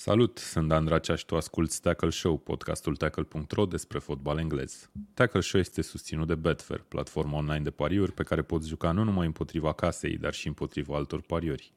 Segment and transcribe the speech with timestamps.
[0.00, 4.90] Salut, sunt Dan Dracea și tu asculti Tackle Show, podcastul tackle.ro despre fotbal englez.
[5.14, 9.04] Tackle Show este susținut de Betfair, platforma online de pariuri pe care poți juca nu
[9.04, 11.72] numai împotriva casei, dar și împotriva altor pariuri.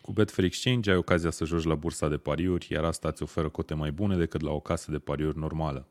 [0.00, 3.48] Cu Betfair Exchange ai ocazia să joci la bursa de pariuri, iar asta îți oferă
[3.48, 5.88] cote mai bune decât la o casă de pariuri normală.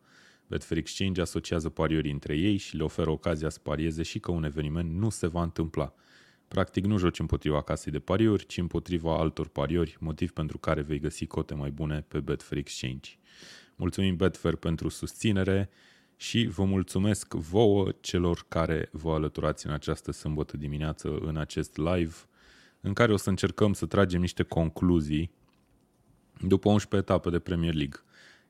[0.47, 4.43] Betfair Exchange asociază pariuri între ei și le oferă ocazia să parieze și că un
[4.43, 5.93] eveniment nu se va întâmpla–
[6.47, 10.99] Practic nu joci împotriva casei de pariuri, ci împotriva altor pariuri, motiv pentru care vei
[10.99, 13.11] găsi cote mai bune pe Betfair Exchange.
[13.75, 15.69] Mulțumim Betfair pentru susținere
[16.15, 22.15] și vă mulțumesc vouă celor care vă alăturați în această sâmbătă dimineață în acest live
[22.81, 25.31] în care o să încercăm să tragem niște concluzii
[26.41, 27.99] după 11 etape de Premier League.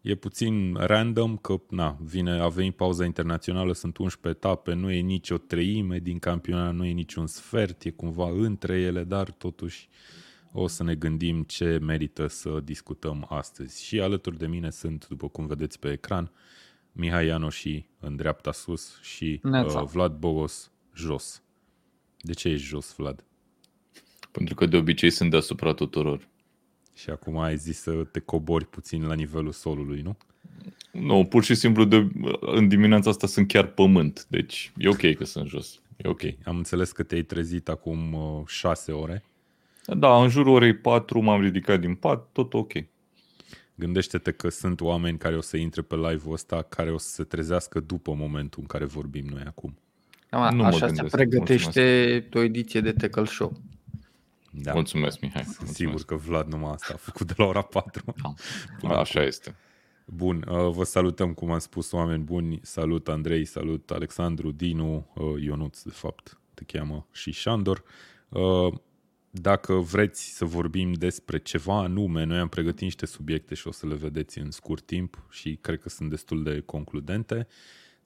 [0.07, 4.99] E puțin random că na, vine, a venit pauza internațională, sunt 11 etape, nu e
[4.99, 9.31] nici o treime din campionat, nu e nici un sfert, e cumva între ele, dar
[9.31, 9.89] totuși
[10.51, 13.83] o să ne gândim ce merită să discutăm astăzi.
[13.83, 16.31] Și alături de mine sunt, după cum vedeți pe ecran,
[16.91, 21.43] Mihai Ianoși în dreapta sus și uh, Vlad Bogos jos.
[22.21, 23.25] De ce ești jos, Vlad?
[24.31, 26.27] Pentru că de obicei sunt deasupra tuturor.
[26.97, 30.17] Și acum ai zis să te cobori puțin la nivelul solului, nu?
[30.91, 32.07] Nu, pur și simplu de,
[32.39, 35.81] în dimineața asta sunt chiar pământ, deci e ok că sunt jos.
[35.97, 36.21] E ok.
[36.43, 39.23] Am înțeles că te-ai trezit acum uh, șase ore.
[39.85, 42.71] Da, în jurul orei 4 m-am ridicat din pat, tot ok.
[43.75, 47.23] Gândește-te că sunt oameni care o să intre pe live-ul ăsta care o să se
[47.23, 49.77] trezească după momentul în care vorbim noi acum.
[50.29, 52.35] Da, nu așa se pregătește Mulțumesc.
[52.35, 53.61] o ediție de Tackle Show.
[54.61, 54.73] Da.
[54.73, 55.43] Mulțumesc, Mihai.
[55.43, 55.77] Sunt Mulțumesc.
[55.77, 58.13] sigur că Vlad numai asta a făcut de la ora 4.
[58.81, 58.99] Da.
[58.99, 59.55] Așa este.
[60.05, 62.59] Bun, uh, vă salutăm, cum am spus, oameni buni.
[62.63, 67.83] Salut Andrei, salut Alexandru, Dinu, uh, Ionuț, de fapt, te cheamă, și Șandor.
[68.29, 68.73] Uh,
[69.29, 73.87] dacă vreți să vorbim despre ceva anume, noi am pregătit niște subiecte și o să
[73.87, 77.47] le vedeți în scurt timp și cred că sunt destul de concludente.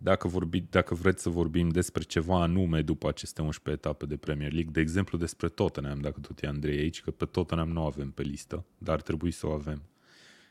[0.03, 4.51] Dacă, vorbi, dacă vreți să vorbim despre ceva anume după aceste 11 etape de Premier
[4.51, 8.11] League, de exemplu despre Tottenham, dacă tot e Andrei aici, că pe Tottenham nu avem
[8.11, 9.81] pe listă, dar ar trebui să o avem.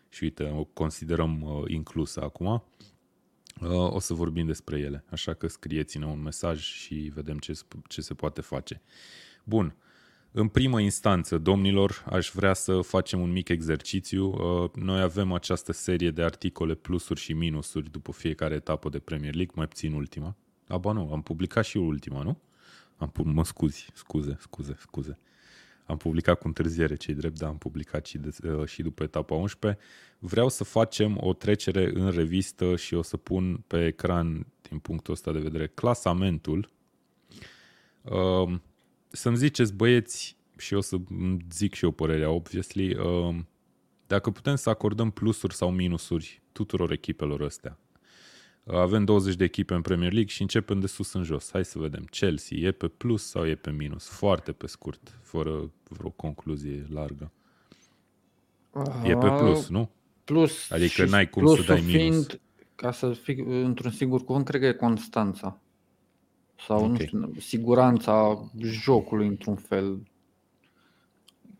[0.08, 2.46] Și uite, o considerăm uh, inclusă acum.
[2.46, 7.52] Uh, o să vorbim despre ele, așa că scrieți-ne un mesaj și vedem ce,
[7.88, 8.80] ce se poate face.
[9.44, 9.66] Bun.
[9.66, 9.89] Uh,
[10.32, 14.26] în primă instanță, domnilor, aș vrea să facem un mic exercițiu.
[14.26, 19.34] Uh, noi avem această serie de articole plusuri și minusuri după fiecare etapă de Premier
[19.34, 20.36] League, mai puțin ultima.
[20.68, 22.38] Aba nu, am publicat și ultima, nu?
[22.96, 25.18] Am, mă scuzi, scuze, scuze, scuze.
[25.86, 29.34] Am publicat cu întârziere, cei drept, dar am publicat și, de, uh, și după etapa
[29.34, 29.80] 11.
[30.18, 35.12] Vreau să facem o trecere în revistă și o să pun pe ecran, din punctul
[35.12, 36.70] ăsta de vedere, clasamentul.
[38.02, 38.58] Uh,
[39.10, 40.96] să-mi ziceți, băieți, și o să
[41.52, 43.36] zic și eu părerea, obviously, uh,
[44.06, 47.78] dacă putem să acordăm plusuri sau minusuri tuturor echipelor astea.
[48.64, 51.50] Uh, avem 20 de echipe în Premier League și începem de sus în jos.
[51.52, 52.04] Hai să vedem.
[52.04, 54.08] Chelsea e pe plus sau e pe minus?
[54.08, 57.32] Foarte pe scurt, fără vreo concluzie largă.
[58.72, 59.90] Aha, e pe plus, nu?
[60.24, 60.70] Plus.
[60.70, 61.92] Adică n-ai cum să dai minus.
[61.92, 62.40] Fiind,
[62.74, 65.60] ca să fii într-un singur cuvânt, cred că e Constanța
[66.66, 66.88] sau okay.
[66.90, 70.02] nu știu, siguranța jocului într-un fel.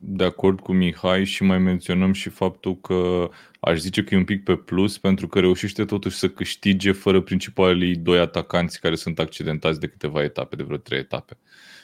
[0.02, 3.30] De acord cu Mihai și mai menționăm și faptul că
[3.60, 7.20] aș zice că e un pic pe plus pentru că reușește totuși să câștige fără
[7.20, 11.38] principalii doi atacanți care sunt accidentați de câteva etape, de vreo trei etape.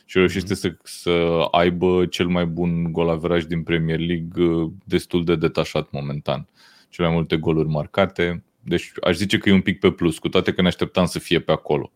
[0.04, 0.59] Și reușește mm-hmm.
[0.59, 6.48] să, să aibă cel mai bun gol din Premier League uh, destul de detașat momentan.
[6.88, 8.44] Cele mai multe goluri marcate.
[8.60, 11.19] Deci aș zice că e un pic pe plus, cu toate că ne așteptam să
[11.19, 11.93] fie pe acolo.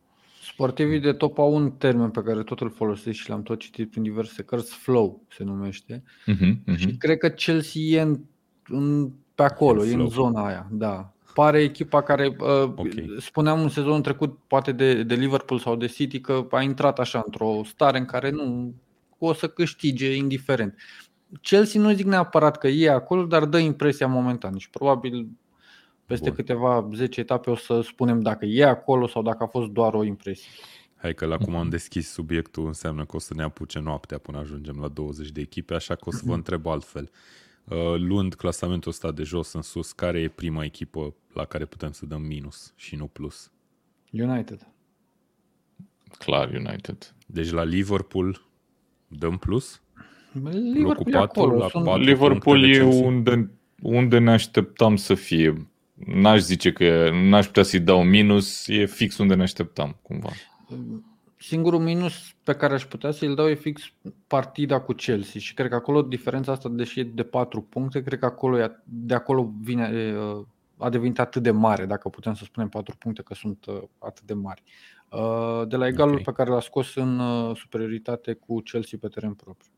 [0.60, 3.90] Sportivii de top au un termen pe care tot îl folosesc și l-am tot citit
[3.90, 6.02] prin diverse cărți, flow se numește.
[6.02, 6.76] Uh-huh, uh-huh.
[6.76, 8.20] Și cred că Chelsea e în,
[8.68, 11.12] în, pe acolo, e în zona aia, da.
[11.34, 13.16] Pare echipa care, uh, okay.
[13.18, 17.22] spuneam în sezonul trecut, poate de, de Liverpool sau de City, că a intrat așa
[17.24, 18.74] într-o stare în care nu
[19.18, 20.74] o să câștige indiferent.
[21.42, 25.28] Chelsea nu zic neapărat că e acolo, dar dă impresia momentan și probabil
[26.10, 26.34] peste Bun.
[26.34, 30.04] câteva zece etape o să spunem dacă e acolo sau dacă a fost doar o
[30.04, 30.50] impresie.
[30.96, 34.38] Hai că la cum am deschis subiectul înseamnă că o să ne apuce noaptea până
[34.38, 37.10] ajungem la 20 de echipe, așa că o să vă întreb altfel.
[37.64, 41.92] Uh, luând clasamentul ăsta de jos în sus, care e prima echipă la care putem
[41.92, 43.50] să dăm minus și nu plus?
[44.12, 44.66] United.
[46.18, 47.14] Clar United.
[47.26, 48.42] Deci la Liverpool
[49.08, 49.82] dăm plus?
[50.72, 51.96] Liverpool, 4, acolo, la sunt...
[51.96, 53.50] Liverpool e unde,
[53.82, 55.69] unde ne așteptam să fie
[56.06, 60.30] n-aș zice că n-aș putea să-i dau minus, e fix unde ne așteptam, cumva.
[61.36, 63.92] Singurul minus pe care aș putea să-l dau e fix
[64.26, 68.18] partida cu Chelsea și cred că acolo diferența asta, deși e de 4 puncte, cred
[68.18, 70.14] că acolo, de acolo vine,
[70.76, 73.64] a devenit atât de mare, dacă putem să spunem 4 puncte că sunt
[73.98, 74.62] atât de mari.
[75.68, 76.24] De la egalul okay.
[76.24, 77.20] pe care l-a scos în
[77.54, 79.70] superioritate cu Chelsea pe teren propriu.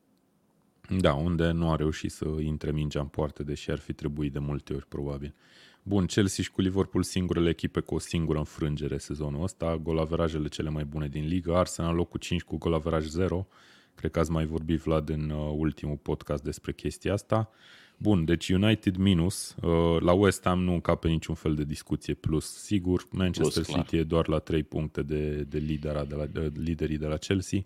[0.98, 4.38] Da, unde nu a reușit să intre mingea în poartă, deși ar fi trebuit de
[4.38, 5.34] multe ori, probabil.
[5.82, 10.70] Bun, Chelsea și cu Liverpool singurele echipe cu o singură înfrângere sezonul ăsta, golaverajele cele
[10.70, 13.46] mai bune din ligă, Arsenal locul 5 cu golaveraj 0,
[13.94, 17.50] cred că ați mai vorbit Vlad în uh, ultimul podcast despre chestia asta.
[17.96, 22.54] Bun, deci United minus, uh, la West Ham nu încape niciun fel de discuție plus,
[22.54, 24.00] sigur, Manchester plus, City clar.
[24.00, 27.64] e doar la 3 puncte de, de, lidera de la, de liderii de la Chelsea.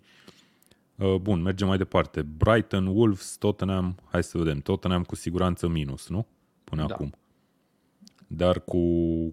[0.95, 2.21] Uh, bun, mergem mai departe.
[2.21, 6.27] Brighton, Wolves, Tottenham, hai să vedem, Tottenham cu siguranță minus, nu?
[6.63, 6.93] Până da.
[6.93, 7.13] acum
[8.27, 8.79] dar cu,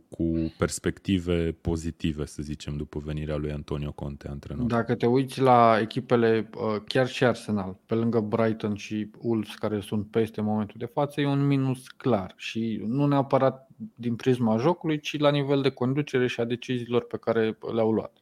[0.08, 4.66] cu perspective pozitive, să zicem, după venirea lui Antonio Conte, antrenor.
[4.66, 9.80] Dacă te uiți la echipele, uh, chiar și Arsenal, pe lângă Brighton și Wolves, care
[9.80, 14.56] sunt peste în momentul de față, e un minus clar și nu neapărat din prisma
[14.56, 18.16] jocului, ci la nivel de conducere și a deciziilor pe care le-au luat.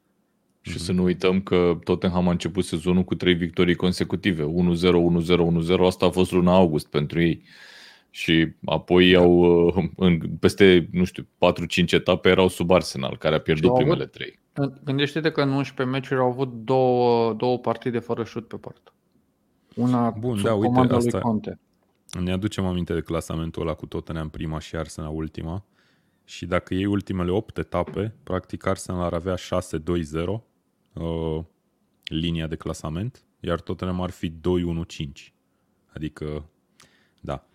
[0.61, 4.49] Și să nu uităm că Tottenham a început sezonul cu trei victorii consecutive, 1-0, 1-0,
[5.69, 7.43] 1-0, asta a fost luna august pentru ei.
[8.15, 13.41] Și apoi au, uh, în, peste, nu știu, 4-5 etape erau sub Arsenal, care a
[13.41, 14.39] pierdut avut, primele trei.
[14.85, 18.93] Gândește-te că în 11 meciuri au avut două, două partide fără șut pe poartă.
[19.75, 21.59] Una Bun, sub da, uite, asta, lui Conte.
[22.21, 25.65] Ne aducem aminte de clasamentul ăla cu Tottenham prima și Arsenal ultima.
[26.25, 29.41] Și dacă iei ultimele 8 etape, practic Arsenal ar avea 6-2-0
[30.93, 31.45] uh,
[32.05, 34.33] linia de clasament, iar Tottenham ar fi 2-1-5.
[35.95, 36.45] Adică,
[37.21, 37.47] da,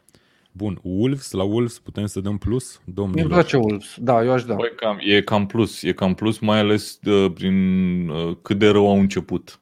[0.57, 2.81] Bun, Wolves, la Wolves putem să dăm plus?
[2.86, 4.56] Domnul Îmi place Wolves, da, eu aș da.
[4.56, 8.68] Băi, cam, e cam plus, e cam plus mai ales uh, prin uh, cât de
[8.68, 9.59] rău au început.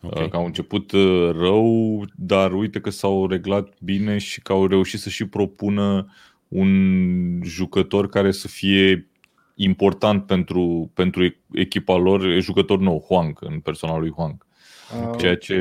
[0.00, 0.24] Okay.
[0.24, 4.66] Uh, că au început uh, rău, dar uite că s-au reglat bine și că au
[4.66, 6.06] reușit să și propună
[6.48, 9.10] un jucător care să fie
[9.54, 14.46] important pentru, pentru echipa lor, e jucător nou, Huang, în personalul lui Huang.
[15.02, 15.54] Uh, ceea ce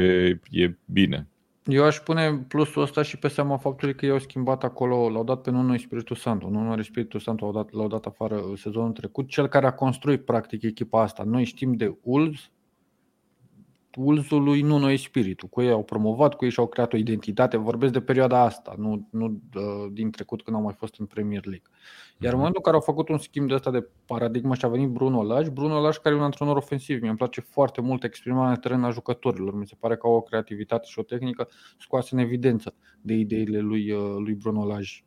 [0.49, 1.27] e bine.
[1.65, 5.41] Eu aș pune plusul ăsta și pe seama faptului că i-au schimbat acolo, l-au dat
[5.41, 6.49] pe Nuno Spiritul Santo.
[6.49, 9.27] Nuno Spiritul Santo l-au dat, l-au dat afară sezonul trecut.
[9.27, 11.23] Cel care a construit practic echipa asta.
[11.23, 12.51] Noi știm de Wolves,
[13.95, 15.47] Wolvesul lui Nuno e spiritul.
[15.49, 17.57] Cu ei au promovat, cu ei și-au creat o identitate.
[17.57, 19.41] Vorbesc de perioada asta, nu, nu
[19.91, 21.67] din trecut când au mai fost în Premier League.
[22.17, 22.37] Iar în mhm.
[22.37, 25.23] momentul în care au făcut un schimb de asta de paradigmă și a venit Bruno
[25.23, 28.83] Lage, Bruno Lage care e un antrenor ofensiv, mi-e place foarte mult exprimarea în teren
[28.83, 29.55] a jucătorilor.
[29.55, 31.47] Mi se pare că au o creativitate și o tehnică
[31.79, 35.03] scoasă în evidență de ideile lui, uh, lui Bruno Lage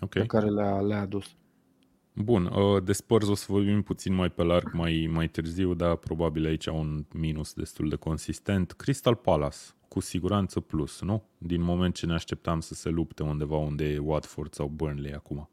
[0.00, 0.22] okay.
[0.22, 1.36] pe care le-a, le-a adus.
[2.18, 5.96] Bun, uh, de Spurs o să vorbim puțin mai pe larg mai, mai târziu, dar
[5.96, 8.72] probabil aici un minus destul de consistent.
[8.72, 9.56] Crystal Palace,
[9.88, 11.24] cu siguranță plus, nu?
[11.38, 15.48] Din moment ce ne așteptam să se lupte undeva unde e Watford sau Burnley acum.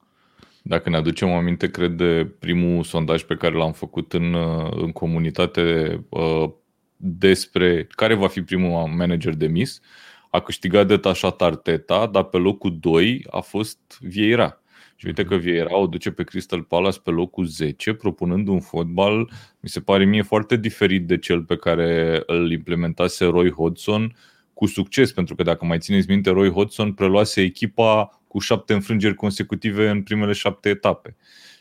[0.61, 4.91] Dacă ne aducem aminte, cred de primul sondaj pe care l-am făcut în, uh, în
[4.91, 6.49] comunitate uh,
[6.97, 9.81] despre care va fi primul manager de mis,
[10.29, 14.62] a câștigat detașat Arteta, dar pe locul 2 a fost Vieira
[15.03, 19.31] și uite că Vieira o duce pe Crystal Palace pe locul 10, propunând un fotbal,
[19.59, 24.15] mi se pare mie, foarte diferit de cel pe care îl implementase Roy Hodgson
[24.53, 29.15] cu succes, pentru că dacă mai țineți minte, Roy Hodgson preluase echipa cu șapte înfrângeri
[29.15, 31.15] consecutive în primele șapte etape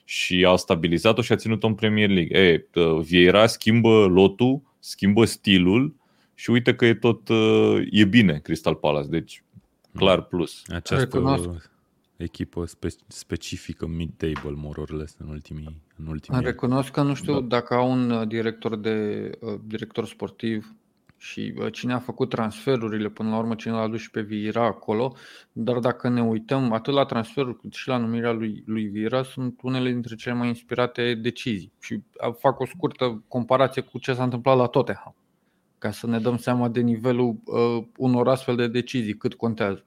[0.04, 2.38] și a stabilizat-o și a ținut-o în Premier League.
[2.38, 2.66] E,
[3.00, 5.94] Vieira schimbă lotul, schimbă stilul
[6.34, 7.28] și uite că e tot
[7.90, 9.44] e bine Crystal Palace, deci
[9.94, 10.62] clar plus.
[10.66, 11.18] Această
[12.22, 17.40] echipă spe- specifică mid-table, more or less, în ultimii, în ultimii Recunosc că nu știu
[17.40, 17.46] da.
[17.46, 20.74] dacă au un uh, director, de, uh, director sportiv
[21.16, 24.64] și uh, cine a făcut transferurile, până la urmă cine l-a adus și pe Vieira
[24.64, 25.14] acolo,
[25.52, 29.58] dar dacă ne uităm atât la transferul cât și la numirea lui, lui Vieira, sunt
[29.62, 31.72] unele dintre cele mai inspirate decizii.
[31.80, 32.02] Și
[32.38, 35.14] fac o scurtă comparație cu ce s-a întâmplat la Tottenham,
[35.78, 39.84] ca să ne dăm seama de nivelul uh, unor astfel de decizii, cât contează.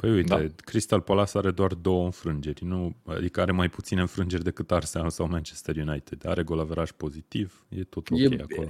[0.00, 0.46] Păi uite, da.
[0.64, 2.96] Crystal Palace are doar două înfrângeri, nu?
[3.04, 6.26] adică are mai puține înfrângeri decât Arsenal sau Manchester United.
[6.26, 8.68] Are golaveraj pozitiv, e tot ok e, acolo.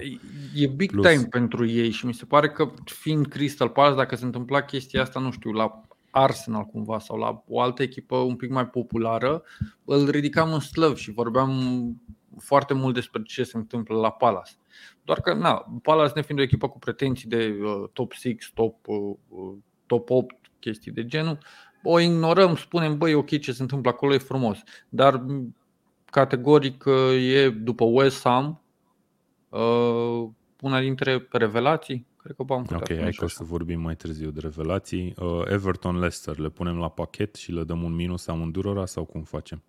[0.55, 1.09] E big Plus...
[1.09, 5.03] time pentru ei și mi se pare că fiind Crystal Palace, dacă se întâmpla chestia
[5.03, 9.43] asta, nu știu, la Arsenal cumva sau la o altă echipă un pic mai populară,
[9.85, 11.53] îl ridicam în slăv și vorbeam
[12.39, 14.53] foarte mult despre ce se întâmplă la Palace.
[15.05, 18.87] Doar că, na, Palace ne fiind o echipă cu pretenții de uh, top 6, top,
[18.87, 19.57] uh, uh
[19.89, 21.39] top 8, chestii de genul,
[21.83, 25.25] o ignorăm, spunem, băi, ok, ce se întâmplă acolo e frumos, dar
[26.05, 26.85] categoric
[27.19, 28.63] e după West Ham
[29.49, 30.29] Uh,
[30.61, 34.31] una dintre revelații, cred că am putea Ok, hai că o să vorbim mai târziu
[34.31, 35.15] de revelații.
[35.19, 39.23] Uh, Everton Leicester, le punem la pachet și le dăm un minus amândurora sau cum
[39.23, 39.63] facem?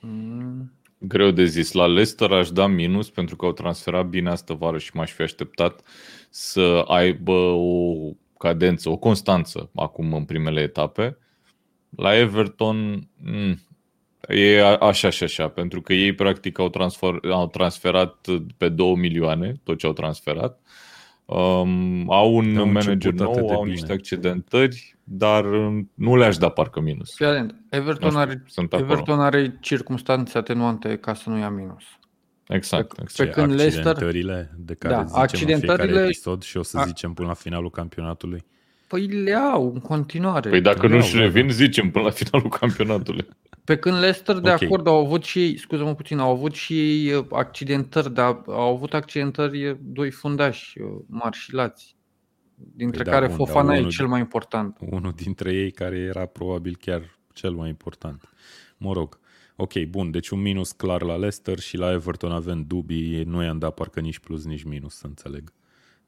[0.00, 0.72] Mm.
[0.98, 1.72] Greu de zis.
[1.72, 5.22] La Leicester aș da minus pentru că au transferat bine astă vară și m-aș fi
[5.22, 5.82] așteptat
[6.30, 8.10] să aibă o
[8.44, 11.18] cadență, o constanță acum în primele etape.
[11.96, 13.58] La Everton mm,
[14.28, 19.54] e așa și așa, pentru că ei practic au, transfer, au transferat pe 2 milioane
[19.62, 20.60] tot ce au transferat.
[21.24, 25.44] Um, au un au manager nou, au niște accidentări, dar
[25.94, 27.14] nu le-aș da parcă minus.
[27.14, 31.84] Fii atent, Everton, are, Everton are circunstanțe atenuante ca să nu ia minus.
[32.48, 32.94] Exact.
[32.94, 33.34] Pe, exact.
[33.34, 35.82] pe când accidentările de care da, zicem accidentările...
[35.82, 38.44] în fiecare episod și o să zicem până la finalul campionatului.
[38.88, 40.50] Păi le au în continuare.
[40.50, 43.26] Păi dacă nu și le vin, zicem până la finalul campionatului.
[43.64, 44.66] Pe când Leicester, de okay.
[44.66, 48.74] acord, au avut și ei, scuză-mă puțin, au avut și ei uh, accidentări, dar au
[48.74, 51.96] avut accidentări uh, doi fundași uh, mari și lați.
[52.54, 54.76] Dintre păi da, care da, Fofana e cel mai important.
[54.80, 58.28] Unul dintre ei care era probabil chiar cel mai important.
[58.76, 59.18] Mă rog.
[59.56, 63.58] Ok, bun, deci un minus clar la Leicester și la Everton avem dubii, nu i-am
[63.58, 65.52] dat parcă nici plus, nici minus, să înțeleg.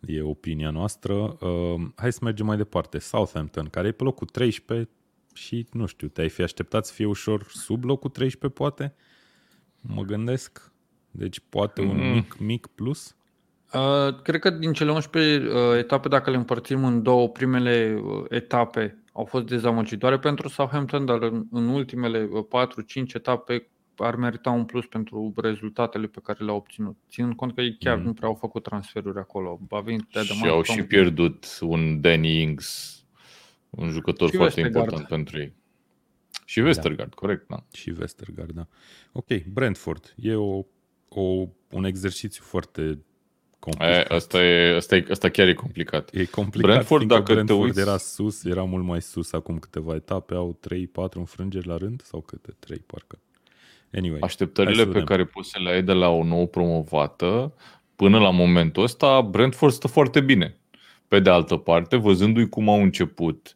[0.01, 1.15] E opinia noastră.
[1.15, 2.99] Uh, hai să mergem mai departe.
[2.99, 4.89] Southampton, care e pe locul 13
[5.35, 8.95] și, nu știu, te-ai fi așteptat să fie ușor sub locul 13, poate?
[9.81, 10.73] Mă gândesc.
[11.11, 12.13] Deci poate un mm.
[12.13, 13.17] mic, mic plus?
[13.73, 18.25] Uh, cred că din cele 11 uh, etape, dacă le împărțim în două, primele uh,
[18.29, 22.29] etape au fost dezamăgitoare pentru Southampton, dar în, în ultimele 4-5
[22.95, 26.97] uh, etape ar merita un plus pentru rezultatele pe care le-au obținut.
[27.09, 28.05] Ținând cont că ei chiar mm.
[28.05, 29.61] nu prea au făcut transferuri acolo.
[29.71, 33.01] A venit și au și pierdut un Danny Ings,
[33.71, 34.91] un jucător și foarte Westergaard.
[34.93, 35.53] important pentru ei.
[36.45, 37.17] Și Westergaard, da.
[37.17, 37.65] corect, da.
[37.73, 38.67] Și Westergaard, da.
[39.13, 40.15] Ok, Brentford.
[40.17, 40.65] E o,
[41.09, 42.99] o, un exercițiu foarte
[43.59, 44.11] complicat.
[44.11, 46.11] E, asta, e, asta, e, asta chiar e complicat.
[46.13, 47.81] E complicat, Brentford, dacă Brentford te uiți...
[47.81, 50.59] era sus, era mult mai sus acum câteva etape, au
[51.11, 52.57] 3-4 înfrângeri la rând sau câte?
[52.59, 53.19] 3 parcă.
[53.93, 57.55] Anyway, Așteptările pe care poți să le ai de la o nouă promovată,
[57.97, 60.57] până la momentul ăsta, Brentford stă foarte bine.
[61.09, 63.56] Pe de altă parte, văzându-i cum au început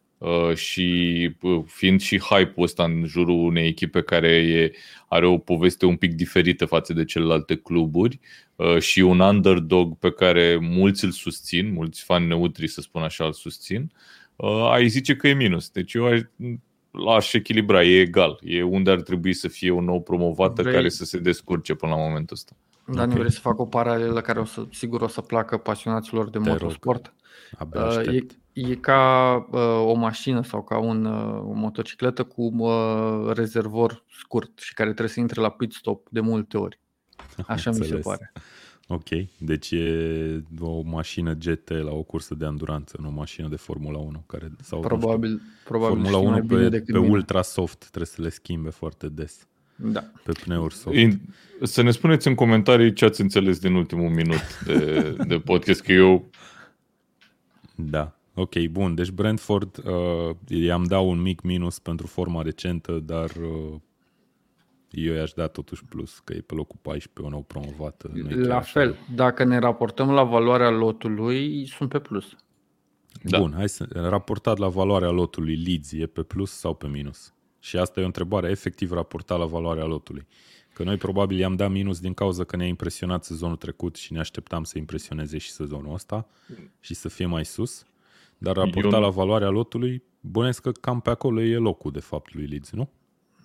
[0.53, 4.71] și uh, fiind și hype-ul ăsta în jurul unei echipe care e,
[5.07, 8.19] are o poveste un pic diferită față de celelalte cluburi
[8.55, 13.25] uh, și un underdog pe care mulți îl susțin, mulți fani neutri să spun așa
[13.25, 13.91] îl susțin,
[14.71, 15.69] ai zice că e minus.
[15.69, 16.19] Deci eu aș,
[16.91, 18.39] l-aș echilibra, e egal.
[18.43, 20.73] E unde ar trebui să fie o nouă promovată vrei...
[20.73, 22.55] care să se descurce până la momentul ăsta.
[22.93, 23.19] Dar okay.
[23.19, 26.49] vreți să fac o paralelă care o să, sigur o să placă pasionaților de Te
[26.49, 27.13] motorsport?
[27.73, 33.31] Uh, e, e ca uh, o mașină sau ca un, uh, o motocicletă cu uh,
[33.33, 36.79] rezervor scurt și care trebuie să intre la pit stop de multe ori.
[37.47, 38.31] Așa mi se pare.
[38.87, 39.07] Ok,
[39.37, 43.97] deci e o mașină GT la o cursă de anduranță, nu o mașină de Formula
[43.97, 44.23] 1.
[44.27, 48.69] Care, sau, probabil, știu, probabil Formula 1 pe, pe ultra soft trebuie să le schimbe
[48.69, 49.47] foarte des.
[49.83, 50.03] Da.
[50.23, 50.97] Pe pneuri soft.
[51.61, 55.91] Să ne spuneți în comentarii ce ați înțeles din ultimul minut de, de podcast, că
[55.91, 56.29] eu...
[57.75, 58.95] Da, ok, bun.
[58.95, 63.75] Deci Brentford, uh, i-am dat un mic minus pentru forma recentă, dar uh,
[64.91, 68.11] eu i-aș da totuși plus, că e pe locul 14, o nou promovată.
[68.35, 69.13] La fel, așa.
[69.15, 72.35] dacă ne raportăm la valoarea lotului, sunt pe plus.
[73.23, 73.39] Da.
[73.39, 77.33] Bun, hai să raportat la valoarea lotului Leeds, e pe plus sau pe minus?
[77.61, 80.27] Și asta e o întrebare efectiv raportat la valoarea lotului.
[80.73, 84.19] Că noi probabil i-am dat minus din cauza că ne-a impresionat sezonul trecut și ne
[84.19, 86.27] așteptam să impresioneze și sezonul ăsta
[86.79, 87.85] și să fie mai sus.
[88.37, 89.01] Dar raportat Eu...
[89.01, 92.89] la valoarea lotului, bănesc că cam pe acolo e locul de fapt lui Leeds, nu?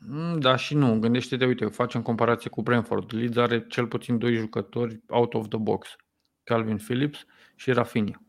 [0.09, 0.99] Mm, da și nu.
[0.99, 3.15] Gândește-te, uite, facem comparație cu Brentford.
[3.15, 5.97] Leeds are cel puțin doi jucători out of the box.
[6.45, 8.23] Calvin Phillips și Rafinha.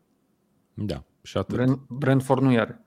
[0.73, 1.79] Da, și atât.
[1.87, 2.86] Brentford nu are.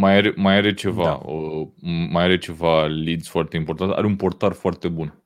[0.00, 1.20] Mai are, mai are ceva, da.
[1.24, 1.68] o,
[2.10, 3.92] mai are ceva Leeds foarte important.
[3.92, 5.22] Are un portar foarte bun.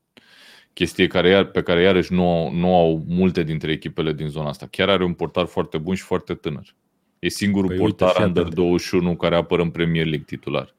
[0.73, 4.67] Chestie care, pe care iarăși nu au, nu au multe dintre echipele din zona asta.
[4.71, 6.75] Chiar are un portar foarte bun și foarte tânăr.
[7.19, 10.75] E singurul păi portar uite, under 21 care apără în Premier League titular.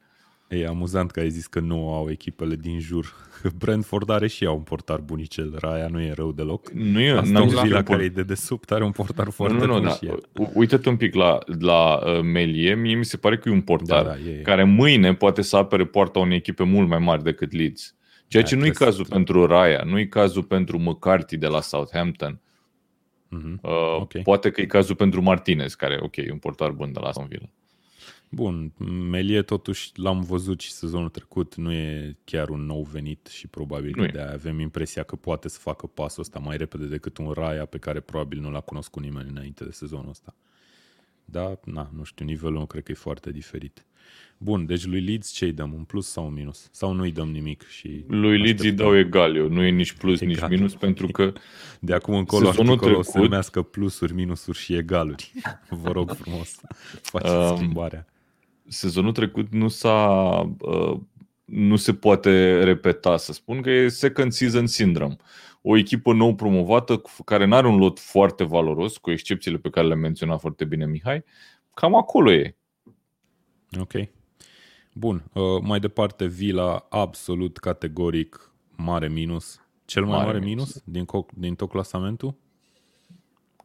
[0.54, 3.14] E amuzant că ai zis că nu au echipele din jur.
[3.60, 5.56] Brentford are și ea un portar bunicel.
[5.60, 6.72] Raia nu e rău deloc.
[6.72, 9.84] Nu e, Aston Villa care e de desubt are un portar foarte nu, nu, bun
[9.84, 9.90] da.
[9.90, 10.10] și
[10.54, 12.76] Uite-te un pic la, la uh, Melie.
[12.76, 15.58] Mie mi se pare că e un portar da, da, e, care mâine poate să
[15.58, 17.96] apere poarta unei echipe mult mai mari decât Leeds.
[18.28, 19.14] Ceea da, ce nu e cazul să...
[19.14, 22.42] pentru Raya, nu e cazul pentru McCarthy de la Southampton.
[23.34, 23.62] Mm-hmm.
[23.62, 24.22] Uh, okay.
[24.22, 27.28] Poate că e cazul pentru Martinez, care, ok, e un portar bun de la Aston
[27.30, 27.50] Villa.
[28.34, 28.72] Bun,
[29.10, 33.94] Melie totuși l-am văzut și sezonul trecut, nu e chiar un nou venit și probabil
[33.96, 37.32] nu de aia avem impresia că poate să facă pasul ăsta mai repede decât un
[37.32, 40.36] Raya pe care probabil nu l-a cunoscut nimeni înainte de sezonul ăsta.
[41.26, 43.86] Da, na, nu știu, nivelul nu cred că e foarte diferit.
[44.38, 45.74] Bun, deci lui Leeds ce îi dăm?
[45.74, 46.70] Un plus sau un minus?
[46.72, 47.68] Sau nu îi dăm nimic?
[47.68, 50.50] Și lui Leeds îi dau egal eu, nu e nici plus, egal.
[50.50, 51.34] nici minus, pentru că
[51.80, 55.32] de acum încolo articolul trecut, o să numească plusuri, minusuri și egaluri.
[55.84, 56.60] Vă rog frumos,
[57.02, 58.08] faceți um, schimbarea.
[58.68, 61.00] Sezonul trecut nu s-a uh,
[61.46, 65.16] nu se poate repeta, să spun că e second season syndrome.
[65.62, 69.88] O echipă nou promovată care nu are un lot foarte valoros, cu excepțiile pe care
[69.88, 71.24] le-a menționat foarte bine Mihai,
[71.74, 72.56] cam acolo e.
[73.80, 73.92] Ok.
[74.94, 79.62] Bun, uh, mai departe Vila, absolut categoric mare minus.
[79.86, 82.36] Cel mai mare, mare minus, minus din, co- din tot clasamentul?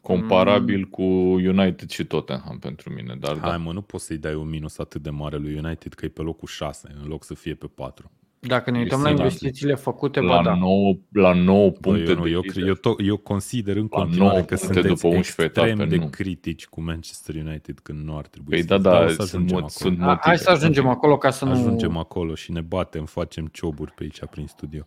[0.00, 0.84] Comparabil mm.
[0.84, 1.02] cu
[1.32, 3.16] United și Tottenham pentru mine.
[3.20, 3.56] Dar Hai da.
[3.56, 6.22] mă, nu poți să-i dai un minus atât de mare lui United că e pe
[6.22, 8.10] locul 6 în loc să fie pe 4.
[8.40, 10.54] Dacă ne uităm la investițiile făcute, la, da.
[10.54, 14.56] 9, la 9 puncte Bă, eu, nu, eu, eu, to- eu consider în continuare că
[14.56, 16.08] sunteți după 11 extrem etape, de nu.
[16.08, 19.68] critici cu Manchester United când nu ar trebui păi să da, da, să sunt, mod,
[19.68, 20.20] sunt motive.
[20.20, 21.68] Hai să ajungem acolo ca să ajungem nu...
[21.68, 24.86] Ajungem acolo și ne batem, facem cioburi pe aici prin studio.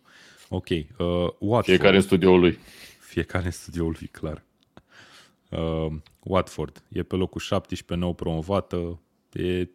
[0.50, 0.78] Ok, uh,
[1.40, 1.64] Watford.
[1.64, 2.58] Fiecare în studioul lui.
[3.00, 4.44] Fiecare în studioul lui, clar.
[5.52, 9.00] Uh, Watford e pe locul 17, nou promovată,
[9.34, 9.68] e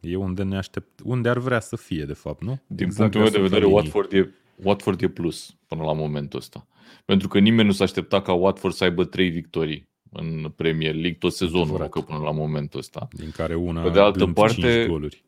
[0.00, 2.60] E unde ne aștept, unde ar vrea să fie, de fapt, nu?
[2.66, 6.66] Din exact punctul meu de vedere, Watford e, Watford e plus până la momentul ăsta.
[7.04, 11.16] Pentru că nimeni nu s-a aștepta ca Watford să aibă trei victorii în Premier League
[11.18, 13.08] tot sezonul, că până la momentul ăsta.
[13.12, 15.24] Din care una Pe de altă parte, goluri.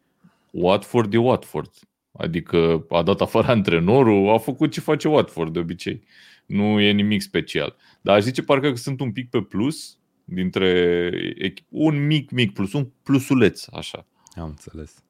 [0.50, 1.70] Watford e Watford.
[2.12, 6.02] Adică a dat afară antrenorul, a făcut ce face Watford de obicei.
[6.46, 7.76] Nu e nimic special.
[8.00, 11.10] Dar aș zice parcă că sunt un pic pe plus dintre
[11.68, 14.06] un mic, mic plus, un plusuleț, așa.
[14.34, 15.04] Am înțeles.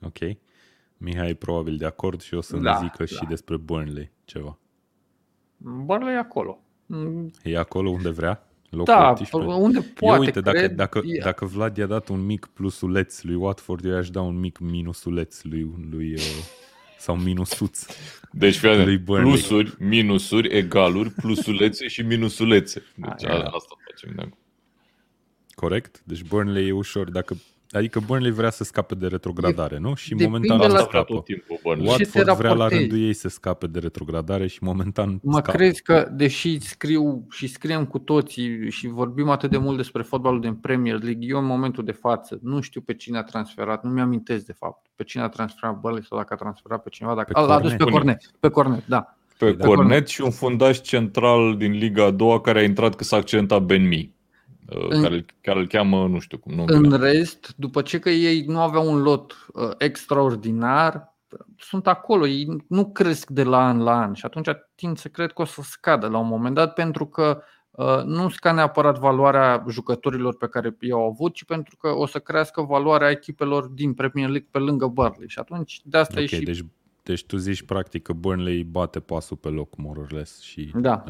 [0.00, 0.18] Ok.
[0.96, 3.16] Mihai e probabil de acord și o să da, ne zică da.
[3.16, 4.58] și despre Burnley ceva.
[5.56, 6.60] Burnley e acolo.
[7.42, 8.48] E acolo unde vrea?
[8.76, 9.52] Locul da, 18.
[9.52, 11.18] unde poate, eu, uite, dacă, cred, dacă, e...
[11.22, 15.42] dacă Vlad i-a dat un mic plusuleț lui Watford, eu i-aș da un mic minusuleț
[15.42, 16.20] lui, lui uh,
[16.98, 17.86] sau minusuț.
[18.32, 22.82] Deci, fii lui plusuri, minusuri, egaluri, plusulețe și minusulețe.
[22.94, 24.28] Deci A, asta facem de
[25.54, 26.02] Corect?
[26.04, 27.10] Deci Burnley e ușor.
[27.10, 27.36] Dacă
[27.70, 29.94] Adică Burnley vrea să scape de retrogradare, nu?
[29.94, 31.14] Și momentan la scapă.
[31.14, 35.50] Tot timpul Watford vrea la rândul ei să scape de retrogradare și momentan Mă scapă.
[35.50, 40.40] crezi că, deși scriu și scriem cu toții și vorbim atât de mult despre fotbalul
[40.40, 43.90] din Premier League, eu în momentul de față nu știu pe cine a transferat, nu
[43.90, 47.32] mi-am de fapt pe cine a transferat Burnley sau dacă a transferat pe cineva, dacă
[47.32, 49.16] pe a, l-a adus pe Cornet, pe Cornet, da.
[49.38, 53.04] Pe Cornet, Cornet și un fundaș central din Liga a doua care a intrat că
[53.04, 54.15] s-a accidentat Ben Mee
[54.68, 56.54] în, care, care îl cheamă, nu știu cum.
[56.54, 61.14] Nu în rest, după ce că ei nu aveau un lot uh, extraordinar,
[61.58, 65.32] sunt acolo, ei nu cresc de la an la an și atunci tind să cred
[65.32, 69.64] că o să scadă la un moment dat pentru că uh, nu sca neapărat valoarea
[69.68, 74.28] jucătorilor pe care i-au avut, ci pentru că o să crească valoarea echipelor din Premier
[74.28, 76.44] League pe lângă Burnley și atunci de asta okay, e și...
[76.44, 76.64] Deci,
[77.02, 80.72] deci tu zici practic că Burnley bate pasul pe loc, more or less, și...
[80.74, 81.04] Da.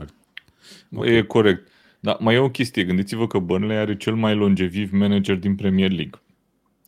[0.97, 1.17] Okay.
[1.17, 1.69] E corect.
[2.07, 2.85] Da, mai e o chestie.
[2.85, 6.21] Gândiți-vă că Burnley are cel mai longeviv manager din Premier League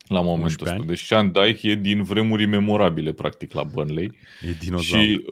[0.07, 0.83] la momentul ăsta.
[0.87, 4.19] Deci Sean Dyche e din vremuri memorabile, practic, la Burnley.
[4.49, 5.03] E dinozaur.
[5.03, 5.25] Și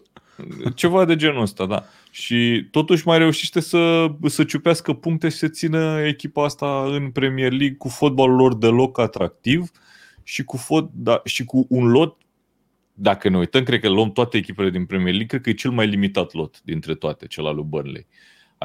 [0.75, 1.85] ceva de genul ăsta, da.
[2.11, 7.51] Și totuși mai reușește să, să ciupească puncte și să țină echipa asta în Premier
[7.51, 9.70] League cu fotbalul lor deloc atractiv
[10.22, 12.16] și cu, fot, da, și cu un lot
[12.92, 15.70] dacă ne uităm, cred că luăm toate echipele din Premier League, cred că e cel
[15.70, 18.07] mai limitat lot dintre toate, cel al lui Burnley.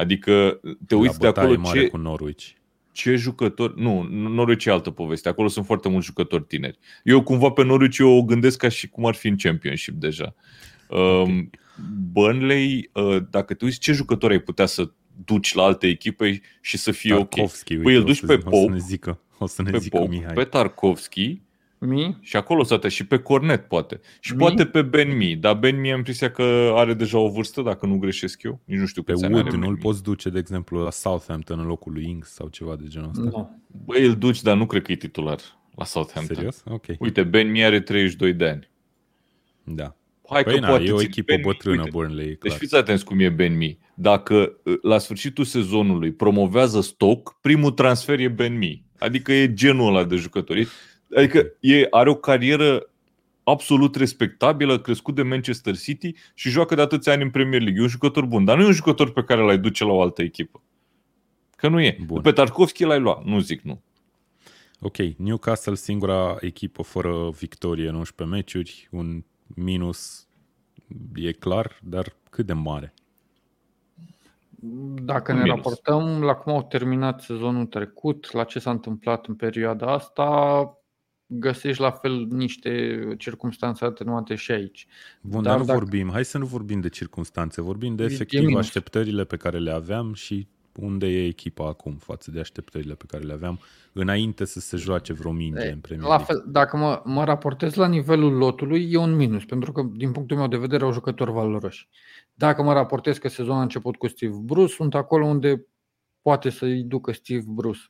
[0.02, 2.48] Adică te uiți de acolo ce, cu Norwich.
[2.92, 3.82] ce jucători...
[3.82, 5.28] Nu, Norwich e altă poveste.
[5.28, 6.78] Acolo sunt foarte mulți jucători tineri.
[7.04, 10.34] Eu cumva pe Norwich eu o gândesc ca și cum ar fi în Championship deja.
[10.88, 11.22] Okay.
[11.22, 11.50] Um,
[12.12, 14.90] Burnley, uh, dacă te uiți ce jucători ai putea să
[15.24, 17.82] duci la alte echipe și să fie Tarkovski, ok.
[17.82, 20.08] Păi îl duci pe Pope, o să ne zică, o să ne pe, zică Pope,
[20.10, 20.32] Mihai.
[20.32, 21.40] pe Tarkovski,
[21.86, 22.18] Mi?
[22.20, 24.00] Și acolo să și pe Cornet poate.
[24.20, 24.38] Și Mi?
[24.38, 27.86] poate pe Ben Mi, dar Ben Mi am impresia că are deja o vârstă, dacă
[27.86, 28.60] nu greșesc eu.
[28.64, 32.08] Nici nu știu pe Wood nu-l poți duce, de exemplu, la Southampton în locul lui
[32.08, 33.22] Ings sau ceva de genul ăsta?
[33.22, 33.62] Nu.
[33.84, 35.38] Băi, îl duci, dar nu cred că e titular
[35.74, 36.34] la Southampton.
[36.36, 36.62] Serios?
[36.66, 36.84] Ok.
[36.98, 38.70] Uite, Ben Mi are 32 de ani.
[39.64, 39.96] Da.
[40.28, 42.56] Hai păi că na, poate e o echipă ben bătrână Uite, Burnley, Deci clar.
[42.56, 43.78] fiți atenți cum e Ben Mi.
[43.94, 44.34] Dacă
[44.66, 48.84] ă, la sfârșitul sezonului promovează stoc, primul transfer e Ben Mi.
[48.98, 50.68] Adică e genul ăla de jucători.
[51.16, 52.86] Adică e, are o carieră
[53.44, 57.80] absolut respectabilă, crescut de Manchester City și joacă de atâția ani în Premier League.
[57.80, 60.02] E un jucător bun, dar nu e un jucător pe care l-ai duce la o
[60.02, 60.62] altă echipă.
[61.56, 61.98] Că nu e.
[62.06, 62.20] Bun.
[62.20, 63.82] Pe Tarkovski l-ai luat, nu zic nu.
[64.80, 70.26] Ok, Newcastle singura echipă fără victorie în 11 meciuri, un minus
[71.14, 72.94] e clar, dar cât de mare?
[75.02, 79.92] Dacă ne raportăm la cum au terminat sezonul trecut, la ce s-a întâmplat în perioada
[79.92, 80.78] asta,
[81.38, 84.86] găsești la fel niște circunstanțe atenuate și aici.
[85.20, 85.78] Bun, dar, dar nu dacă...
[85.78, 90.14] vorbim, hai să nu vorbim de circunstanțe, vorbim de efectiv așteptările pe care le aveam
[90.14, 93.60] și unde e echipa acum față de așteptările pe care le aveam
[93.92, 97.86] înainte să se joace vreo minge în Premier La fel, dacă mă, mă raportez la
[97.86, 101.88] nivelul lotului, e un minus, pentru că din punctul meu de vedere au jucători valoroși.
[102.34, 105.66] Dacă mă raportez că sezonul a început cu Steve Bruce, sunt acolo unde
[106.22, 107.80] poate să-i ducă Steve Bruce.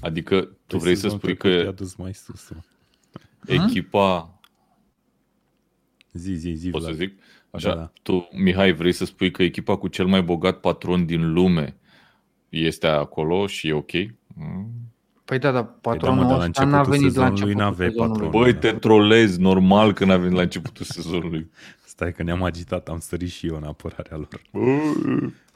[0.00, 2.50] Adică tu păi vrei să spui că a dus mai sus.
[3.46, 4.38] Echipa
[6.12, 6.70] Zi, zi, zi.
[6.70, 7.18] Pot să zic?
[7.50, 7.92] Așa, da, da.
[8.02, 11.76] tu, Mihai, vrei să spui că echipa cu cel mai bogat patron din lume
[12.48, 13.92] este acolo și e ok?
[14.26, 14.70] Mm.
[15.24, 18.28] Păi da, dar patronul păi da, mă, ăsta n-a venit la începutul sezonului.
[18.28, 21.50] Băi, te trolezi, normal că n-a venit la începutul sezonului.
[21.84, 24.40] Stai că ne-am agitat, am sărit și eu în apărarea lor.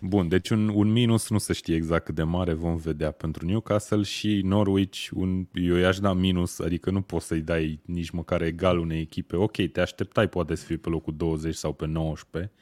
[0.04, 3.46] Bun, deci un, un minus nu se știe exact cât de mare, vom vedea pentru
[3.46, 8.42] Newcastle și Norwich, un, eu i-aș da minus, adică nu poți să-i dai nici măcar
[8.42, 9.36] egal unei echipe.
[9.36, 12.52] Ok, te așteptai poate să fie pe locul 20 sau pe 19,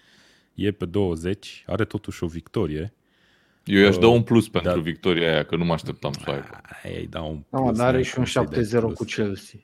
[0.55, 2.95] e pe 20, are totuși o victorie.
[3.65, 4.81] Eu i-aș da un plus pentru da.
[4.81, 6.61] victoria aia, că nu mă așteptam să aibă.
[6.85, 7.63] Ei, da un plus.
[7.63, 9.61] Da, dar are și un 7-0 cu Chelsea.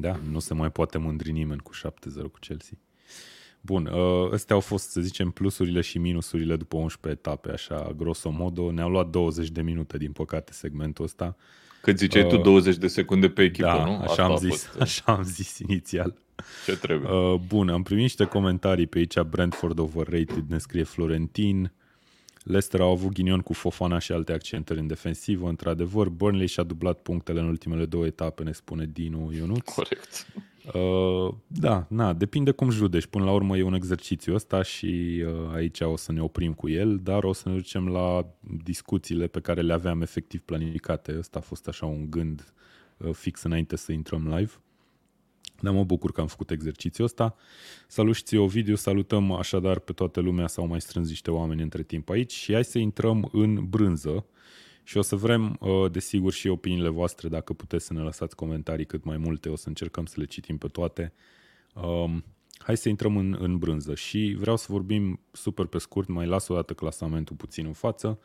[0.00, 1.80] Da, nu se mai poate mândri nimeni cu 7-0
[2.14, 2.78] cu Chelsea.
[3.68, 8.70] Bun, uh, astea au fost, să zicem, plusurile și minusurile după 11 etape, așa, grosomodo.
[8.70, 11.36] Ne-au luat 20 de minute, din păcate, segmentul ăsta.
[11.82, 13.90] Cât ziceai uh, tu, 20 de secunde pe echipă, da, nu?
[13.90, 14.74] așa Asta am, zis, fost...
[14.74, 16.14] Uh, așa am zis inițial.
[16.66, 17.10] Ce trebuie?
[17.10, 19.20] Uh, bun, am primit niște comentarii pe aici.
[19.20, 21.72] Brentford overrated, ne scrie Florentin.
[22.42, 26.08] Leicester au avut ghinion cu Fofana și alte accentări în defensivă, într-adevăr.
[26.08, 29.74] Burnley și-a dublat punctele în ultimele două etape, ne spune Dinu Ionuț.
[29.74, 30.26] Corect.
[30.74, 33.06] Uh, da, na, depinde cum judeci.
[33.06, 36.68] Până la urmă e un exercițiu ăsta și uh, aici o să ne oprim cu
[36.68, 38.26] el, dar o să ne ducem la
[38.64, 41.16] discuțiile pe care le aveam efectiv planificate.
[41.18, 42.52] Ăsta a fost așa un gând
[42.96, 44.52] uh, fix înainte să intrăm live.
[45.60, 47.34] Dar mă bucur că am făcut exercițiul ăsta.
[47.86, 51.82] Salut și ție, Ovidiu, salutăm așadar pe toată lumea, s-au mai strâns niște oameni între
[51.82, 54.26] timp aici și hai să intrăm în brânză
[54.88, 58.86] și o să vrem, uh, desigur, și opiniile voastre, dacă puteți să ne lăsați comentarii
[58.86, 61.12] cât mai multe, o să încercăm să le citim pe toate.
[61.74, 62.24] Um,
[62.58, 63.94] hai să intrăm în, în brânză.
[63.94, 68.18] Și vreau să vorbim super pe scurt, mai las o dată clasamentul puțin în față,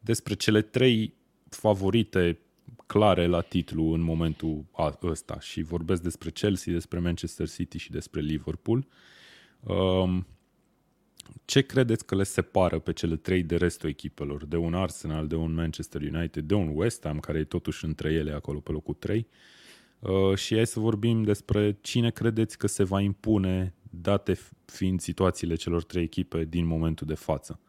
[0.00, 1.14] despre cele trei
[1.48, 2.38] favorite
[2.86, 4.64] clare la titlu în momentul
[5.02, 5.40] ăsta.
[5.40, 8.86] Și vorbesc despre Chelsea, despre Manchester City și despre Liverpool.
[9.60, 10.26] Um,
[11.44, 14.44] ce credeți că le separă pe cele trei de restul echipelor?
[14.44, 18.12] De un Arsenal, de un Manchester United, de un West Ham, care e totuși între
[18.12, 19.26] ele acolo pe locul 3.
[19.98, 25.54] Uh, și hai să vorbim despre cine credeți că se va impune, date fiind situațiile
[25.54, 27.60] celor trei echipe din momentul de față.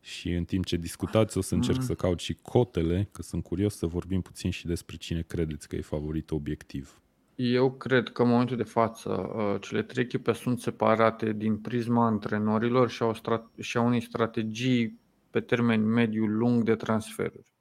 [0.00, 1.84] Și în timp ce discutați, o să încerc mm.
[1.84, 5.76] să caut și cotele, că sunt curios să vorbim puțin și despre cine credeți că
[5.76, 7.00] e favorit obiectiv.
[7.36, 12.06] Eu cred că în momentul de față uh, cele trei echipe sunt separate din prisma
[12.06, 17.54] antrenorilor și au, strat- și au unei strategii pe termen mediu-lung de transferuri.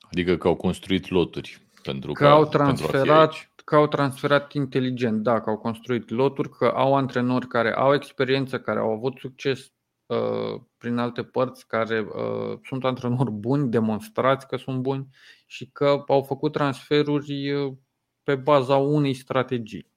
[0.00, 1.62] Adică că au construit loturi.
[1.82, 6.66] Pentru că, că au transferat că au transferat inteligent, da, că au construit loturi, că
[6.66, 9.70] au antrenori care au experiență, care au avut succes uh,
[10.78, 15.08] prin alte părți, care uh, sunt antrenori buni, demonstrați că sunt buni
[15.46, 17.72] și că au făcut transferuri uh,
[18.22, 19.90] pe baza unei strategii.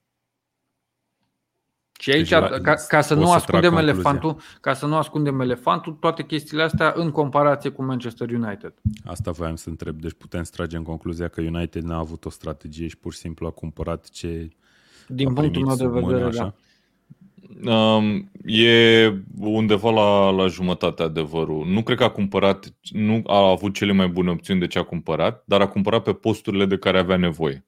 [1.98, 6.24] Și aici, deci, ca, ca să nu ascundem elefantul, ca să nu ascundem elefantul, toate
[6.24, 8.74] chestiile astea în comparație cu Manchester United.
[9.04, 10.00] Asta voiam să întreb.
[10.00, 13.46] Deci putem strage în concluzia că United n-a avut o strategie și pur și simplu
[13.46, 14.50] a cumpărat ce
[15.08, 16.54] Din punctul meu de vedere, mână, da.
[17.64, 21.66] Um, e undeva la, la jumătate adevărul.
[21.66, 24.82] Nu cred că a cumpărat, nu a avut cele mai bune opțiuni de ce a
[24.82, 27.66] cumpărat, dar a cumpărat pe posturile de care avea nevoie.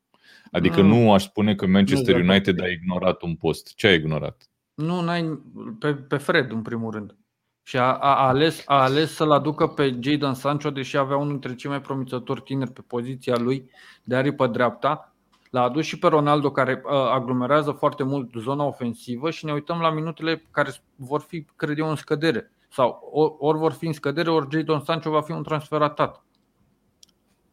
[0.51, 0.89] Adică mm.
[0.89, 3.75] nu aș spune că Manchester nu, United a ignorat un post.
[3.75, 4.51] Ce a ignorat?
[4.75, 5.39] Nu, n-ai,
[5.79, 7.17] pe, pe Fred în primul rând.
[7.63, 11.55] Și a, a, ales, a ales să-l aducă pe Jadon Sancho, deși avea unul dintre
[11.55, 13.71] cei mai promițători tineri pe poziția lui
[14.05, 15.17] de aripă dreapta
[15.51, 19.81] L-a adus și pe Ronaldo care uh, aglomerează foarte mult zona ofensivă și ne uităm
[19.81, 22.51] la minutele care vor fi, cred eu, în scădere.
[22.71, 26.25] Sau ori vor fi în scădere, ori Jadon Sancho va fi un transfer atat.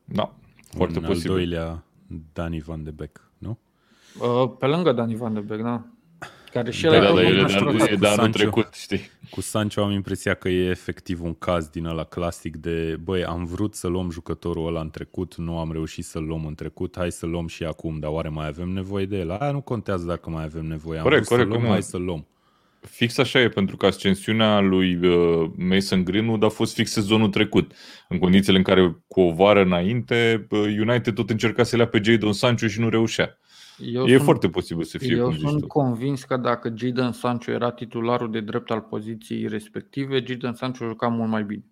[0.06, 0.34] Da,
[0.72, 1.32] foarte în posibil.
[1.32, 1.84] al doilea,
[2.34, 3.58] Dani Van de Beek, nu?
[4.20, 5.86] Uh, pe lângă Dani Van de Beek, da.
[6.56, 9.10] Care și da, da, da, e de anul trecut, știi.
[9.30, 13.46] Cu Sancho am impresia că e efectiv un caz din ăla clasic de, băi, am
[13.46, 17.12] vrut să luăm jucătorul ăla în trecut, nu am reușit să-l luăm în trecut, hai
[17.12, 19.32] să luăm și acum, dar oare mai avem nevoie de el?
[19.32, 22.28] Aia nu contează dacă mai avem nevoie, am corect, corect, să luăm, hai să luăm.
[22.80, 27.72] Fix așa e, pentru că ascensiunea lui uh, Mason Greenwood a fost fix sezonul trecut.
[28.10, 31.88] În condițiile în care cu o vară înainte uh, United tot încerca să le ia
[31.88, 33.40] pe Jadon Sancho și nu reușea.
[33.78, 35.68] Eu e sunt, foarte posibil să fie Eu sunt tu.
[35.68, 41.08] convins că dacă Jadon Sancho era titularul de drept al poziției respective, Jadon Sancho juca
[41.08, 41.66] mult mai bine.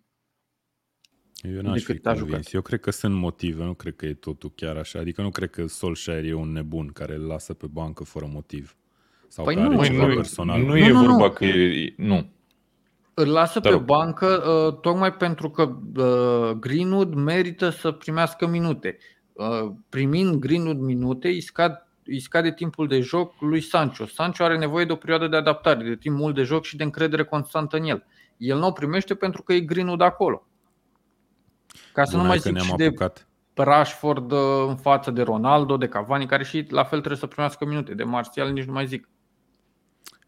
[1.55, 2.53] Eu n-aș fi convins.
[2.53, 4.99] Eu cred că sunt motive, nu cred că e totul chiar așa.
[4.99, 8.75] Adică nu cred că Solskjaer e un nebun care îl lasă pe bancă fără motiv.
[9.27, 10.59] Sau păi nu, ceva nu, personal.
[10.59, 11.31] Nu, nu e nu, vorba nu.
[11.31, 11.93] că e...
[11.97, 12.31] Nu.
[13.13, 13.73] Îl lasă Dar...
[13.73, 18.97] pe bancă uh, tocmai pentru că uh, Greenwood merită să primească minute.
[19.33, 24.05] Uh, primind Greenwood minute, îi, scad, îi scade timpul de joc lui Sancho.
[24.05, 26.83] Sancho are nevoie de o perioadă de adaptare, de timp mult de joc și de
[26.83, 28.05] încredere constantă în el.
[28.37, 30.47] El nu o primește pentru că e Greenwood acolo.
[31.93, 33.27] Ca să Bun, nu mai zic și apucat.
[33.53, 37.27] de Rashford uh, în față de Ronaldo, de Cavani, care și la fel trebuie să
[37.27, 37.93] primească minute.
[37.93, 39.09] De Martial nici nu mai zic.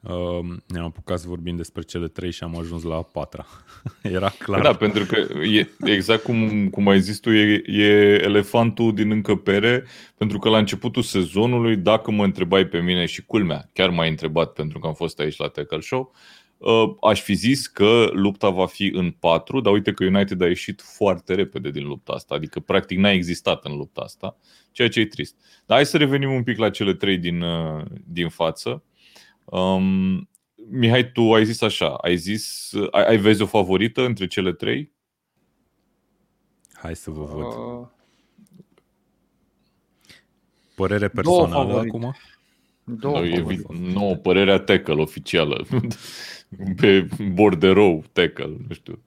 [0.10, 3.46] Uh, ne-am apucat să vorbim despre cele trei și am ajuns la a patra.
[4.02, 4.62] Era clar.
[4.62, 9.84] Da, pentru că e, exact cum, cum ai zis tu, e, e elefantul din încăpere,
[10.18, 14.54] pentru că la începutul sezonului, dacă mă întrebai pe mine și culmea, chiar m-ai întrebat
[14.54, 16.14] pentru că am fost aici la Tackle Show,
[16.58, 20.48] uh, aș fi zis că lupta va fi în patru, dar uite că United a
[20.48, 24.38] ieșit foarte repede din lupta asta, adică practic n-a existat în lupta asta,
[24.72, 25.36] ceea ce e trist.
[25.66, 28.84] Dar hai să revenim un pic la cele trei din, uh, din față.
[29.46, 30.30] Um,
[30.70, 34.92] Mihai, tu ai zis așa, ai zis, ai, ai vezi o favorită între cele trei?
[36.74, 37.46] Hai să vă văd.
[37.46, 37.88] Uh,
[40.76, 42.16] Părere personală acum?
[42.84, 45.66] Două no, e, nu, părerea tackle oficială.
[46.82, 49.00] Pe borderou tackle, nu știu.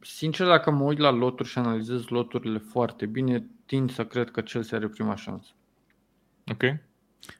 [0.00, 4.40] Sincer, dacă mă uit la loturi și analizez loturile foarte bine, tind să cred că
[4.40, 5.50] Chelsea are prima șansă.
[6.52, 6.62] Ok.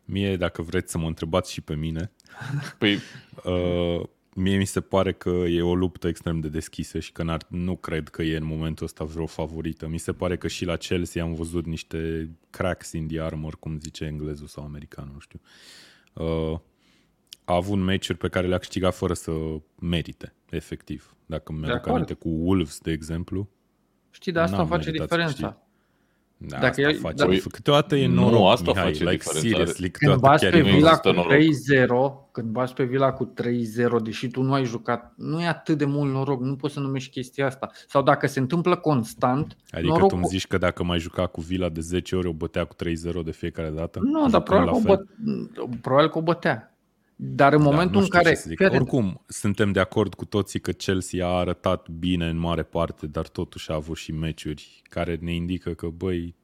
[0.05, 2.11] Mie, dacă vreți să mă întrebați și pe mine,
[2.79, 2.99] păi,
[3.45, 4.03] uh,
[4.35, 8.09] mie mi se pare că e o luptă extrem de deschisă și că nu cred
[8.09, 9.88] că e în momentul ăsta vreo favorită.
[9.88, 13.79] Mi se pare că și la Chelsea am văzut niște cracks in the armor, cum
[13.79, 15.40] zice englezul sau americanul, nu știu.
[16.12, 16.61] Uh,
[17.45, 19.33] a avut meciuri pe care le-a câștigat fără să
[19.81, 21.16] merite, efectiv.
[21.27, 23.49] Dacă mi-aduc aminte cu Wolves, de exemplu.
[24.11, 25.62] Știi, de asta face diferența.
[26.48, 27.26] Da, Dacă asta e, face.
[27.26, 31.09] Da, câteodată e noroc, nu, asta Mihai, face like seriously, când bați pe Vila cu
[31.09, 31.16] 3-0,
[32.33, 33.33] când bați pe Vila cu
[33.98, 36.81] 3-0, deși tu nu ai jucat, nu e atât de mult noroc, nu poți să
[36.81, 37.70] numești chestia asta.
[37.88, 40.09] Sau dacă se întâmplă constant, Adică noroc...
[40.09, 42.74] tu îmi zici că dacă mai juca cu Vila de 10 ori, o bătea cu
[42.85, 43.98] 3-0 de fiecare dată?
[44.02, 45.05] Nu, dar probabil că, o bă...
[45.81, 46.72] probabil că o bătea.
[47.25, 48.39] Dar în da, momentul în care.
[48.59, 53.29] Oricum, suntem de acord cu toții că Chelsea a arătat bine în mare parte, dar
[53.29, 56.37] totuși a avut și meciuri care ne indică că, băi,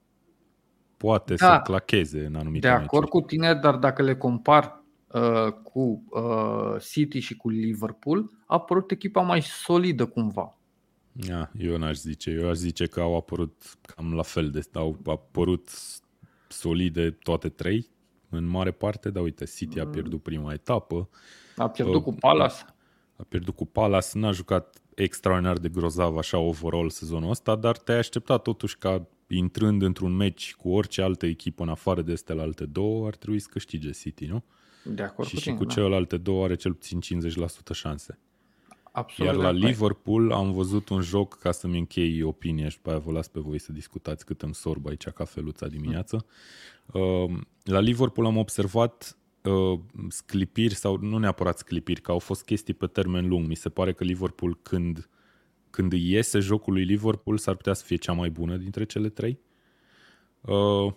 [0.97, 3.11] poate da, să clacheze în anumite De acord meciuri.
[3.11, 8.91] cu tine, dar dacă le compar uh, cu uh, City și cu Liverpool, a apărut
[8.91, 10.59] echipa mai solidă cumva.
[11.13, 12.31] Ja, eu n-aș zice.
[12.31, 15.71] Eu aș zice că au apărut cam la fel de au apărut
[16.49, 17.89] solide toate trei
[18.29, 19.91] în mare parte, dar uite, City a mm.
[19.91, 21.09] pierdut prima etapă.
[21.57, 22.65] A pierdut uh, cu Palace.
[23.17, 27.99] A pierdut cu Palace, n-a jucat extraordinar de grozav așa overall sezonul ăsta, dar te-ai
[27.99, 32.65] așteptat totuși ca intrând într-un meci cu orice altă echipă în afară de astea alte
[32.65, 34.45] două, ar trebui să câștige City, nu?
[34.85, 35.73] De acord și cu și cu da.
[35.73, 38.19] celelalte două are cel puțin 50% șanse.
[38.93, 42.99] Absolut Iar la Liverpool am văzut un joc, ca să-mi închei opinia și după aia
[42.99, 46.27] vă las pe voi să discutați cât îmi sorb aici cafeluța dimineață.
[46.93, 52.75] Uh, la Liverpool am observat uh, sclipiri sau nu neapărat sclipiri, că au fost chestii
[52.75, 53.47] pe termen lung.
[53.47, 55.09] Mi se pare că Liverpool când,
[55.71, 59.39] când iese jocul lui Liverpool s-ar putea să fie cea mai bună dintre cele trei.
[60.41, 60.93] Uh,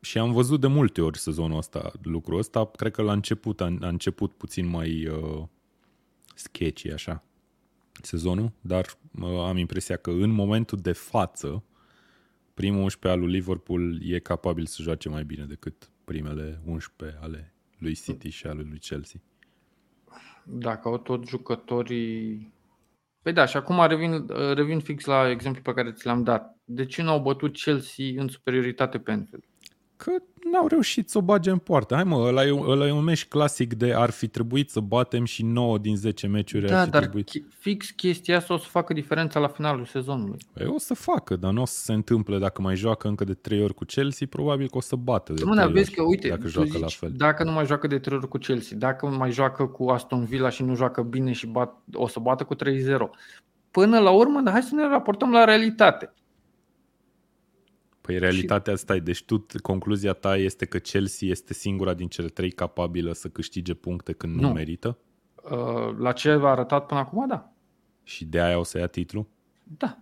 [0.00, 2.70] și am văzut de multe ori sezonul ăsta lucrul ăsta.
[2.76, 5.42] Cred că la început a, a început puțin mai uh,
[6.34, 7.24] sketchy așa
[8.02, 11.62] sezonul, dar uh, am impresia că în momentul de față
[12.56, 17.54] primul 11 al lui Liverpool e capabil să joace mai bine decât primele 11 ale
[17.78, 19.20] lui City și ale lui Chelsea.
[20.44, 22.52] Dacă au tot jucătorii...
[23.22, 26.56] Păi da, și acum revin, revin fix la exemplu pe care ți l-am dat.
[26.64, 29.44] De ce nu au bătut Chelsea în superioritate pe Anfield?
[29.96, 30.10] Că
[30.52, 31.94] n-au reușit să o bage în poartă.
[31.94, 35.24] Hai mă, ăla e, ăla e un meci clasic de ar fi trebuit să batem
[35.24, 36.66] și 9 din 10 meciuri.
[36.66, 37.30] Da, ar fi dar trebuit.
[37.58, 40.38] fix chestia asta o să facă diferența la finalul sezonului.
[40.52, 43.34] Păi o să facă, dar nu o să se întâmple dacă mai joacă încă de
[43.34, 46.02] 3 ori cu Chelsea, probabil că o să bată de Mâna, 3 vezi ori, că,
[46.02, 47.12] uite, dacă tu joacă zici, la fel.
[47.16, 50.48] dacă nu mai joacă de 3 ori cu Chelsea, dacă mai joacă cu Aston Villa
[50.48, 52.58] și nu joacă bine și bat, o să bată cu 3-0.
[53.70, 56.14] Până la urmă, hai să ne raportăm la realitate.
[58.06, 62.28] Păi realitatea asta e, deci tu, concluzia ta este că Chelsea este singura din cele
[62.28, 64.46] trei capabilă să câștige puncte când nu, Nu.
[64.46, 64.98] nu merită
[65.50, 67.52] Uh, La ce a arătat până acum, da.
[68.04, 69.26] și de aia o să ia titlul?
[69.78, 69.98] Da.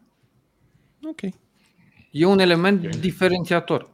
[1.05, 1.21] Ok.
[2.11, 3.91] E un element diferențiator.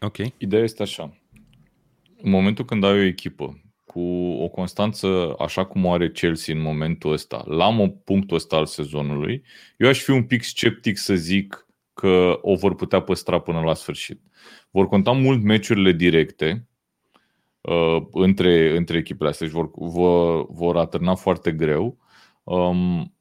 [0.00, 0.16] Ok.
[0.38, 1.16] Ideea este așa.
[2.22, 4.00] În momentul când ai o echipă cu
[4.40, 8.66] o constanță așa cum o are Chelsea în momentul ăsta, la mo- punctul ăsta al
[8.66, 9.42] sezonului,
[9.76, 11.63] eu aș fi un pic sceptic să zic
[12.04, 14.20] că o vor putea păstra până la sfârșit.
[14.70, 16.66] Vor conta mult meciurile directe
[17.60, 21.98] uh, între, între echipele astea și vor, vor, vor atârna foarte greu.
[22.42, 23.14] Um,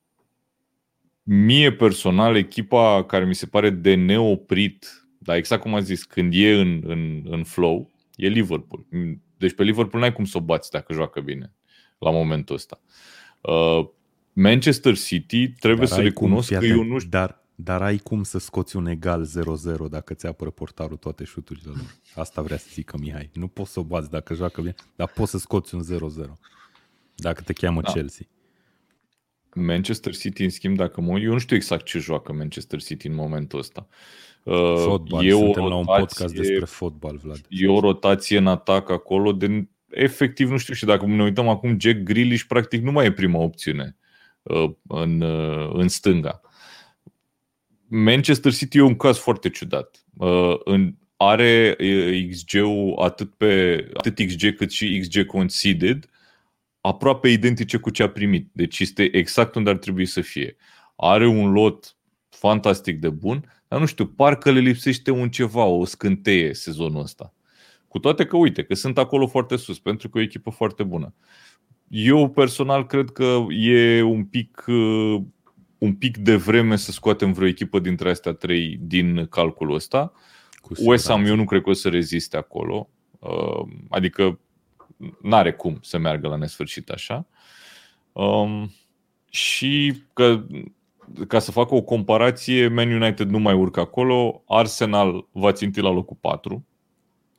[1.23, 6.33] mie personal, echipa care mi se pare de neoprit, dar exact cum a zis, când
[6.35, 8.85] e în, în, în flow, e Liverpool.
[9.37, 11.53] Deci pe Liverpool n-ai cum să o bați dacă joacă bine
[11.97, 12.81] la momentul ăsta.
[13.41, 13.87] Uh,
[14.33, 17.09] Manchester City trebuie Dar să ai cum, recunosc fii că atent, eu nu știu.
[17.09, 21.71] Dar, dar ai cum să scoți un egal 0-0 dacă ți apără portarul toate șuturile
[21.75, 21.95] lor.
[22.15, 23.29] Asta vrea să zică Mihai.
[23.33, 26.31] Nu poți să o bați dacă joacă bine, dar poți să scoți un 0-0
[27.15, 27.91] dacă te cheamă Da.
[27.91, 28.25] Chelsea.
[29.55, 31.19] Manchester City, în schimb, dacă mă...
[31.19, 33.87] Eu nu știu exact ce joacă Manchester City în momentul ăsta.
[34.43, 35.25] Uh, Fotbal.
[35.25, 37.45] e o Suntem la un rotație- podcast despre fotbal, Vlad.
[37.49, 41.79] E o rotație în atac acolo de efectiv nu știu și dacă ne uităm acum
[41.79, 43.97] Jack Grealish practic nu mai e prima opțiune
[44.41, 46.41] uh, în, uh, în stânga.
[47.95, 50.05] Manchester City e un caz foarte ciudat.
[50.17, 56.09] Uh, în, are uh, XG-ul atât pe atât XG cât și XG conceded
[56.81, 58.49] aproape identice cu ce a primit.
[58.51, 60.55] Deci este exact unde ar trebui să fie.
[60.95, 61.97] Are un lot
[62.29, 67.33] fantastic de bun, dar nu știu, parcă le lipsește un ceva, o scânteie sezonul ăsta.
[67.87, 70.83] Cu toate că, uite, că sunt acolo foarte sus, pentru că e o echipă foarte
[70.83, 71.13] bună.
[71.87, 75.21] Eu personal cred că e un pic, uh,
[75.83, 80.13] un pic de vreme să scoatem vreo echipă dintre astea trei din calculul ăsta.
[80.61, 81.29] Cu West Ham siguranță.
[81.29, 82.89] eu nu cred că o să reziste acolo.
[83.19, 84.39] Uh, Adică
[85.21, 87.27] n-are cum să meargă la nesfârșit așa.
[88.11, 88.71] Um,
[89.29, 90.45] și că,
[91.27, 95.89] ca să fac o comparație, Man United nu mai urcă acolo, Arsenal va ținti la
[95.89, 96.65] locul 4,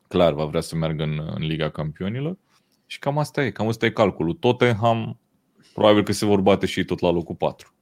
[0.08, 2.36] clar va vrea să meargă în, în Liga Campionilor
[2.86, 4.34] și cam asta e, cam asta e calculul.
[4.34, 5.18] Tottenham
[5.74, 7.73] probabil că se vor bate și ei tot la locul 4,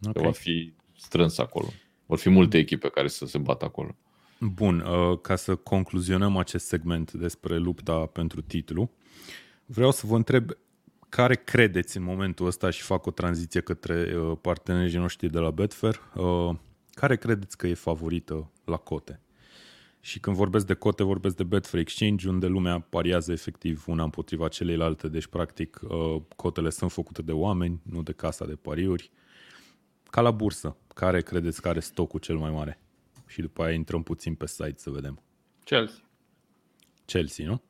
[0.00, 0.12] okay.
[0.12, 0.34] că va Ok.
[0.34, 1.66] fi strâns acolo.
[2.06, 3.96] Vor fi multe echipe care să se bată acolo.
[4.40, 8.90] Bun, uh, ca să concluzionăm acest segment despre lupta pentru titlu,
[9.66, 10.50] vreau să vă întreb
[11.08, 15.50] care credeți în momentul ăsta și fac o tranziție către uh, partenerii noștri de la
[15.50, 16.54] Betfair, uh,
[16.90, 19.20] care credeți că e favorită la cote?
[20.00, 24.48] Și când vorbesc de cote, vorbesc de Betfair Exchange, unde lumea pariază efectiv una împotriva
[24.48, 29.10] celeilalte, deci practic uh, cotele sunt făcute de oameni, nu de casa de pariuri.
[30.10, 32.78] Ca la bursă, care credeți că are stocul cel mai mare?
[33.26, 35.22] Și după aia intrăm puțin pe site să vedem.
[35.64, 36.00] Chelsea.
[37.04, 37.62] Chelsea, nu?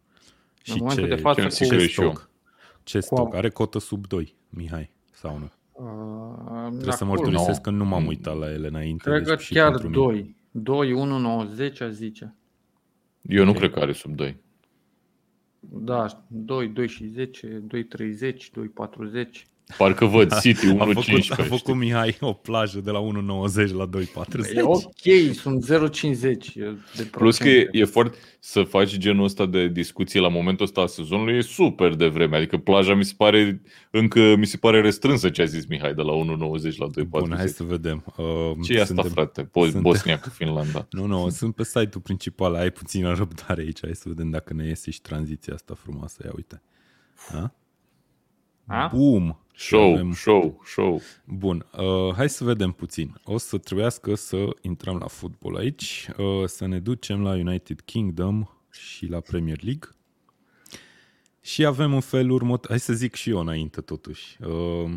[0.66, 2.11] În momentul de față Chelsea cu- cred ce și eu.
[2.11, 2.31] stoc?
[2.83, 3.35] Ce stoc?
[3.35, 5.50] Are cotă sub 2, Mihai, sau nu?
[5.72, 7.20] Uh, Trebuie să acolo.
[7.20, 7.62] mărturisesc nu.
[7.62, 9.11] că nu m-am uitat la ele înainte.
[9.11, 10.03] Cred că deci și chiar pentru mine.
[10.03, 10.37] 2.
[10.50, 12.35] 2, 1, 90, a zice.
[13.22, 13.57] Eu nu Ok.
[13.57, 14.37] cred că are sub 2.
[15.61, 19.46] Da, 2, 2 și 10, 2, 30, 2, 40.
[19.79, 21.31] Parcă văd City A făcut, 1.15.
[21.31, 21.75] a făcut știi?
[21.75, 24.55] Mihai o plajă de la 1,90 la 2,40.
[24.55, 26.21] E ok, sunt 0,50
[26.97, 27.79] de Plus că e, procente.
[27.79, 31.95] e foarte să faci genul ăsta de discuție la momentul ăsta al sezonului e super
[31.95, 32.37] de vreme.
[32.37, 36.03] Adică plaja mi se pare încă mi se pare restrânsă ce a zis Mihai de
[36.03, 37.09] la 1.90 la 2.40.
[37.09, 38.05] Bun, hai să vedem.
[38.17, 38.25] Uh,
[38.65, 39.45] Ce e asta, suntem- frate?
[39.45, 40.87] Po- suntem- Bosnia cu Finlanda.
[40.91, 44.67] Nu, nu, sunt pe site-ul principal, ai puțină răbdare aici, hai să vedem dacă ne
[44.67, 46.63] iese și tranziția asta frumoasă, ia uite.
[47.33, 47.53] Da?
[48.67, 48.91] A?
[48.95, 49.37] Boom!
[49.61, 51.01] Show, Avem- show, show.
[51.25, 53.20] Bun, uh, hai să vedem puțin.
[53.25, 58.49] O să trebuiască să intrăm la fotbal aici, uh, să ne ducem la United Kingdom
[58.70, 59.88] și la Premier League.
[61.40, 62.68] Și avem un fel următor.
[62.70, 64.37] Hai să zic și eu înainte, totuși.
[64.44, 64.90] Uh,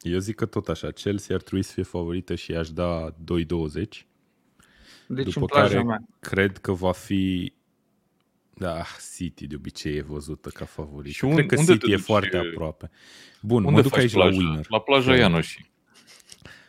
[0.00, 4.06] eu zic că tot așa, Chelsea ar trebui să fie favorită și aș da 2-20.
[5.08, 6.04] Deci După în plaja care mea.
[6.20, 7.52] cred că va fi
[8.56, 8.84] da,
[9.16, 11.14] City de obicei e văzută ca favorită.
[11.14, 12.04] Și un- cred că unde City te e duci?
[12.04, 12.90] foarte aproape.
[13.40, 14.28] Bun, Unde mă duc faci aici plaja?
[14.30, 14.66] la winner.
[14.68, 15.18] La plaja Chiar.
[15.18, 15.64] Ianoși.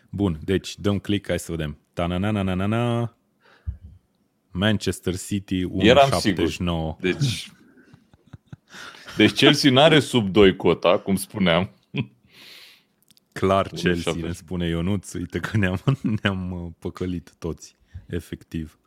[0.09, 1.77] Bun, deci dăm click, hai să vedem.
[1.93, 3.15] Ta-na-na-na-na-na.
[4.51, 6.97] Manchester City 179.
[6.99, 7.51] Deci,
[9.17, 11.69] deci Chelsea nu are sub 2 cota, cum spuneam.
[13.31, 15.13] Clar Chelsea, ne spune Ionuț.
[15.13, 15.79] Uite că ne-am,
[16.21, 17.75] ne-am uh, păcălit toți,
[18.07, 18.79] efectiv.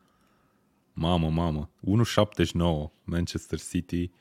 [1.00, 1.70] Mamă, mamă.
[1.80, 2.52] 1.79
[3.04, 4.12] Manchester City, 4.1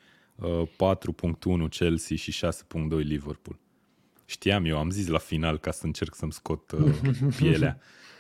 [1.46, 2.42] uh, Chelsea și 6.2
[2.90, 3.60] Liverpool.
[4.26, 7.00] Știam eu, am zis la final ca să încerc să-mi scot uh,
[7.38, 7.80] pielea.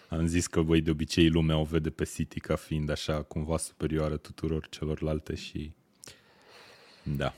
[0.10, 3.58] Am zis că, băi, de obicei lumea o vede pe City ca fiind așa cumva
[3.58, 5.72] superioară tuturor celorlalte și...
[7.03, 7.34] Da.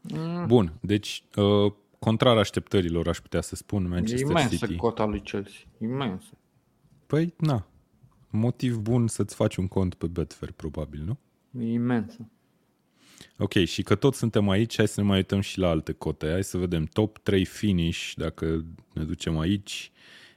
[0.00, 0.46] Mm.
[0.46, 4.76] Bun, deci, uh, contrar așteptărilor, aș putea să spun, Manchester e imensă City...
[4.76, 6.30] cota lui Chelsea, imensă.
[7.06, 7.66] Păi, na,
[8.30, 11.18] motiv bun să-ți faci un cont pe Betfair, probabil, nu?
[11.62, 12.28] E imensă.
[13.38, 16.30] Ok, și că tot suntem aici, hai să ne mai uităm și la alte cote.
[16.30, 19.92] Hai să vedem top 3 finish, dacă ne ducem aici,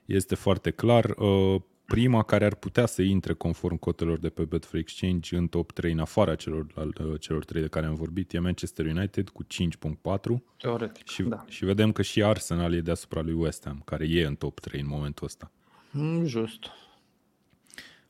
[0.06, 1.06] este foarte clar.
[1.18, 5.72] Uh, prima care ar putea să intre conform cotelor de pe Betfair Exchange în top
[5.72, 9.44] 3 în afara celor, uh, celor 3 de care am vorbit e Manchester United cu
[9.44, 11.46] 5.4 Teoretic, și, da.
[11.48, 14.82] și vedem că și Arsenal e deasupra lui West Ham, care e în top 3
[14.82, 15.52] în momentul ăsta.
[15.92, 16.66] Mm, just.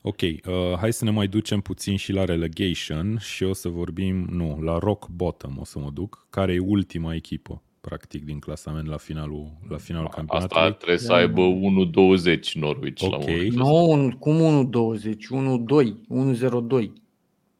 [0.01, 0.33] Ok, uh,
[0.77, 4.77] hai să ne mai ducem puțin și la relegation și o să vorbim, nu, la
[4.77, 9.51] rock bottom o să mă duc, care e ultima echipă, practic, din clasament la finalul,
[9.69, 10.61] la finalul Asta campionatului.
[10.63, 13.11] Asta trebuie să aibă 1.20 Norwich Ok.
[13.11, 13.53] la moment.
[13.53, 16.91] Nu, un, cum 1.20, 1.2, 1.02.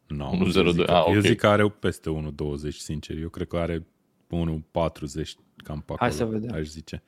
[0.08, 1.22] No, 1.02, eu zic, că- ah, Eu ok.
[1.26, 3.18] zic că are peste 1.20, sincer.
[3.18, 3.86] Eu cred că are
[4.30, 6.54] 1.40, cam pe acolo, Hai să vedem.
[6.56, 7.04] aș zice.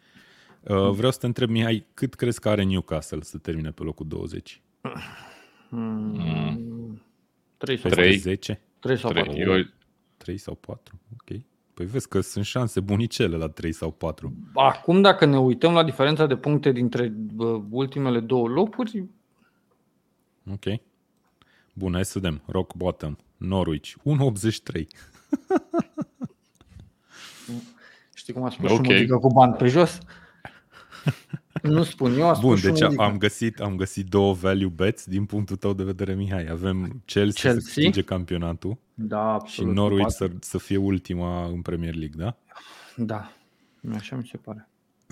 [0.68, 4.08] Uh, vreau să te întreb, Mihai, cât crezi că are Newcastle să termine pe locul
[4.08, 4.62] 20?
[5.70, 7.02] Mm.
[7.58, 8.18] 3 sau Peste Trei.
[8.18, 8.62] 10?
[8.80, 9.32] 3 sau 4.
[9.32, 9.44] Trei.
[9.44, 9.66] Eu,
[10.18, 11.00] 3 sau 4?
[11.14, 11.40] Ok.
[11.74, 14.34] Păi vezi că sunt șanse bunicele la 3 sau 4.
[14.54, 19.06] Acum, dacă ne uităm la diferența de puncte dintre bă, ultimele două locuri,
[20.52, 20.64] Ok.
[21.74, 22.42] Bun, hai să vedem.
[22.46, 23.16] Rock bottom.
[23.38, 23.94] Norwich.
[24.04, 24.88] 1.83.
[28.14, 28.80] știi cum a spus Ok.
[28.80, 28.98] okay.
[28.98, 29.98] și cu bani pe jos?
[31.64, 33.04] nu spun eu, a spus Bun, și deci Modica.
[33.06, 36.48] am găsit, am găsit două value bets din punctul tău de vedere, Mihai.
[36.48, 37.52] Avem Chelsea, Chelsea?
[37.52, 39.74] să câștige campionatul Da, și absolut.
[39.76, 40.34] Norwich Poate.
[40.40, 42.36] să, să fie ultima în Premier League, da?
[42.96, 43.32] Da,
[43.96, 44.68] așa mi se pare.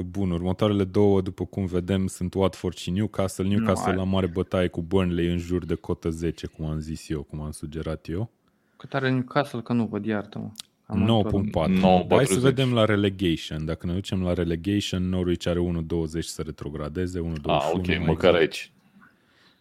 [0.05, 3.47] Bun, următoarele două, după cum vedem, sunt Watford și Newcastle.
[3.47, 7.09] Newcastle ai- la mare bătaie cu Burnley în jur de cotă 10, cum am zis
[7.09, 8.29] eu, cum am sugerat eu.
[8.77, 10.51] Cât are Newcastle, că nu văd, iartă-mă.
[10.91, 11.69] Am uitat.
[11.69, 11.71] 9.4.
[12.05, 12.07] 9.40.
[12.09, 13.65] Hai să vedem la relegation.
[13.65, 17.23] Dacă ne ducem la relegation, Norwich are 1.20 să retrogradeze, 1.21.
[17.43, 18.35] ah, ok, mai măcar exact.
[18.35, 18.71] aici.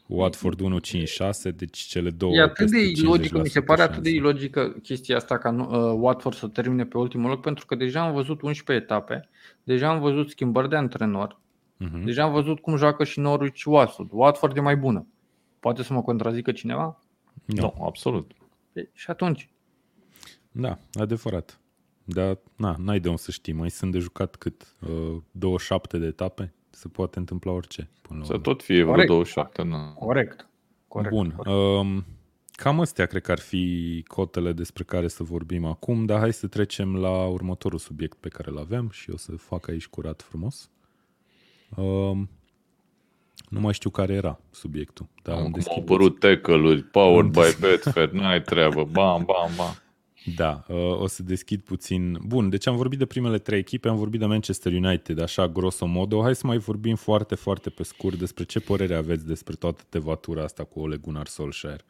[0.07, 4.03] Watford 1.56, deci cele două E atât de peste ilogică, mi se 50% pare atât
[4.03, 4.17] de șanse.
[4.19, 8.01] ilogică chestia asta ca nu- uh, Watford să termine pe ultimul loc, pentru că deja
[8.07, 9.29] am văzut 11 etape,
[9.63, 11.39] deja am văzut schimbări de antrenor,
[11.77, 12.05] Mhm.
[12.05, 14.09] deja am văzut cum joacă și Norwich și Watford.
[14.13, 15.07] Watford e mai bună.
[15.61, 17.01] Poate să mă contrazică cineva?
[17.45, 17.61] Nu.
[17.61, 18.31] Nu, absolut.
[18.73, 19.49] E, și atunci,
[20.53, 21.59] Da, adevărat.
[22.05, 23.53] Dar na, n-ai de unde să știi.
[23.53, 24.75] Mai sunt de jucat cât?
[24.89, 26.53] Uh, 27 de etape?
[26.71, 27.89] Se poate întâmpla orice.
[28.03, 28.43] Până la Să urmă.
[28.45, 29.09] tot fie vreo Corect.
[29.09, 29.77] 27, nu.
[29.99, 30.49] corect.
[30.89, 31.15] corect.
[31.15, 31.31] Bun.
[31.37, 31.57] corect.
[31.57, 32.05] Um,
[32.53, 36.47] cam astea cred că ar fi cotele despre care să vorbim acum, dar hai să
[36.47, 40.71] trecem la următorul subiect pe care îl avem și o să fac aici curat frumos.
[41.77, 42.29] Um,
[43.49, 45.77] nu mai știu care era subiectul, dar am Acum au deschis.
[45.83, 49.75] apărut tackle-uri, powered Am by Betfair, n-ai treabă, bam, bam, bam.
[50.25, 52.19] Da, uh, o să deschid puțin.
[52.27, 56.23] Bun, deci am vorbit de primele trei echipe, am vorbit de Manchester United, așa grosomodo.
[56.23, 60.43] Hai să mai vorbim foarte, foarte pe scurt despre ce părere aveți despre toată tevatura
[60.43, 61.85] asta cu Ole Gunnar Solskjaer.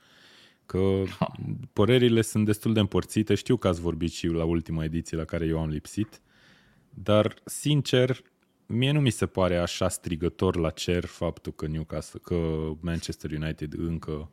[0.66, 1.02] Că
[1.72, 5.46] părerile sunt destul de împărțite, știu că ați vorbit și la ultima ediție la care
[5.46, 6.20] eu am lipsit,
[6.90, 8.22] dar, sincer,
[8.66, 13.74] mie nu mi se pare așa strigător la cer faptul că Newcastle, că Manchester United
[13.78, 14.30] încă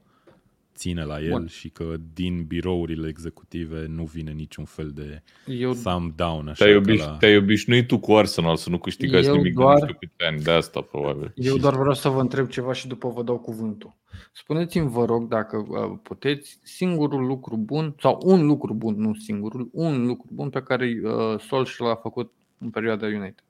[0.77, 1.47] ține la el Bun.
[1.47, 6.47] și că din birourile executive nu vine niciun fel de Eu, thumb down.
[6.47, 7.17] Așa Te-ai, ca obiș- la...
[7.17, 10.23] te-ai obișnuit tu cu Arsenal să nu câștigați Eu nimic doar- de nu știu câte
[10.25, 11.31] ani, de asta probabil.
[11.35, 13.95] eu doar vreau să vă întreb ceva și după vă dau cuvântul.
[14.33, 19.69] Spuneți-mi, vă rog, dacă uh, puteți, singurul lucru bun, sau un lucru bun, nu singurul,
[19.71, 23.43] un lucru bun pe care uh, Solskjaer l-a făcut în perioada United.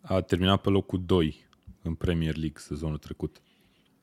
[0.00, 1.46] A terminat pe locul 2
[1.82, 3.42] în Premier League sezonul trecut.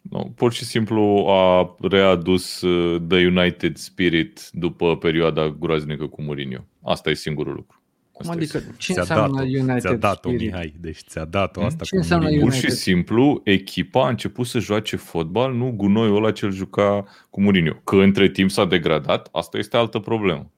[0.02, 6.66] Nu, pur și simplu a readus uh, The United Spirit după perioada groaznică cu Mourinho.
[6.84, 7.82] Asta e singurul lucru.
[8.12, 8.76] Cum Asta adică, este.
[8.78, 10.52] ce ți-a înseamnă dat-o, United ți-a dat-o Spirit?
[10.52, 11.68] Mihai, deci ți-a dat-o Hmm?
[11.70, 12.45] asta Ce cu înseamnă Mourinho.
[12.45, 12.80] Pur și United.
[12.80, 17.74] simplu, echipa a început să joace fotbal, nu gunoiul ăla ce-l juca cu Mourinho.
[17.74, 20.52] Că între timp s-a degradat, asta este altă problemă.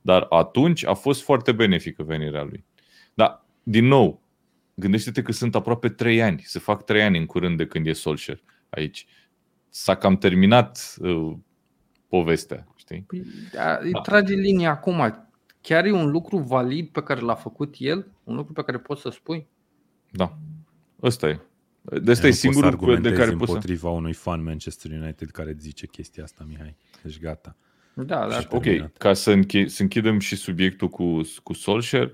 [0.00, 2.64] Dar atunci a fost foarte benefică venirea lui.
[3.14, 4.22] Dar, din nou,
[4.74, 7.92] gândește-te că sunt aproape 3 ani, se fac 3 ani în curând de când e
[7.92, 8.42] Solskjaer
[8.74, 9.06] aici.
[9.68, 11.36] s-a cam terminat uh,
[12.08, 13.04] povestea, știi?
[13.06, 14.00] Păi, da, da.
[14.00, 15.26] trage linia acum.
[15.60, 18.12] Chiar e un lucru valid pe care l-a făcut el?
[18.24, 19.46] Un lucru pe care poți să spui?
[20.10, 20.38] Da.
[21.02, 21.40] Ăsta e.
[22.02, 23.94] De asta e singurul de care poți împotriva să...
[23.94, 26.76] unui fan Manchester United care zice chestia asta, Mihai.
[27.02, 27.56] Deci gata.
[27.94, 28.40] Da, da.
[28.50, 32.12] Ok, ca să, înche- să închidem și subiectul cu, cu Solskjaer,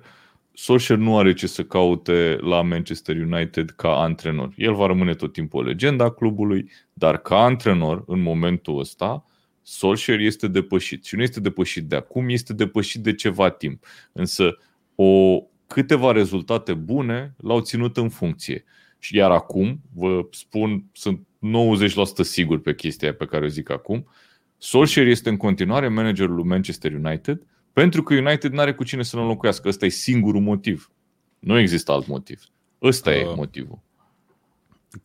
[0.60, 4.52] Solskjaer nu are ce să caute la Manchester United ca antrenor.
[4.56, 9.24] El va rămâne tot timpul o legendă a clubului, dar ca antrenor, în momentul ăsta,
[9.62, 11.04] Solskjaer este depășit.
[11.04, 13.84] Și nu este depășit de acum, este depășit de ceva timp.
[14.12, 14.58] Însă
[14.94, 18.64] o, câteva rezultate bune l-au ținut în funcție.
[18.98, 21.26] Și iar acum, vă spun, sunt
[22.20, 24.08] 90% sigur pe chestia pe care o zic acum,
[24.56, 27.42] Solskjaer este în continuare managerul lui Manchester United
[27.78, 29.68] pentru că United nu are cu cine să-l înlocuiască.
[29.68, 30.90] Ăsta e singurul motiv.
[31.38, 32.44] Nu există alt motiv.
[32.82, 33.78] Ăsta uh, e motivul.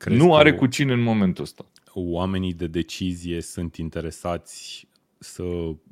[0.06, 1.66] Nu are cu cine în momentul ăsta.
[1.94, 4.88] Oamenii de decizie sunt interesați
[5.20, 5.44] să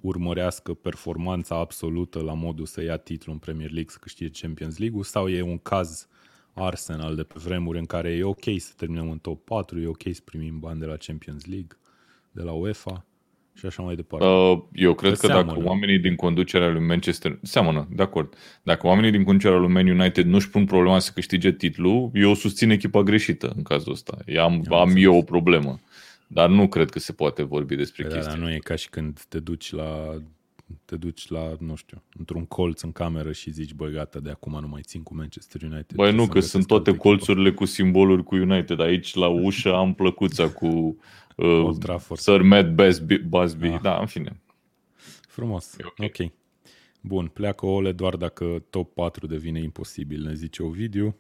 [0.02, 5.04] urmărească performanța absolută la modul să ia titlul în Premier League, să câștige Champions League
[5.04, 6.08] sau e un caz
[6.54, 10.04] Arsenal de pe vremuri în care e ok să terminăm în top 4, e ok
[10.12, 11.78] să primim bani de la Champions League,
[12.32, 13.06] de la UEFA
[13.62, 14.26] și așa mai departe.
[14.26, 15.54] Uh, eu cred că, că seamănă.
[15.54, 17.40] dacă oamenii din conducerea lui Manchester...
[17.42, 18.34] Seamănă, de acord.
[18.64, 22.70] Dacă oamenii din conducerea lui Man United nu-și pun problema să câștige titlul, eu susțin
[22.70, 24.18] echipa greșită în cazul ăsta.
[24.26, 25.80] Eu am, am, am eu o problemă.
[26.28, 28.38] Dar nu cred că se poate vorbi despre păi da, chestia.
[28.38, 30.18] Dar nu e ca și când te duci la
[30.86, 34.58] te duci la, nu știu, într-un colț în cameră și zici, băi, gata, de acum
[34.62, 35.96] nu mai țin cu Manchester United.
[35.96, 37.64] Băi, nu, că sunt toate colțurile echipă.
[37.64, 38.80] cu simboluri cu United.
[38.80, 40.98] Aici, la ușă, am plăcuța cu
[41.44, 43.18] uh, Sir Matt Busby.
[43.18, 43.68] Busby.
[43.68, 43.82] Ah.
[43.82, 44.42] Da, în fine.
[45.28, 45.76] Frumos.
[45.84, 46.28] Okay.
[46.28, 46.32] ok.
[47.02, 51.16] Bun, pleacă Ole doar dacă top 4 devine imposibil, ne zice Ovidiu,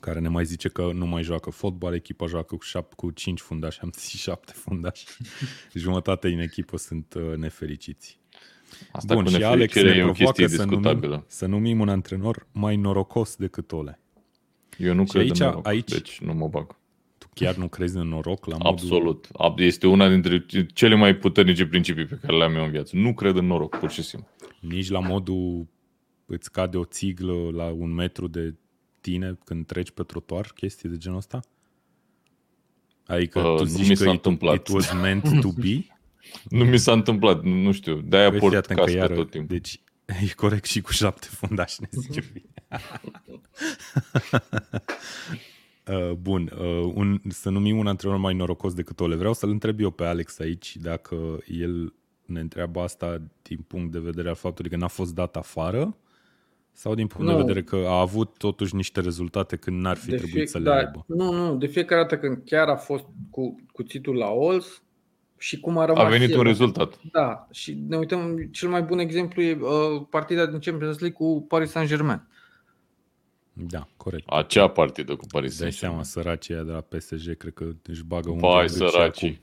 [0.00, 3.40] care ne mai zice că nu mai joacă fotbal, echipa joacă cu, șap- cu 5
[3.40, 5.06] fundași, am zis 7 fundași.
[5.72, 8.18] Jumătate din echipă sunt uh, nefericiți.
[8.92, 13.72] Asta Bun, și Alex ne provoacă să numim, să numim un antrenor mai norocos decât
[13.72, 13.98] Ole.
[14.78, 16.76] Eu nu și cred aici, în noroc, aici, deci nu mă bag.
[17.34, 18.46] Tu chiar nu crezi în noroc?
[18.46, 19.28] La Absolut.
[19.38, 19.64] Modul...
[19.64, 22.96] Este una dintre cele mai puternice principii pe care le-am eu în viață.
[22.96, 24.28] Nu cred în noroc, pur și simplu.
[24.60, 25.66] Nici la modul
[26.26, 28.54] îți cade o țiglă la un metru de
[29.00, 31.40] tine când treci pe trotuar, chestii de genul ăsta?
[33.06, 34.24] Adică uh, tu zici că it,
[34.54, 35.86] it was meant to be?
[36.48, 39.56] Nu mi s-a întâmplat, nu știu, de-aia păi port cască iară, tot timpul.
[39.56, 39.80] Deci
[40.30, 42.32] e corect și cu șapte fundași, ne zice.
[45.86, 49.14] uh, bun, uh, un, să numim un antrenor mai norocos decât Ole.
[49.14, 53.98] Vreau să-l întreb eu pe Alex aici dacă el ne întreabă asta din punct de
[53.98, 55.96] vedere al faptului că n-a fost dat afară
[56.72, 57.36] sau din punct nu.
[57.36, 60.58] de vedere că a avut totuși niște rezultate când n-ar fi de trebuit fie, să
[60.58, 61.04] le da, aibă?
[61.06, 64.82] Nu, nu, de fiecare dată când chiar a fost cu cuțitul la Ols,
[65.44, 66.38] și cum a rămas A venit el.
[66.38, 67.00] un rezultat.
[67.12, 71.44] Da, și ne uităm, cel mai bun exemplu e uh, partida din Champions League cu
[71.48, 72.22] Paris Saint-Germain.
[73.56, 74.28] Da, corect.
[74.28, 75.96] Acea partidă cu Paris Saint-Germain.
[75.96, 79.40] Dai seama, săracii de la PSG, cred că își bagă un Vai, săracii.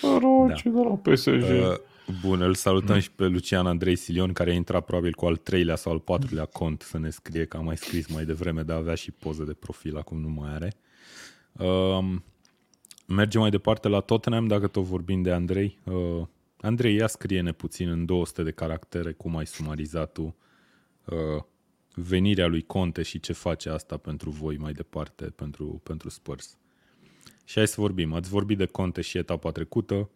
[0.00, 0.80] Săracii da.
[0.80, 1.28] de la PSG.
[1.28, 1.76] Uh,
[2.22, 3.00] bun, îl salutăm mm.
[3.00, 6.44] și pe Lucian Andrei Silion, care a intrat probabil cu al treilea sau al patrulea
[6.44, 9.52] cont să ne scrie, că a mai scris mai devreme, dar avea și poză de
[9.52, 10.72] profil, acum nu mai are.
[11.52, 12.16] Uh,
[13.06, 15.78] Mergem mai departe la Tottenham, dacă tot vorbim de Andrei.
[15.84, 16.26] Uh,
[16.60, 20.36] Andrei, ia scrie-ne puțin în 200 de caractere cum ai sumarizat tu
[21.04, 21.42] uh,
[21.98, 26.58] venirea lui Conte și ce face asta pentru voi mai departe, pentru, pentru Spurs.
[27.44, 28.12] Și hai să vorbim.
[28.12, 30.10] Ați vorbit de Conte și etapa trecută.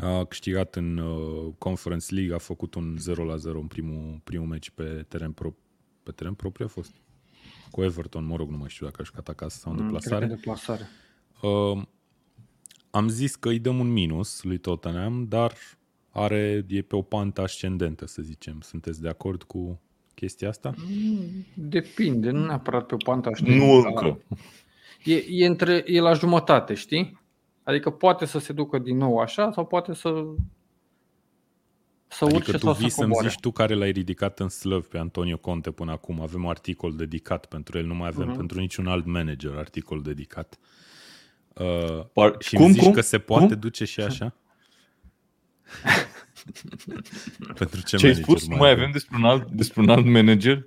[0.00, 4.46] A câștigat în uh, Conference League, a făcut un 0 la 0 în primul, primul
[4.46, 5.54] meci pe teren, pro,
[6.02, 6.94] pe teren propriu a fost.
[7.70, 10.26] Cu Everton, mă rog, nu mai știu dacă a jucat acasă sau în mm, deplasare.
[10.26, 10.88] deplasare.
[11.42, 11.82] Uh,
[12.90, 15.54] am zis că îi dăm un minus lui Tottenham, dar
[16.10, 18.60] are, e pe o pantă ascendentă, să zicem.
[18.60, 19.80] Sunteți de acord cu
[20.14, 20.74] chestia asta?
[20.76, 23.64] Mm, depinde, nu neapărat pe o pantă ascendentă.
[23.64, 24.18] Nu încă.
[25.04, 27.20] E, e, între, e la jumătate, știi?
[27.62, 30.24] Adică poate să se ducă din nou așa sau poate să
[32.08, 34.98] să adică urce tu vii să să-mi zici tu care l-ai ridicat în slăv pe
[34.98, 36.20] Antonio Conte până acum.
[36.20, 38.36] Avem articol dedicat pentru el, nu mai avem uh-huh.
[38.36, 40.58] pentru niciun alt manager articol dedicat.
[41.54, 42.92] Uh, Par- și cum, zici cum?
[42.92, 43.58] că se poate cum?
[43.58, 44.34] duce și așa?
[47.58, 48.48] Pentru ce, ce ai spus?
[48.48, 50.64] Nu mai avem despre un alt, despre un alt manager?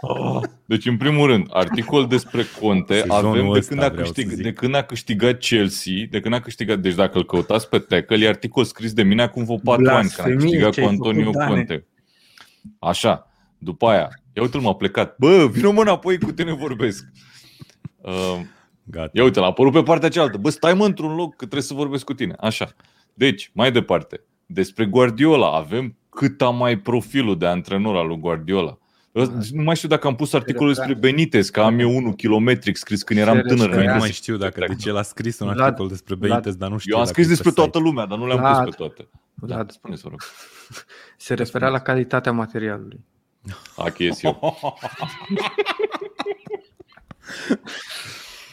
[0.00, 0.40] Oh.
[0.64, 4.74] Deci, în primul rând, articol despre Conte Sezonul avem de când, a câștig, de când
[4.74, 8.64] a câștigat Chelsea, de când a câștigat, deci dacă îl căutați pe tackle, e articol
[8.64, 11.86] scris de mine acum vreo 4 ani, când a câștigat cu Antonio Conte.
[12.78, 15.16] Așa, după aia, ia uite-l m-a plecat.
[15.18, 17.04] Bă, vină mă înapoi cu tine vorbesc.
[18.00, 18.40] Uh,
[18.90, 19.10] Gata.
[19.12, 20.36] Ia uite, l-a apărut pe partea cealaltă.
[20.36, 22.34] Bă, stai mă într-un loc că trebuie să vorbesc cu tine.
[22.38, 22.74] Așa.
[23.14, 24.20] Deci, mai departe.
[24.52, 25.56] Despre Guardiola.
[25.56, 28.78] Avem cât am mai profilul de antrenor al lui Guardiola.
[29.52, 33.02] Nu mai știu dacă am pus articolul despre Benitez, că am eu unul kilometric scris
[33.02, 33.74] când eram tânăr.
[33.74, 36.94] Nu mai știu dacă de ce l-a scris un articol despre Benitez, dar nu știu.
[36.94, 39.08] Eu am scris despre toată lumea, dar nu le-am pus pe toate.
[39.40, 40.22] Vlad, da, spune rog.
[41.16, 43.04] Se referea la calitatea materialului.
[43.76, 44.58] Achies eu.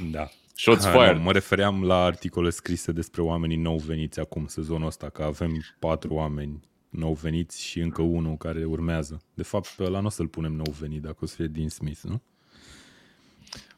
[0.11, 0.29] da.
[0.60, 1.22] Shots fired.
[1.22, 6.14] Mă refeream la articole scrise despre oamenii nou veniți acum sezonul ăsta, că avem patru
[6.14, 9.22] oameni nou veniți și încă unul care urmează.
[9.34, 11.70] De fapt, pe ăla nu o să-l punem nou venit dacă o să fie din
[11.70, 12.22] Smith, nu?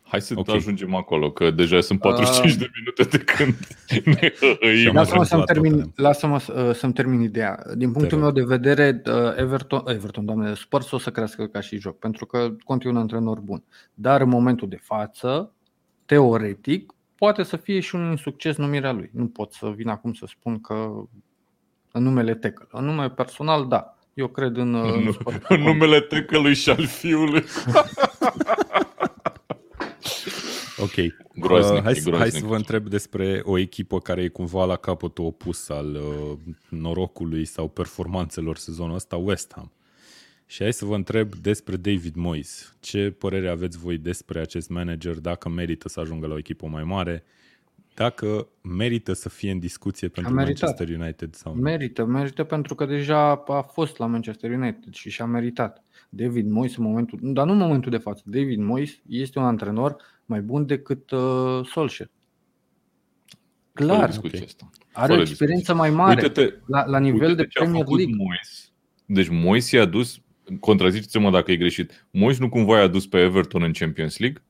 [0.01, 0.55] Hai să okay.
[0.55, 3.55] ajungem acolo, că deja sunt 45 uh, de minute de când
[4.05, 7.63] ne Lasă-mă să-mi termin, lasă-mă uh, să-mi termin ideea.
[7.75, 11.79] Din punctul meu de vedere, uh, Everton, Everton, doamne, Spurs o să crească ca și
[11.79, 13.63] joc, pentru că continuă un antrenor bun.
[13.93, 15.53] Dar în momentul de față,
[16.09, 19.09] teoretic, poate să fie și un succes numirea lui.
[19.13, 21.03] Nu pot să vin acum să spun că
[21.91, 22.67] în numele Tecă.
[22.71, 23.97] În nume personal, da.
[24.13, 24.75] Eu cred în...
[24.75, 25.13] În,
[25.47, 27.43] în numele Tecălui și al fiului.
[30.81, 30.93] Ok.
[31.35, 32.15] Groaznic, uh, hai, groaznic.
[32.15, 36.37] hai să vă întreb despre o echipă care e cumva la capătul opus al uh,
[36.69, 39.71] norocului sau performanțelor sezonul ăsta, West Ham.
[40.51, 42.75] Și hai să vă întreb despre David Moyes.
[42.79, 46.83] Ce părere aveți voi despre acest manager, dacă merită să ajungă la o echipă mai
[46.83, 47.23] mare,
[47.93, 51.61] dacă merită să fie în discuție pentru Manchester United sau nu?
[51.61, 55.83] Merită, merită pentru că deja a fost la Manchester United și și-a meritat.
[56.09, 58.23] David Moyes în momentul, dar nu în momentul de față.
[58.25, 59.95] David Moyes este un antrenor
[60.25, 62.09] mai bun decât uh, Solskjaer.
[63.73, 64.13] Clar.
[64.17, 64.47] Okay.
[64.91, 68.15] Are Fără o experiență mai mare uite-te, la, la nivel de Premier League.
[68.15, 68.71] Moyes.
[69.05, 70.21] Deci Moyes i-a dus,
[70.59, 74.43] contraziceți-mă dacă e greșit, Moyes nu cumva i-a dus pe Everton în Champions League?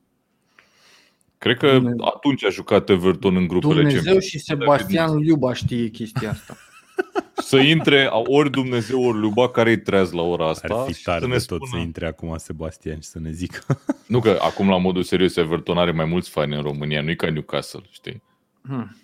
[1.38, 2.04] Cred că Dumnezeu.
[2.14, 4.24] atunci a jucat Everton în grupele Dumnezeu Champions.
[4.24, 6.56] și Sebastian Liuba știe chestia asta.
[7.50, 10.74] să intre ori Dumnezeu, ori Luba, care îi treaz la ora asta.
[10.74, 11.70] Ar fi tare să ne tot spună...
[11.70, 13.60] să intre acum Sebastian și să ne zică.
[14.06, 17.14] nu că acum la modul serios Everton are mai mulți fani în România, nu e
[17.14, 18.22] ca Newcastle, știi?
[18.62, 18.96] Hmm.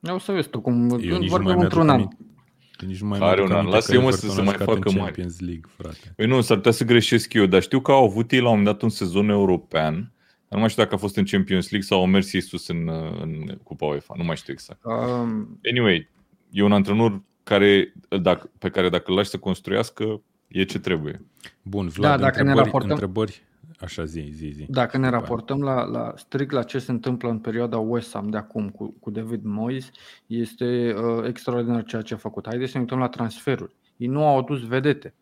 [0.00, 2.08] Eu să vezi tu cum Eu nici vorbim într-un an.
[2.86, 3.66] Nici nu mai Are un an.
[3.66, 5.12] Lasă-i mă să se mai facă mai.
[5.38, 6.12] League, frate.
[6.16, 8.56] Păi nu, s-ar putea să greșesc eu, dar știu că au avut ei la un
[8.56, 10.12] moment dat un sezon european.
[10.48, 12.88] Nu mai știu dacă a fost în Champions League sau au mers ei sus în,
[13.20, 14.14] în Cupa UEFA.
[14.16, 14.80] Nu mai știu exact.
[14.84, 15.60] Um...
[15.70, 16.08] Anyway,
[16.50, 21.24] e un antrenor care, dacă, pe care dacă îl lași să construiască, e ce trebuie.
[21.62, 23.42] Bun, Vlad, da, dacă întrebări, ne raportăm, întrebări,
[23.82, 24.66] așa zi, zi, zi.
[24.68, 28.36] Dacă ne raportăm la, la strict la ce se întâmplă în perioada West Ham de
[28.36, 29.90] acum cu, cu David Moyes,
[30.26, 32.46] este uh, extraordinar ceea ce a făcut.
[32.46, 33.74] Haideți să ne uităm la transferuri.
[33.96, 35.14] Ei nu au adus vedete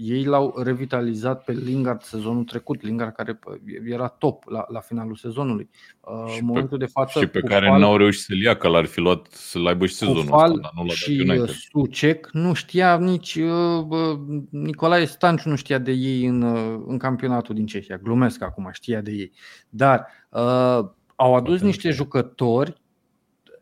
[0.00, 3.38] ei l-au revitalizat pe Lingard sezonul trecut, Lingard care
[3.84, 5.68] era top la, la finalul sezonului.
[6.00, 8.56] Uh, și în momentul pe, de față, și pe care Fal, n-au reușit să-l ia,
[8.56, 11.48] că l-ar fi luat să-l aibă și sezonul Fal ăsta, dar nu l-a și United.
[11.48, 14.18] Sucek nu știa nici uh,
[14.50, 17.96] Nicolae Stanciu nu știa de ei în, uh, în campionatul din Cehia.
[17.96, 19.32] Glumesc acum, știa de ei.
[19.68, 22.80] Dar uh, au adus niște jucători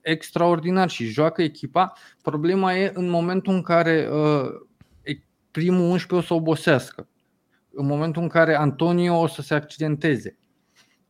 [0.01, 1.93] extraordinari și joacă echipa.
[2.23, 4.66] Problema e în momentul în care uh,
[5.57, 7.09] primul 11 o să obosească.
[7.71, 10.39] În momentul în care Antonio o să se accidenteze.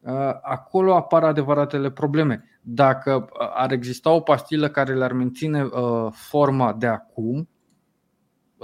[0.00, 2.44] Uh, acolo apar adevăratele probleme.
[2.62, 7.48] Dacă uh, ar exista o pastilă care le-ar menține uh, forma de acum,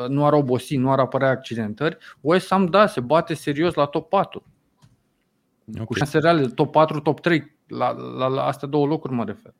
[0.08, 4.08] nu ar obosi, nu ar apărea accidentări, West Ham, da, se bate serios la top
[4.08, 4.44] 4.
[5.68, 5.84] Okay.
[5.84, 7.56] Cu șanse reale, top 4, top 3.
[7.66, 9.54] La, la, la astea două locuri mă refer.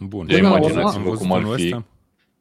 [0.00, 0.26] Bun.
[0.26, 1.76] Până la urmă, cum ar fi.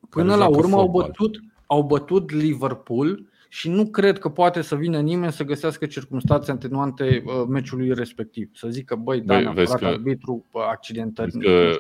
[0.10, 5.00] Până la urmă au bătut, au bătut Liverpool și nu cred că poate să vină
[5.00, 8.50] nimeni să găsească circunstanțe atenuante uh, meciului respectiv.
[8.54, 11.32] Să zică, băi, da, ne-a furat că, arbitru, accidentări.
[11.32, 11.78] Că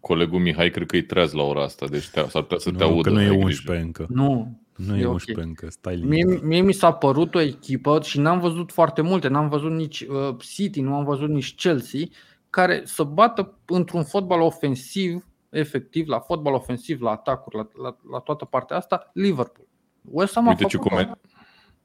[0.00, 2.76] colegul Mihai cred că îi treaz la ora asta, deci te, s-ar putea să nu,
[2.76, 3.08] te audă.
[3.08, 4.06] că nu e 11 încă.
[4.08, 5.44] Nu, nu e, e 11 okay.
[5.44, 9.48] încă, stai mie, mie mi s-a părut o echipă și n-am văzut foarte multe, n-am
[9.48, 12.00] văzut nici uh, City, nu am văzut nici Chelsea,
[12.50, 18.18] care să bată într-un fotbal ofensiv efectiv la fotbal ofensiv, la atacuri, la, la, la
[18.18, 19.66] toată partea asta, Liverpool.
[20.02, 21.18] West Ham Uite ce, coment-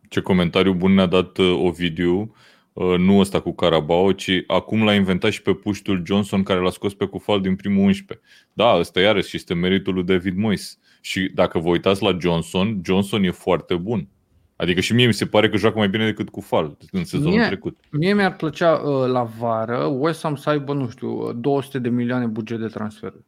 [0.09, 2.36] ce comentariu bun ne-a dat uh, Ovidiu,
[2.74, 6.70] uh, nu ăsta cu Carabao, ci acum l-a inventat și pe puștul Johnson care l-a
[6.70, 8.26] scos pe Cufal din primul 11.
[8.53, 10.80] Da, ăsta iarăși este meritul lui David Moyes.
[11.01, 14.07] Și dacă vă uitați la Johnson, Johnson e foarte bun.
[14.55, 17.38] Adică și mie mi se pare că joacă mai bine decât cu Fal în sezonul
[17.38, 17.78] mie, trecut.
[17.91, 22.26] Mie mi-ar plăcea uh, la vară West Ham să aibă, nu știu, 200 de milioane
[22.26, 23.24] buget de transferuri.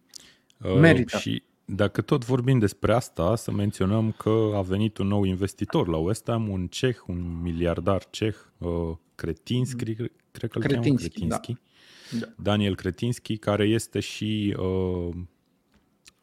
[0.58, 1.18] Uh, Merită.
[1.18, 5.98] Și dacă tot vorbim despre asta, să menționăm că a venit un nou investitor la
[5.98, 9.94] West Ham, un ceh, un miliardar ceh, uh, Kretinski,
[10.32, 11.26] cred că îl cheamă Kretinski.
[11.26, 11.40] Da.
[12.20, 12.26] da.
[12.36, 15.10] Daniel Kretinski, care este și uh,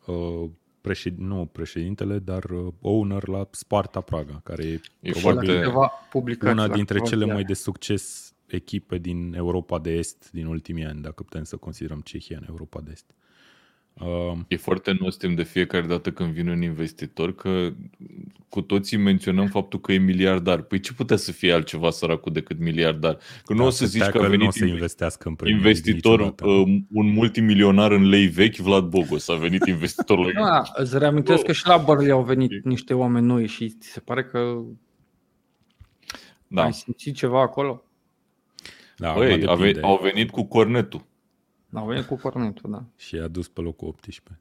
[0.07, 5.73] uh, președ, nu președintele, dar uh, owner la Sparta Praga, care e, e probabil
[6.43, 11.23] una dintre cele mai de succes echipe din Europa de Est din ultimii ani, dacă
[11.23, 13.05] putem să considerăm Cehia în Europa de Est.
[13.09, 13.24] Uh,
[14.49, 17.73] e foarte nostim de fiecare dată când vine un investitor că
[18.49, 20.63] cu toții menționăm faptul că e miliardar.
[20.63, 23.19] Păi ce putea să fie altceva săracul decât miliardar?
[23.45, 27.13] Că nu da, o să zici că a venit să investească în investitor, uh, un
[27.13, 30.33] multimilionar în lei vechi, Vlad Bogos a venit investitorul.
[30.35, 31.47] da, îți reamintesc oh.
[31.47, 34.63] că și la Bărli au venit niște oameni noi și ți se pare că
[36.47, 36.63] da.
[36.63, 37.85] ai simțit ceva acolo?
[38.97, 39.47] Da, Băi,
[39.81, 41.05] au venit cu cornetul.
[41.75, 42.85] Au venit cu cornetul, da.
[42.97, 44.41] Și a dus pe locul 18.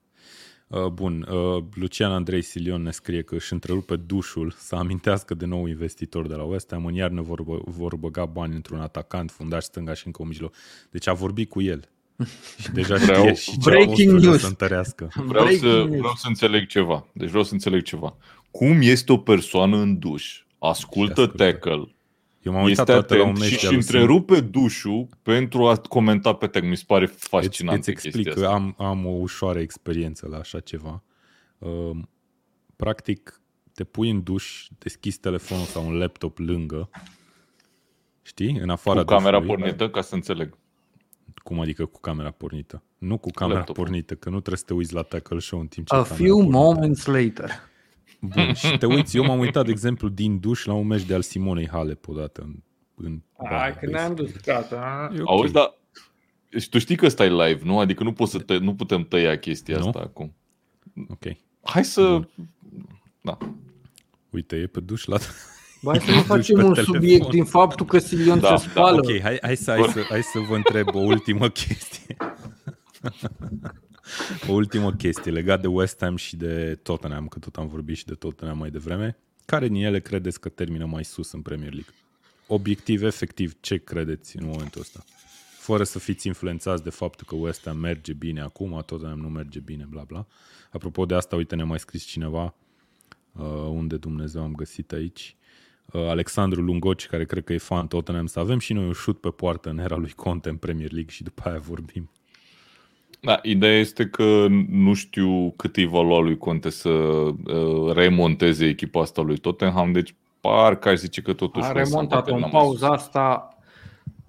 [0.67, 5.45] Uh, bun, uh, Lucian Andrei Silion ne scrie că își întrerupe dușul să amintească de
[5.45, 6.85] nou investitor de la West Ham.
[6.85, 10.53] În iarnă vor, vor băga bani într-un atacant, fundaș stânga și încă un mijloc.
[10.91, 11.89] Deci a vorbit cu el.
[12.61, 14.39] Și deja vreau, știe și ce breaking news.
[14.39, 15.11] să întărească.
[15.15, 17.07] Vreau să, vreau să înțeleg ceva.
[17.13, 18.15] Deci vreau să înțeleg ceva.
[18.51, 21.43] Cum este o persoană în duș, ascultă, ascultă.
[21.43, 21.95] tackle,
[22.43, 26.47] eu m-am uitat toată la un meci și, și întrerupe dușul pentru a comenta pe
[26.47, 26.63] tag.
[26.63, 30.59] Mi se pare fascinant Îți, îți explic că am, am o ușoară experiență la așa
[30.59, 31.03] ceva.
[31.57, 31.97] Uh,
[32.75, 33.41] practic,
[33.73, 36.89] te pui în duș, deschizi telefonul sau un laptop lângă,
[38.21, 40.57] știi, în afara Cu camera dușului, pornită, ca să înțeleg.
[41.43, 42.83] Cum adică cu camera pornită?
[42.97, 43.75] Nu cu camera laptop.
[43.75, 46.35] pornită, că nu trebuie să te uiți la tackle show în timp ce A few
[46.35, 46.57] pornită.
[46.57, 47.51] moments later.
[48.25, 51.13] Bun, și te uiți, eu m-am uitat, de exemplu, din duș la un meci de
[51.13, 52.55] al Simonei Halep odată în,
[52.95, 55.07] în Hai că ne-am dus, gata.
[55.11, 55.23] Okay.
[55.25, 55.77] Auzi, dar
[56.59, 57.79] și tu știi că stai live, nu?
[57.79, 59.85] Adică nu, poți să te, nu putem tăia chestia nu?
[59.85, 60.33] asta acum.
[61.09, 61.35] Ok.
[61.61, 62.01] Hai să...
[62.01, 62.27] Bun.
[63.21, 63.37] Da.
[64.29, 65.17] Uite, e pe duș la...
[65.83, 66.93] Hai să nu facem un telefon.
[66.93, 68.71] subiect din faptul că Silion da, se da.
[68.71, 69.01] spală.
[69.01, 69.13] Da.
[69.13, 72.15] Ok, hai, hai, să, hai, să, hai să vă întreb o ultimă chestie.
[74.47, 78.05] O ultimă chestie legat de West Ham și de Tottenham, că tot am vorbit și
[78.05, 79.17] de Tottenham mai devreme.
[79.45, 81.93] Care din ele credeți că termină mai sus în Premier League?
[82.47, 85.03] Obiectiv, efectiv, ce credeți în momentul ăsta?
[85.57, 89.59] Fără să fiți influențați de faptul că West Ham merge bine acum, Tottenham nu merge
[89.59, 90.27] bine, bla bla.
[90.71, 92.55] Apropo de asta, uite, ne-a mai scris cineva
[93.31, 95.35] uh, unde Dumnezeu am găsit aici.
[95.91, 99.19] Uh, Alexandru Lungoci, care cred că e fan Tottenham, să avem și noi un șut
[99.19, 102.09] pe poartă în era lui Conte în Premier League și după aia vorbim.
[103.25, 109.01] Da, ideea este că nu știu cât e valua lui Conte să uh, remonteze echipa
[109.01, 111.65] asta lui Tottenham, deci parcă aș zice că totuși...
[111.65, 113.57] A remontat în pauza asta,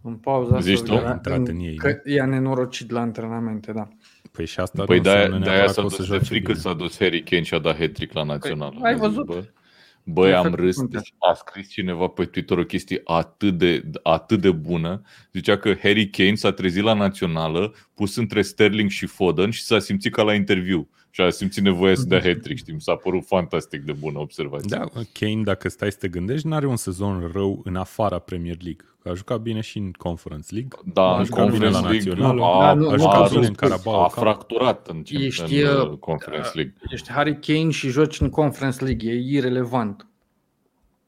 [0.03, 1.11] în pauza Zici asta, tu?
[1.11, 3.89] Intrat în ei, că i-a nenorocit la antrenamente, da.
[4.33, 7.55] Păi și asta păi de-aia, de-aia s-a dus de frică s-a dus Harry Kane și
[7.55, 8.77] a dat hat la național.
[8.81, 9.27] Păi, ai văzut?
[9.27, 9.45] Bă?
[10.07, 14.51] Băi, am râs, deci a scris cineva pe Twitter o chestie atât de, atât de
[14.51, 15.03] bună.
[15.33, 19.79] Zicea că Harry Kane s-a trezit la națională, pus între Sterling și Foden și s-a
[19.79, 20.89] simțit ca la interviu.
[21.15, 22.73] Și a simțit nevoia să dea hat știi?
[22.73, 24.77] Mi s-a părut fantastic de bună observație.
[24.79, 28.57] Da, Kane, dacă stai să te gândești, nu are un sezon rău în afara Premier
[28.61, 28.85] League.
[29.05, 30.79] A jucat bine și în Conference League.
[30.85, 34.03] Da, în Conference League Național, a, a, a, jucat bine în Carabao.
[34.03, 36.75] A fracturat în, ești, în uh, Conference League.
[36.91, 39.11] Ești Harry Kane și joci în Conference League.
[39.13, 40.07] E irrelevant.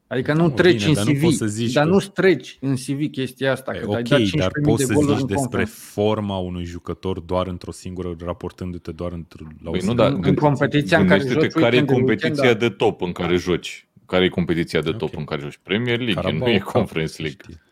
[0.09, 1.91] Adică nu treci bine, în CV, dar nu, să zici dar că...
[1.91, 3.73] nu treci în CV chestia asta.
[3.73, 5.71] Că ok, dai dar poți să zici despre conference.
[5.71, 10.21] forma unui jucător doar într-o singură, raportându-te doar într la păi o nu, dar în,
[10.23, 11.53] în competiția în care joci.
[11.53, 13.89] Care e competiția de, de top în care joci?
[14.07, 15.21] Care e competiția de top okay.
[15.21, 15.59] în care joci?
[15.63, 17.41] Premier League, Carabao, nu e Conference League.
[17.43, 17.65] Știi.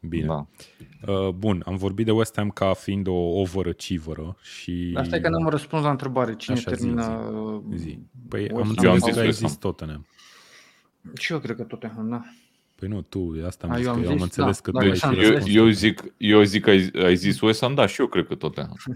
[0.00, 0.26] Bine.
[0.26, 0.46] Da.
[1.12, 4.92] Uh, bun, am vorbit de West Ham ca fiind o overachiever și...
[4.94, 6.34] Asta e că n-am răspuns la întrebare.
[6.36, 7.32] Cine Așa termină...
[7.74, 7.98] Zi, zi.
[8.28, 10.06] Păi am înțeles că ai zis Tottenham.
[11.18, 12.22] Și eu cred că Tottenham, da.
[12.74, 15.22] Păi nu, tu, asta am zis, eu am, zis, am înțeles da, că tu ai
[15.24, 18.26] eu, eu, zic, eu zic că ai, ai zis West Ham, da, și eu cred
[18.26, 18.76] că Tottenham.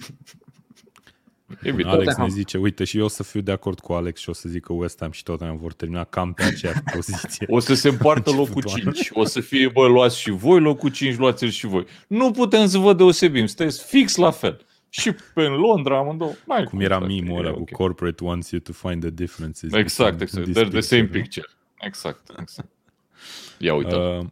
[1.70, 4.28] Bun, Alex ne zice, uite, și eu o să fiu de acord cu Alex și
[4.28, 7.46] o să zic că West Ham și Tottenham vor termina cam pe aceeași poziție.
[7.50, 9.10] O să se împartă locul 5.
[9.12, 11.86] O să fie, bă, luați și voi locul 5, luați-l și voi.
[12.06, 14.66] Nu putem să vă deosebim, sunteți fix la fel.
[14.88, 16.32] Și pe Londra amândouă.
[16.46, 17.64] Mai cum era mimul ăla okay.
[17.64, 19.72] cu corporate wants you to find the differences.
[19.72, 20.48] Exact, exact.
[20.48, 21.46] They're the same picture.
[21.86, 22.68] Exact, exact.
[23.58, 23.94] Ia uite.
[23.94, 24.26] Uh,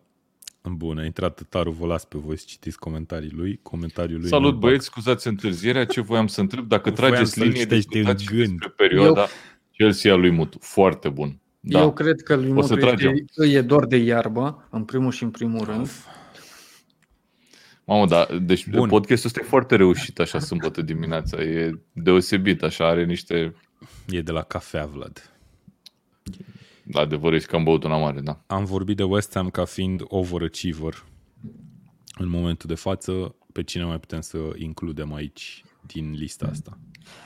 [0.62, 3.60] Bun, a intrat Taru, vă las pe voi să citiți comentariul lui.
[3.62, 8.32] Comentariul lui Salut băieți, scuzați întârzierea, ce voiam să întreb, dacă Voiam trageți linie discutați
[8.32, 8.48] în gând.
[8.48, 9.26] despre perioada Eu...
[9.70, 10.58] Chelsea a lui Mutu.
[10.60, 11.38] Foarte bun.
[11.60, 11.80] Da.
[11.80, 15.64] Eu cred că lui Mutu este, e dor de iarbă, în primul și în primul
[15.64, 15.90] rând.
[17.84, 18.88] Mamă, da, deci Bun.
[18.88, 21.42] podcastul ăsta e foarte reușit așa sâmbătă dimineața.
[21.42, 23.54] E deosebit, așa, are niște...
[24.08, 25.29] E de la cafea, Vlad.
[26.92, 28.40] Adevărul este că am băut una mare, da.
[28.46, 31.04] Am vorbit de West Ham ca fiind overachiever
[32.18, 33.34] în momentul de față.
[33.52, 36.78] pe cine mai putem să includem aici din lista asta?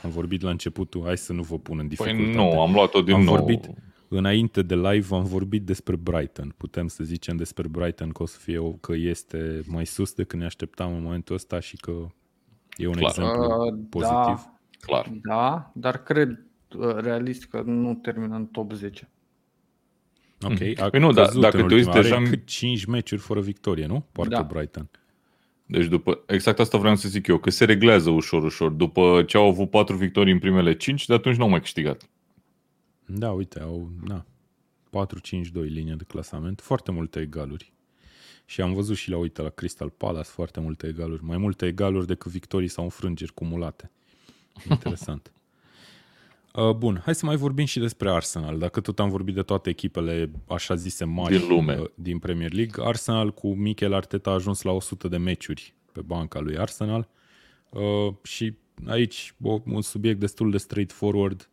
[0.03, 2.37] Am vorbit la începutul, hai să nu vă pun în păi dificultate.
[2.37, 3.35] Păi nu, am luat-o din am nou.
[3.35, 3.69] Vorbit,
[4.07, 6.53] înainte de live am vorbit despre Brighton.
[6.57, 10.45] Putem să zicem despre Brighton că o să fie că este mai sus decât ne
[10.45, 11.91] așteptam în momentul ăsta și că
[12.75, 13.09] e un Clar.
[13.09, 14.15] exemplu uh, pozitiv.
[14.15, 15.11] Da, Clar.
[15.21, 16.45] Da, dar cred
[16.77, 19.09] uh, realist că nu termină în top 10.
[20.41, 20.73] Ok, mm.
[20.77, 22.21] a păi nu, da, dacă te uiți deja...
[22.21, 24.05] cât 5 meciuri fără victorie, nu?
[24.11, 24.41] Parcă da.
[24.43, 24.89] Brighton.
[25.65, 28.71] Deci după, exact asta vreau să zic eu, că se reglează ușor, ușor.
[28.71, 32.09] După ce au avut 4 victorii în primele 5, de atunci nu au mai câștigat.
[33.05, 34.25] Da, uite, au na,
[34.89, 35.01] 4-5-2
[35.53, 37.73] linie de clasament, foarte multe egaluri.
[38.45, 42.07] Și am văzut și la uite la Crystal Palace foarte multe egaluri, mai multe egaluri
[42.07, 43.91] decât victorii sau înfrângeri cumulate.
[44.69, 45.31] Interesant.
[46.55, 48.57] Uh, bun, hai să mai vorbim și despre Arsenal.
[48.57, 51.77] Dacă tot am vorbit de toate echipele așa zise mari din, lume.
[51.77, 56.01] Uh, din Premier League, Arsenal cu Mikel Arteta a ajuns la 100 de meciuri pe
[56.01, 57.07] banca lui Arsenal
[57.69, 59.33] uh, și aici
[59.63, 61.49] un subiect destul de straightforward.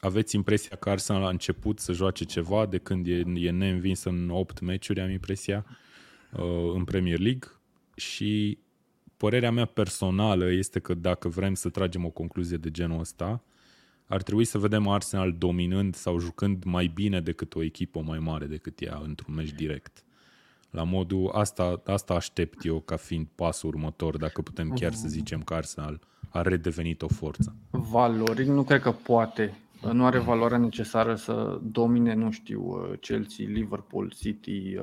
[0.00, 4.30] Aveți impresia că Arsenal a început să joace ceva de când e, e neînvins în
[4.30, 5.64] 8 meciuri, am impresia,
[6.74, 7.48] în Premier League
[7.96, 8.58] și
[9.16, 13.42] părerea mea personală este că dacă vrem să tragem o concluzie de genul ăsta,
[14.06, 18.46] ar trebui să vedem Arsenal dominând sau jucând mai bine decât o echipă mai mare
[18.46, 20.04] decât ea într-un meci direct.
[20.70, 25.42] La modul, asta, asta aștept eu ca fiind pasul următor, dacă putem chiar să zicem
[25.42, 27.56] că Arsenal a redevenit o forță.
[27.70, 29.56] Valoric nu cred că poate.
[29.92, 34.76] Nu are valoarea necesară să domine, nu știu, Chelsea, Liverpool, City,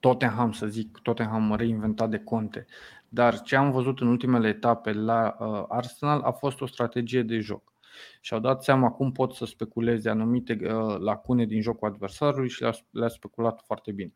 [0.00, 2.66] Tottenham, să zic, Tottenham reinventat de Conte.
[3.14, 5.28] Dar ce am văzut în ultimele etape la
[5.68, 7.72] Arsenal a fost o strategie de joc
[8.20, 13.08] și-au dat seama cum pot să speculeze anumite uh, lacune din jocul adversarului și le-a
[13.08, 14.14] speculat foarte bine.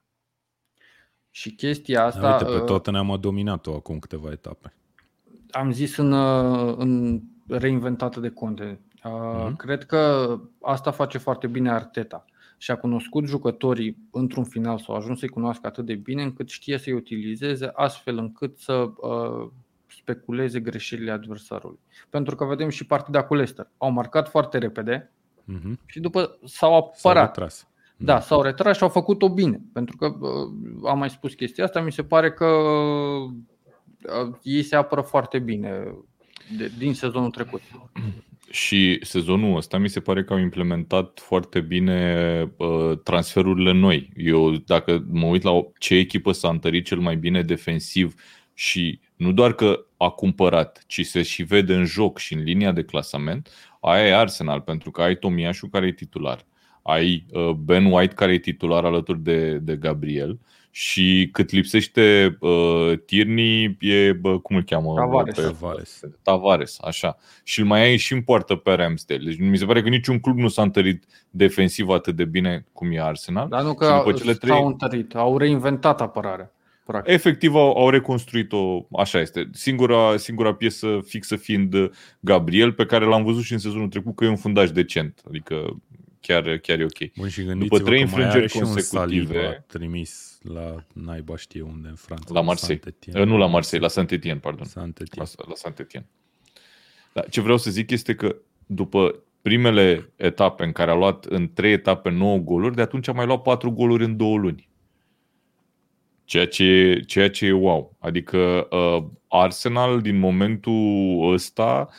[1.31, 2.33] Și chestia asta...
[2.33, 4.75] Uite, pe uh, tot ne-am dominat-o acum câteva etape.
[5.51, 8.81] Am zis în, uh, în reinventată de conte.
[8.99, 9.57] Uh-huh.
[9.57, 10.31] Cred că
[10.61, 12.25] asta face foarte bine Arteta
[12.59, 16.49] și a cunoscut jucătorii într-un final sau a ajuns să-i cunoască atât de bine încât
[16.49, 19.51] știe să-i utilizeze astfel încât să uh,
[19.87, 21.79] speculeze greșelile adversarului.
[22.11, 23.71] Pentru că vedem și partida cu Leicester.
[23.77, 25.87] Au marcat foarte repede uh-huh.
[25.87, 26.97] și după s-au apărat.
[26.97, 27.69] S-au retras.
[27.97, 29.61] Da, da, s-au retras și au făcut-o bine.
[29.73, 34.77] Pentru că uh, am mai spus chestia asta, mi se pare că uh, ei se
[34.77, 35.95] apără foarte bine
[36.57, 37.61] de, din sezonul trecut.
[38.57, 44.11] Și sezonul ăsta mi se pare că au implementat foarte bine uh, transferurile noi.
[44.17, 48.15] Eu, dacă mă uit la ce echipă s-a întărit cel mai bine defensiv
[48.55, 52.73] și nu doar că a cumpărat, ci se și vede în joc și în linia
[52.73, 53.49] de clasament,
[53.81, 56.45] aia e Arsenal, pentru că ai Tomiașu care e titular,
[56.83, 60.39] ai uh, Ben White care e titular alături de, de Gabriel
[60.79, 64.95] și cât lipsește uh, Tierney e, bă, cum îl cheamă?
[64.95, 65.35] Tavares.
[65.35, 66.01] Pe, Tavares.
[66.23, 67.17] Tavares, așa.
[67.45, 69.25] Și îl mai ai și în poartă pe Ramsdale.
[69.25, 72.93] Deci mi se pare că niciun club nu s-a întărit defensiv atât de bine cum
[72.93, 73.49] e Arsenal.
[73.49, 74.51] Dar nu că după cele trei...
[74.51, 76.53] s-au întărit, au reinventat apărarea.
[76.85, 77.13] Practic.
[77.13, 79.49] Efectiv au, au reconstruit-o, așa este.
[79.53, 81.75] Singura, singura piesă fixă fiind
[82.21, 85.21] Gabriel, pe care l-am văzut și în sezonul trecut că e un fundaj decent.
[85.29, 85.77] Adică
[86.27, 87.13] chiar, chiar e ok.
[87.17, 89.47] Bun, și După trei înfrângeri consecutive...
[89.47, 92.35] a trimis la naiba știe unde în Franța.
[92.35, 92.95] La Marseille.
[93.13, 94.65] La nu la Marseille, la Saint-Étienne, pardon.
[94.65, 95.31] Saint-Étienne.
[95.37, 96.09] La, la Saint-Étienne.
[97.13, 101.53] Da, ce vreau să zic este că după primele etape în care a luat în
[101.53, 104.69] trei etape 9 goluri, de atunci a mai luat 4 goluri în două luni.
[106.25, 107.97] Ceea ce, ceea ce e wow.
[107.99, 111.95] Adică uh, Arsenal din momentul ăsta, uh,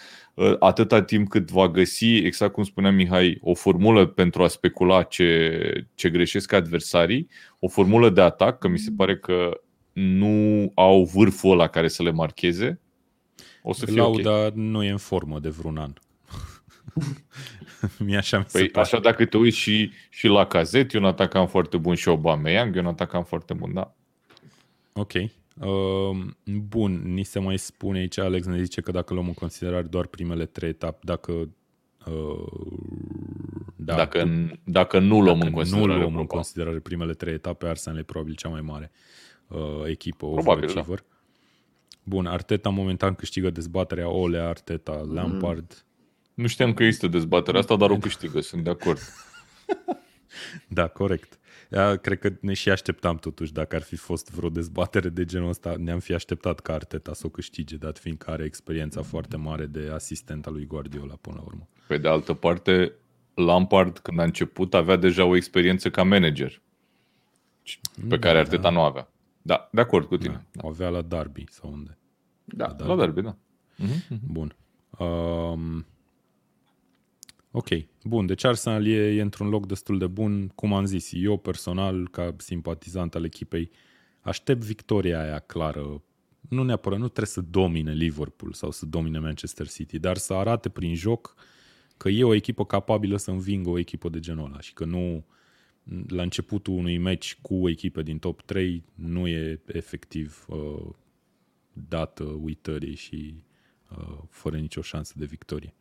[0.59, 5.88] atâta timp cât va găsi, exact cum spunea Mihai, o formulă pentru a specula ce,
[5.95, 7.27] ce greșesc adversarii,
[7.59, 9.61] o formulă de atac, că mi se pare că
[9.93, 12.79] nu au vârful ăla care să le marcheze,
[13.61, 14.51] o să fie Lauda okay.
[14.55, 15.93] nu e în formă de vreun an.
[18.05, 21.77] Mi așa păi, așa dacă te uiți și, și la Cazet, e un atacant foarte
[21.77, 23.95] bun și Aubameyang e un atacant foarte bun, da.
[24.93, 25.13] Ok.
[25.60, 29.88] Uh, bun, ni se mai spune aici, Alex ne zice că dacă luăm în considerare
[29.88, 31.32] doar primele trei etape, dacă
[32.05, 32.47] uh,
[33.76, 37.68] da, dacă, dacă nu luăm dacă în considerare, nu luăm în considerare primele trei etape,
[37.68, 38.91] Arsenal e probabil cea mai mare
[39.47, 40.86] uh, echipă probabil, da.
[42.03, 45.86] Bun, Arteta momentan câștigă dezbaterea Ole, Arteta, Lampard.
[45.86, 45.86] Mm.
[46.34, 48.99] Nu știam că există dezbaterea asta, dar o câștigă, sunt de acord.
[50.68, 51.36] da, corect.
[51.72, 55.49] Ja, cred că ne și așteptam totuși, dacă ar fi fost vreo dezbatere de genul
[55.49, 59.65] ăsta, ne-am fi așteptat ca Arteta să o câștige, dat fiindcă are experiența foarte mare
[59.65, 61.68] de asistent al lui Guardiola până la urmă.
[61.88, 62.93] Pe de altă parte,
[63.34, 66.61] Lampard, când a început, avea deja o experiență ca manager,
[68.09, 68.39] pe care da.
[68.39, 69.11] Arteta nu avea.
[69.41, 70.45] Da, de acord cu tine.
[70.51, 71.97] Da, o avea la Derby sau unde?
[72.43, 73.38] Da, la Derby, la Derby da.
[73.78, 74.20] Uh-huh.
[74.32, 74.55] Bun.
[74.97, 75.86] Um,
[77.58, 77.68] ok,
[78.03, 78.26] bun.
[78.26, 80.47] Deci Arsenal e, e într-un loc destul de bun.
[80.47, 83.72] Cum am zis, eu personal, ca simpatizant al echipei,
[84.22, 86.01] aștept victoria aia clară.
[86.49, 90.70] Nu neapărat, nu trebuie să domine Liverpool sau să domine Manchester City, dar să arate
[90.70, 91.36] prin joc
[91.97, 95.26] că e o echipă capabilă să învingă o echipă de genul ăla și că nu
[96.08, 100.89] la începutul unui meci cu o echipă din top 3 nu e efectiv uh,
[101.74, 103.43] dată uitării și
[103.97, 105.74] uh, fără nicio șansă de victorie.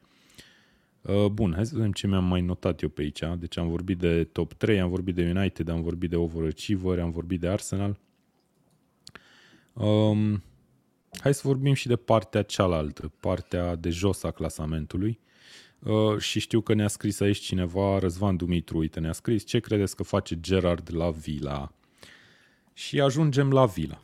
[1.09, 3.23] Uh, bun, hai să vedem ce mi-am mai notat eu pe aici.
[3.39, 7.11] Deci am vorbit de top 3, am vorbit de United, am vorbit de overachiever, am
[7.11, 7.99] vorbit de Arsenal.
[9.73, 10.43] Um,
[11.21, 15.19] hai să vorbim și de partea cealaltă, partea de jos a clasamentului.
[15.79, 19.97] Uh, și știu că ne-a scris aici cineva, Răzvan Dumitru, uite, ne-a scris ce credeți
[19.97, 21.73] că face Gerard la Vila.
[22.73, 24.03] Și ajungem la Vila.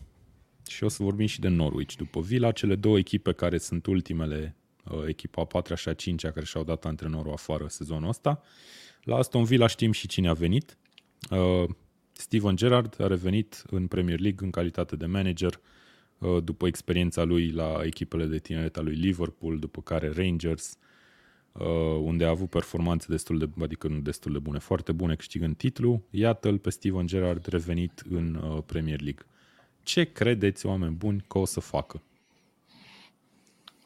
[0.69, 4.57] Și o să vorbim și de Norwich după Vila, cele două echipe care sunt ultimele,
[4.57, 4.62] uh,
[5.07, 8.43] echipa a patra și a cincea care și-au dat antrenorul afară sezonul ăsta.
[9.03, 10.79] La Aston Villa știm și cine a venit.
[11.31, 11.69] Uh,
[12.13, 15.61] Steven Gerrard a revenit în Premier League în calitate de manager
[16.45, 20.79] după experiența lui la echipele de tineret al lui Liverpool, după care Rangers,
[21.53, 21.67] Uh,
[22.01, 26.05] unde a avut performanțe destul de, adică nu destul de bune, foarte bune câștigând titlu.
[26.11, 29.27] Iată-l pe Steven Gerrard revenit în uh, Premier League.
[29.83, 32.03] Ce credeți, oameni buni, că o să facă?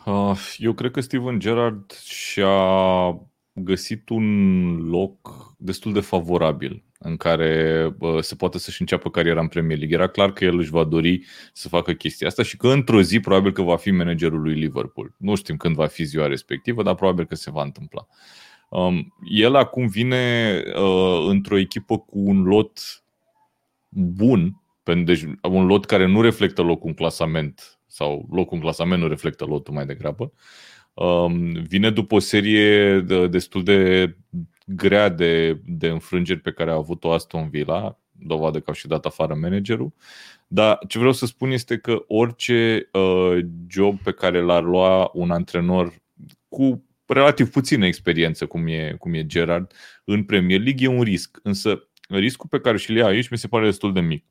[0.07, 3.21] Uh, eu cred că Steven Gerrard și-a
[3.53, 5.19] găsit un loc
[5.59, 9.97] destul de favorabil în care uh, se poate să-și înceapă cariera în Premier League.
[9.97, 13.21] Era clar că el își va dori să facă chestia asta și că într-o zi
[13.21, 15.15] probabil că va fi managerul lui Liverpool.
[15.19, 18.07] Nu știm când va fi ziua respectivă, dar probabil că se va întâmpla.
[18.69, 23.05] Um, el acum vine uh, într-o echipă cu un lot
[23.89, 24.63] bun,
[25.05, 29.45] deci un lot care nu reflectă locul în clasament sau locul în clasament nu reflectă
[29.45, 30.33] lotul mai degrabă.
[30.95, 34.17] Um, vine după o serie de, destul de
[34.67, 39.07] grea de, de înfrângeri pe care a avut-o Aston Villa, dovadă că au și dat
[39.07, 39.93] afară managerul.
[40.47, 43.39] Dar ce vreau să spun este că orice uh,
[43.69, 45.95] job pe care l-ar lua un antrenor
[46.49, 49.73] cu relativ puțină experiență, cum e, cum e Gerard,
[50.05, 51.39] în Premier League e un risc.
[51.43, 54.25] Însă riscul pe care și-l ia aici mi se pare destul de mic.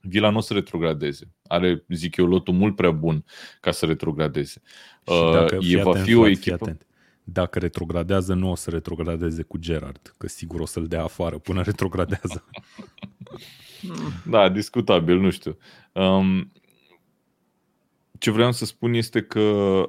[0.00, 1.30] Vila nu o să retrogradeze.
[1.46, 3.24] Are, zic eu, lotul mult prea bun
[3.60, 4.62] ca să retrogradeze.
[5.06, 6.54] Și dacă, uh, e, va fi o echipă...
[6.54, 6.84] Atent
[7.32, 11.62] dacă retrogradează, nu o să retrogradeze cu Gerard, că sigur o să-l dea afară până
[11.70, 12.44] retrogradează.
[14.24, 15.56] da, discutabil, nu știu.
[15.92, 16.52] Um,
[18.18, 19.82] ce vreau să spun este că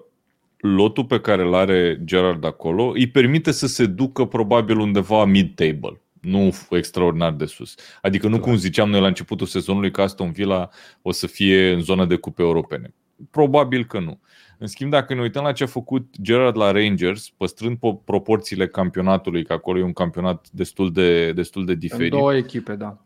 [0.58, 6.02] lotul pe care îl are Gerard acolo îi permite să se ducă probabil undeva mid-table,
[6.22, 7.76] nu extraordinar de sus.
[8.02, 10.70] Adică nu cum ziceam noi la începutul sezonului că Aston Villa
[11.02, 12.94] o să fie în zona de cupe europene.
[13.32, 14.20] Probabil că nu.
[14.58, 19.44] În schimb, dacă ne uităm la ce a făcut Gerard la Rangers, păstrând proporțiile campionatului,
[19.44, 22.12] că acolo e un campionat destul de, destul de diferit.
[22.12, 23.06] În două echipe, da.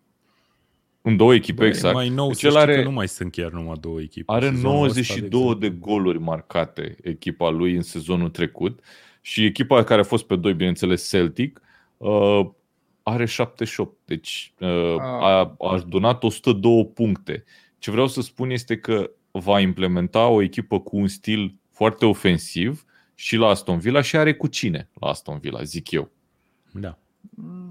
[1.01, 1.93] În două echipe, Bă, exact.
[1.93, 4.31] Mai nou deci să are, că nu mai sunt chiar numai două echipe.
[4.31, 8.79] Are 92 ăsta, de, de goluri marcate echipa lui în sezonul trecut
[9.21, 11.61] și echipa care a fost pe doi, bineînțeles, Celtic,
[11.97, 12.45] uh,
[13.07, 13.97] are 78.
[14.05, 17.43] Deci uh, a, a donat 102 puncte.
[17.77, 22.85] Ce vreau să spun este că va implementa o echipă cu un stil foarte ofensiv
[23.15, 26.09] și la Aston Villa și are cu cine la Aston Villa, zic eu.
[26.71, 26.97] Da,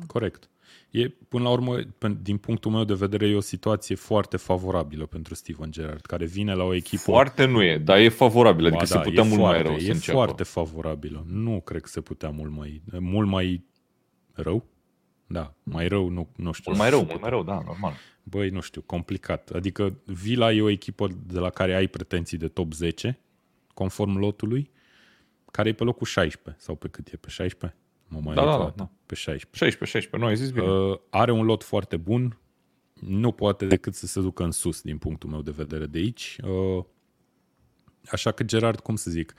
[0.06, 0.50] corect.
[0.90, 1.78] E, până la urmă,
[2.22, 6.54] din punctul meu de vedere, e o situație foarte favorabilă pentru Steven Gerrard, care vine
[6.54, 7.02] la o echipă...
[7.02, 9.94] Foarte nu e, dar e favorabilă, adică da, se putea mult foarte, mai rău E
[9.94, 11.24] foarte favorabilă.
[11.28, 13.64] Nu cred că se putea mult mai, mult mai
[14.32, 14.64] rău.
[15.26, 16.70] Da, mai rău, nu, nu știu.
[16.70, 17.92] Mult mai rău, mult mai rău, da, normal
[18.24, 19.50] băi, nu știu, complicat.
[19.50, 23.18] Adică Vila e o echipă de la care ai pretenții de top 10,
[23.74, 24.70] conform lotului,
[25.50, 27.78] care e pe locul 16, sau pe cât e, pe 16?
[28.08, 28.90] Mă mai da, da, da, da.
[29.06, 29.64] Pe 16.
[29.64, 30.70] 16, 16, nu ai zis bine.
[30.70, 32.38] Uh, are un lot foarte bun,
[33.00, 36.38] nu poate decât să se ducă în sus din punctul meu de vedere de aici.
[36.44, 36.84] Uh,
[38.10, 39.34] așa că Gerard, cum să zic,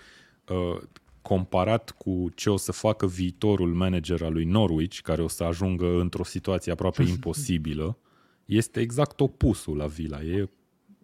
[0.48, 0.82] uh,
[1.28, 6.00] comparat cu ce o să facă viitorul manager al lui Norwich, care o să ajungă
[6.00, 7.98] într-o situație aproape imposibilă,
[8.46, 10.22] este exact opusul la Vila.
[10.22, 10.50] E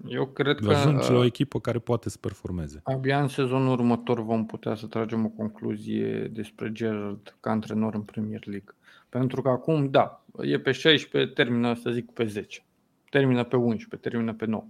[0.08, 2.80] eu cred că ajunge la o echipă care poate să performeze.
[2.84, 8.02] Abia în sezonul următor vom putea să tragem o concluzie despre Gerard ca antrenor în
[8.02, 8.76] Premier League.
[9.10, 12.64] Pentru că acum, da, e pe 16, termină, să zic, pe 10.
[13.10, 14.64] Termină pe 11, termină pe 9.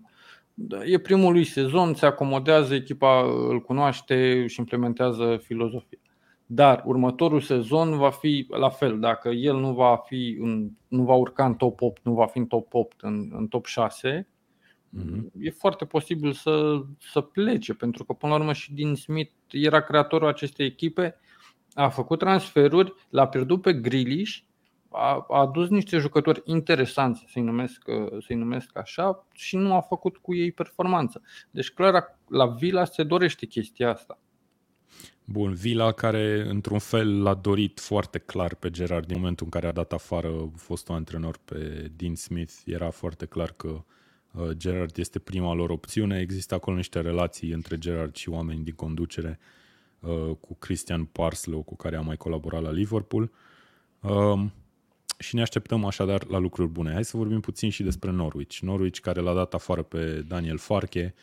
[0.63, 5.99] Da, e primul lui sezon, se acomodează, echipa îl cunoaște și implementează filozofia.
[6.45, 8.99] Dar următorul sezon va fi la fel.
[8.99, 12.37] Dacă el nu va, fi în, nu va urca în top 8, nu va fi
[12.37, 14.27] în top 8, în, în top 6,
[14.97, 15.21] mm-hmm.
[15.39, 19.81] e foarte posibil să, să plece, pentru că până la urmă și din Smith era
[19.81, 21.15] creatorul acestei echipe,
[21.73, 24.37] a făcut transferuri, l-a pierdut pe Grealish,
[24.91, 27.81] a, a adus niște jucători interesanți, să-i numesc,
[28.25, 31.21] să-i numesc așa, și nu a făcut cu ei performanță.
[31.51, 34.19] Deci clar la Villa se dorește chestia asta.
[35.25, 39.67] Bun, Villa care într-un fel l-a dorit foarte clar pe Gerard din momentul în care
[39.67, 43.83] a dat afară fostul antrenor pe Dean Smith, era foarte clar că
[44.31, 46.19] uh, Gerard este prima lor opțiune.
[46.19, 49.39] Există acolo niște relații între Gerard și oameni din conducere
[49.99, 53.31] uh, cu Christian Parslow, cu care a mai colaborat la Liverpool.
[54.01, 54.51] Um,
[55.21, 56.91] și ne așteptăm așadar la lucruri bune.
[56.91, 58.57] Hai să vorbim puțin și despre Norwich.
[58.57, 61.13] Norwich care l-a dat afară pe Daniel Farke,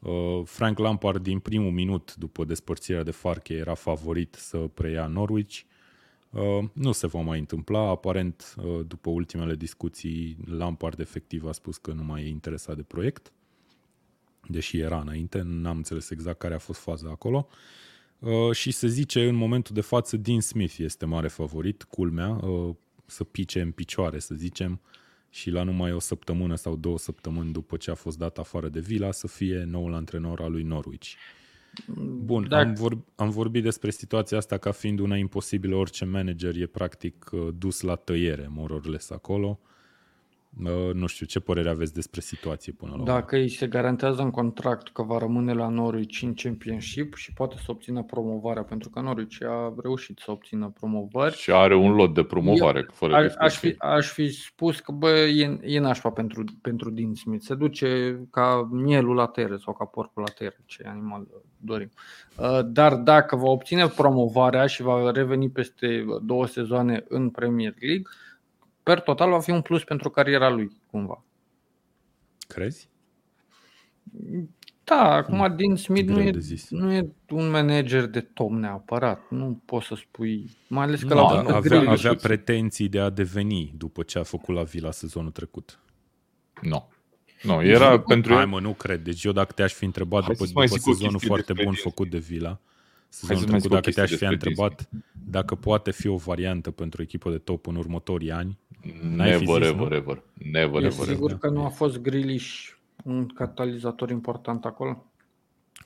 [0.00, 5.60] Uh, Frank Lampard din primul minut după despărțirea de Farke era favorit să preia Norwich.
[6.30, 7.88] Uh, nu se va mai întâmpla.
[7.88, 12.82] Aparent, uh, după ultimele discuții, Lampard efectiv a spus că nu mai e interesat de
[12.82, 13.32] proiect,
[14.48, 17.48] deși era înainte, n-am înțeles exact care a fost faza acolo.
[18.52, 22.40] Și se zice în momentul de față Dean Smith este mare favorit, culmea,
[23.10, 24.80] să pice în picioare, să zicem,
[25.30, 28.80] și la numai o săptămână sau două săptămâni după ce a fost dat afară de
[28.80, 31.12] Vila să fie noul antrenor al lui Norwich.
[32.24, 32.68] Bun, Dacă...
[32.68, 37.30] am, vorb, am vorbit despre situația asta ca fiind una imposibilă, orice manager e practic
[37.32, 39.60] uh, dus la tăiere, mororles acolo.
[39.62, 39.68] Uh,
[40.92, 43.12] nu știu, ce părere aveți despre situație până la urmă?
[43.12, 47.56] Dacă îi se garantează în contract că va rămâne la Norwich în Championship și poate
[47.56, 51.36] să obțină promovarea, pentru că Norwich a reușit să obțină promovări.
[51.36, 54.92] Și are un lot de promovare, Eu, fără aș, aș, fi, aș fi spus că
[54.92, 57.44] bă, e, e nașpa pentru, pentru Dean Smith.
[57.44, 61.26] Se duce ca mielul la tere sau ca porcul la tere, ce animal
[61.56, 61.90] dorim.
[62.36, 68.04] Uh, dar dacă va obține promovarea și va reveni peste două sezoane în Premier League,
[68.82, 71.24] per total va fi un plus pentru cariera lui, cumva.
[72.46, 72.88] Crezi?
[74.84, 75.56] Da, acum hmm.
[75.56, 76.32] din Smith nu e,
[76.68, 79.30] nu e un manager de top neapărat.
[79.30, 83.74] Nu poți să spui, mai ales că no, la avea, avea pretenții de a deveni
[83.76, 85.78] după ce a făcut la Vila sezonul trecut.
[86.62, 86.68] Nu.
[86.68, 86.86] No.
[87.42, 88.34] Nu, era nu, pentru...
[88.34, 89.02] Hai mă, nu cred.
[89.02, 92.60] Deci eu dacă te-aș fi întrebat Hai după, după sezonul foarte bun făcut de Vila,
[93.10, 94.88] sezonul trecut, dacă te-aș fi întrebat
[95.24, 98.58] dacă poate fi o variantă pentru echipă de top în următorii ani,
[99.16, 99.94] Never, zis, ever, nu?
[99.94, 100.22] ever.
[100.52, 101.38] Never, e ever, sigur ever.
[101.38, 102.68] că nu a fost Grealish
[103.04, 105.04] un catalizator important acolo?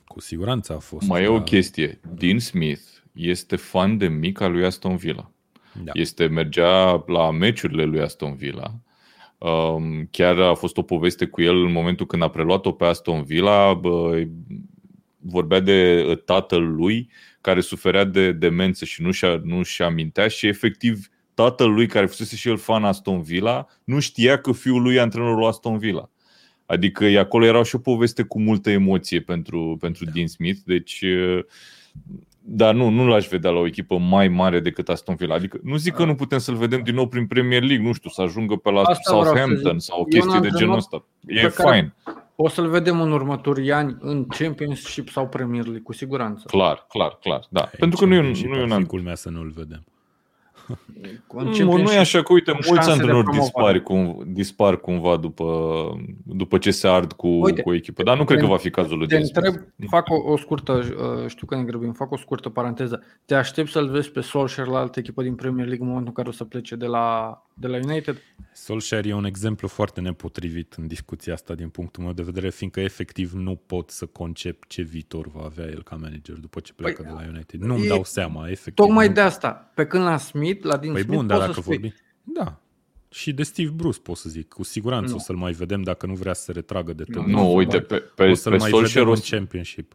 [0.07, 1.07] Cu siguranță a fost.
[1.07, 1.99] Mai e o chestie.
[2.15, 2.81] Dean Smith
[3.13, 5.31] este fan de mica lui Aston Villa.
[5.83, 5.91] Da.
[5.93, 8.73] Este, mergea la meciurile lui Aston Villa.
[9.37, 13.23] Um, chiar a fost o poveste cu el în momentul când a preluat-o pe Aston
[13.23, 13.73] Villa.
[13.73, 14.23] Bă,
[15.27, 17.09] vorbea de tatăl lui
[17.41, 22.05] care suferea de demență și nu și-a, nu și-a amintea și efectiv tatăl lui, care
[22.05, 26.09] fusese și el fan Aston Villa, nu știa că fiul lui e antrenorul Aston Villa.
[26.65, 30.11] Adică acolo era și o poveste cu multă emoție pentru, pentru da.
[30.11, 31.03] Dean Smith, deci
[32.47, 35.35] dar nu, nu l-aș vedea la o echipă mai mare decât Aston Villa.
[35.35, 38.09] Adică nu zic că nu putem să-l vedem din nou prin Premier League, nu știu,
[38.09, 41.05] să ajungă pe la Asta Southampton sau o chestie de genul ăsta.
[41.27, 41.95] E fine.
[42.35, 46.43] O să-l vedem în următorii ani în Championship sau Premier League, cu siguranță.
[46.47, 47.45] Clar, clar, clar.
[47.49, 47.69] Da.
[47.79, 49.15] Pentru că nu e un, nu e un an.
[49.15, 49.83] să nu-l vedem.
[51.57, 55.45] Nu, nu e așa că, uite, mulți antrenori dispar, cum, dispar cumva după,
[56.23, 58.97] după ce se ard cu, uite, cu echipă, dar nu cred că va fi cazul
[58.97, 59.53] lui Te întreb,
[59.89, 63.03] fac o, o scurtă, uh, știu că ne grăbim, fac o scurtă paranteză.
[63.25, 66.23] Te aștept să-l vezi pe Solskjaer la altă echipă din Premier League în momentul în
[66.23, 68.21] care o să plece de la, de la United?
[68.53, 72.79] Solskjaer e un exemplu foarte nepotrivit în discuția asta din punctul meu de vedere, fiindcă
[72.79, 77.01] efectiv nu pot să concep ce viitor va avea el ca manager după ce pleacă
[77.01, 77.61] păi, de la United.
[77.61, 78.85] Nu-mi dau seama, efectiv.
[78.85, 79.13] Tocmai nu...
[79.13, 79.71] de asta.
[79.75, 81.93] Pe când la Smith, la din păi Smith, bun, dar dacă vorbi...
[82.23, 82.59] Da,
[83.09, 84.47] și de Steve Bruce pot să zic.
[84.47, 85.15] Cu siguranță nu.
[85.15, 87.25] o să-l mai vedem dacă nu vrea să se retragă de tot.
[87.25, 89.93] Nu, uite, pe, pe, o să-l pe mai vedem în Championship.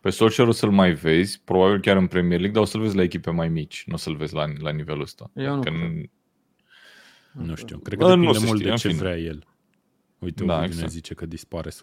[0.00, 2.96] Pe Solskjaer o să-l mai vezi, probabil chiar în Premier League, dar o să-l vezi
[2.96, 5.30] la echipe mai mici, nu o să-l vezi la, la nivelul ăsta.
[5.34, 5.62] Eu nu,
[7.32, 9.44] nu știu, cred că depinde mult știe, de ce vrea el.
[10.18, 10.82] Uite, da, exact.
[10.82, 11.74] ne zice că dispare 100%.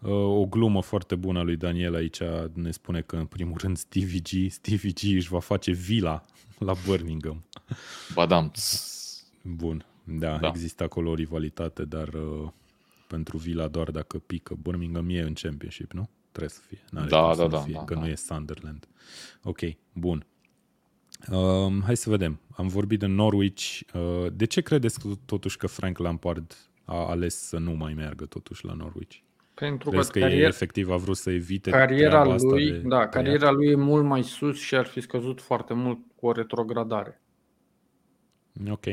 [0.00, 2.20] Uh, o glumă foarte bună a lui Daniel aici
[2.52, 6.24] ne spune că, în primul rând, Stevie G, Stevie G își va face vila
[6.58, 7.44] la Birmingham.
[8.14, 8.52] Badam.
[9.42, 12.48] Bun, da, da, există acolo o rivalitate, dar uh,
[13.06, 14.56] pentru vila doar dacă pică.
[14.62, 16.08] Birmingham e în Championship, nu?
[16.30, 16.78] Trebuie să fie.
[16.90, 18.00] N-are da, da, da, fie, da, că da.
[18.00, 18.88] nu e Sunderland.
[19.42, 19.60] Ok,
[19.92, 20.26] bun.
[21.30, 22.40] Uh, hai să vedem.
[22.56, 23.80] Am vorbit de Norwich.
[23.94, 28.64] Uh, de ce credeți totuși că Frank Lampard a ales să nu mai meargă totuși
[28.64, 29.16] la Norwich?
[29.54, 30.48] Pentru Crezi că, că carier...
[30.48, 34.58] efectiv a vrut să evite cariera lui, de da, cariera lui e mult mai sus
[34.58, 37.20] și ar fi scăzut foarte mult cu o retrogradare.
[38.70, 38.84] Ok.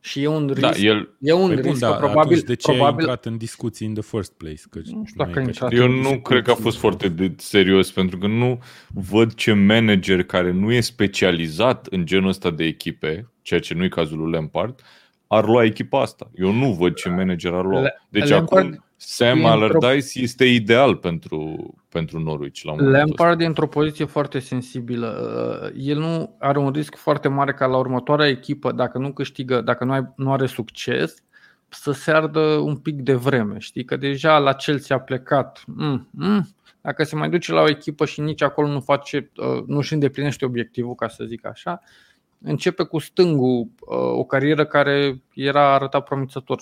[0.00, 0.82] Și e un da, risc.
[0.82, 1.08] Da, el...
[1.20, 2.96] E un păi risc, bun, da, probabil, de ce probabil...
[2.96, 4.62] a intrat în discuții in the first place?
[4.70, 7.90] Că nu știu dacă a intrat Eu nu cred că a fost foarte de serios,
[7.90, 13.30] pentru că nu văd ce manager care nu e specializat în genul ăsta de echipe,
[13.42, 14.80] ceea ce nu e cazul lui Lampard,
[15.26, 16.30] ar lua echipa asta.
[16.34, 17.82] Eu nu văd ce manager ar lua.
[18.08, 24.04] Deci Lampard acum Sam Allardyce este ideal pentru, pentru Norwich la Lampard e într-o poziție
[24.04, 25.08] foarte sensibilă.
[25.64, 29.60] Uh, el nu are un risc foarte mare ca la următoarea echipă, dacă nu câștigă,
[29.60, 31.14] dacă nu, ai, nu are succes,
[31.68, 33.58] să se ardă un pic de vreme.
[33.58, 35.62] Știi că deja la Chelsea a plecat.
[35.66, 36.48] Mm, mm,
[36.80, 39.92] dacă se mai duce la o echipă și nici acolo nu face, uh, nu își
[39.92, 41.80] îndeplinește obiectivul, ca să zic așa,
[42.42, 46.60] începe cu stângul uh, o carieră care era arătat promițător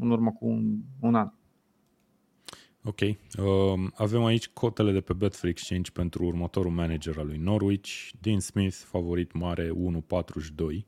[0.00, 0.64] în urmă cu un,
[1.00, 1.30] un an.
[2.84, 3.00] Ok.
[3.00, 3.16] Uh,
[3.94, 8.08] avem aici cotele de pe Betfair Exchange pentru următorul manager al lui Norwich.
[8.20, 10.84] Dean Smith, favorit mare, 1.42.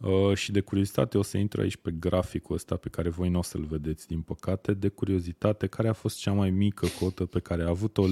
[0.00, 3.38] Uh, și de curiozitate o să intru aici pe graficul ăsta pe care voi nu
[3.38, 4.74] o să-l vedeți din păcate.
[4.74, 8.06] De curiozitate, care a fost cea mai mică cotă pe care a avut-o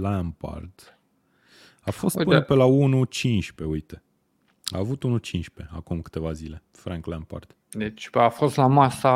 [0.00, 0.98] Lampard?
[1.80, 2.30] A fost uite.
[2.30, 2.66] până pe la
[3.64, 4.02] 1.15, uite.
[4.64, 7.56] A avut 1.15 acum câteva zile, Frank Lampard.
[7.70, 9.10] Deci a fost la masa...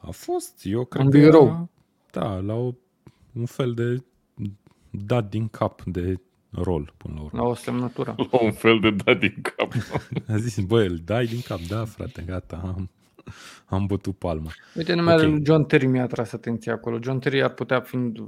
[0.00, 1.18] A fost, eu cred în că...
[1.18, 1.70] Birou.
[2.12, 2.74] Da, la o,
[3.32, 4.02] un fel de
[4.90, 6.20] dat din cap de
[6.50, 7.42] rol până la urmă.
[7.42, 8.14] La o semnătură.
[8.30, 9.72] La un fel de dat din cap.
[10.34, 12.90] A zis, băi, îl dai din cap, da, frate, gata, am,
[13.66, 14.50] am bătut palma.
[14.74, 15.30] Uite, numele okay.
[15.30, 16.98] lui John Terry mi-a tras atenția acolo.
[17.02, 18.18] John Terry ar putea, fiind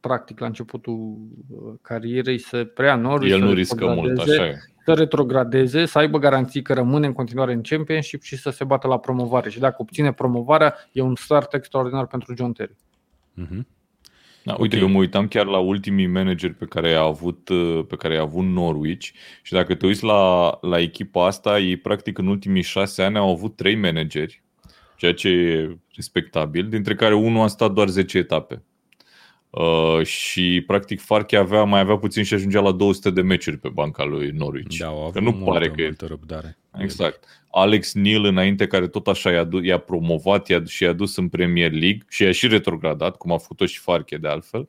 [0.00, 1.16] practic la începutul
[1.48, 3.32] uh, carierei, să preia Norwich.
[3.32, 7.52] El nu riscă mult, așa e să retrogradeze, să aibă garanții că rămâne în continuare
[7.52, 9.50] în Championship și să se bată la promovare.
[9.50, 12.76] Și dacă obține promovarea, e un start extraordinar pentru John Terry.
[13.40, 13.66] Mm-hmm.
[14.44, 14.88] Da, uite, okay.
[14.88, 17.50] eu mă uitam chiar la ultimii manageri pe care i-a avut,
[17.88, 19.08] pe care i-a avut Norwich
[19.42, 23.30] și dacă te uiți la, la echipa asta, ei practic în ultimii șase ani au
[23.30, 24.42] avut trei manageri,
[24.96, 28.62] ceea ce e respectabil, dintre care unul a stat doar 10 etape.
[29.50, 33.68] Uh, și practic Farke avea, mai avea puțin și ajungea la 200 de meciuri pe
[33.68, 34.76] banca lui Norwich.
[34.78, 36.58] Da, au că nu multă, pare că multă răbdare.
[36.82, 37.24] Exact.
[37.50, 41.70] Alex Neil înainte care tot așa i-a, i-a promovat i-a, și i-a dus în Premier
[41.70, 44.68] League și i-a și retrogradat, cum a făcut-o și Farke de altfel.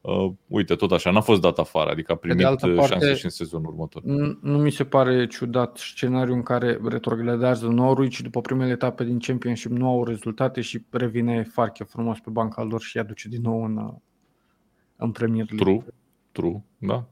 [0.00, 3.30] Uh, uite, tot așa, n-a fost dat afară, adică a primit parte, șanse și în
[3.30, 4.02] sezonul următor.
[4.02, 9.04] Nu, nu mi se pare ciudat scenariul în care retrogradează Norwich și după primele etape
[9.04, 13.28] din Championship nu au rezultate și revine Farke frumos pe banca lor și i aduce
[13.28, 13.94] din nou în,
[14.96, 15.64] în Premier League.
[15.64, 15.94] True,
[16.32, 17.08] true, da.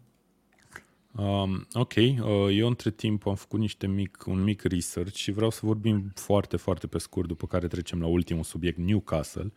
[1.18, 2.16] Um, ok, uh,
[2.51, 6.56] eu între timp am făcut niște mic, un mic research și vreau să vorbim foarte,
[6.56, 9.52] foarte pe scurt, după care trecem la ultimul subiect, Newcastle,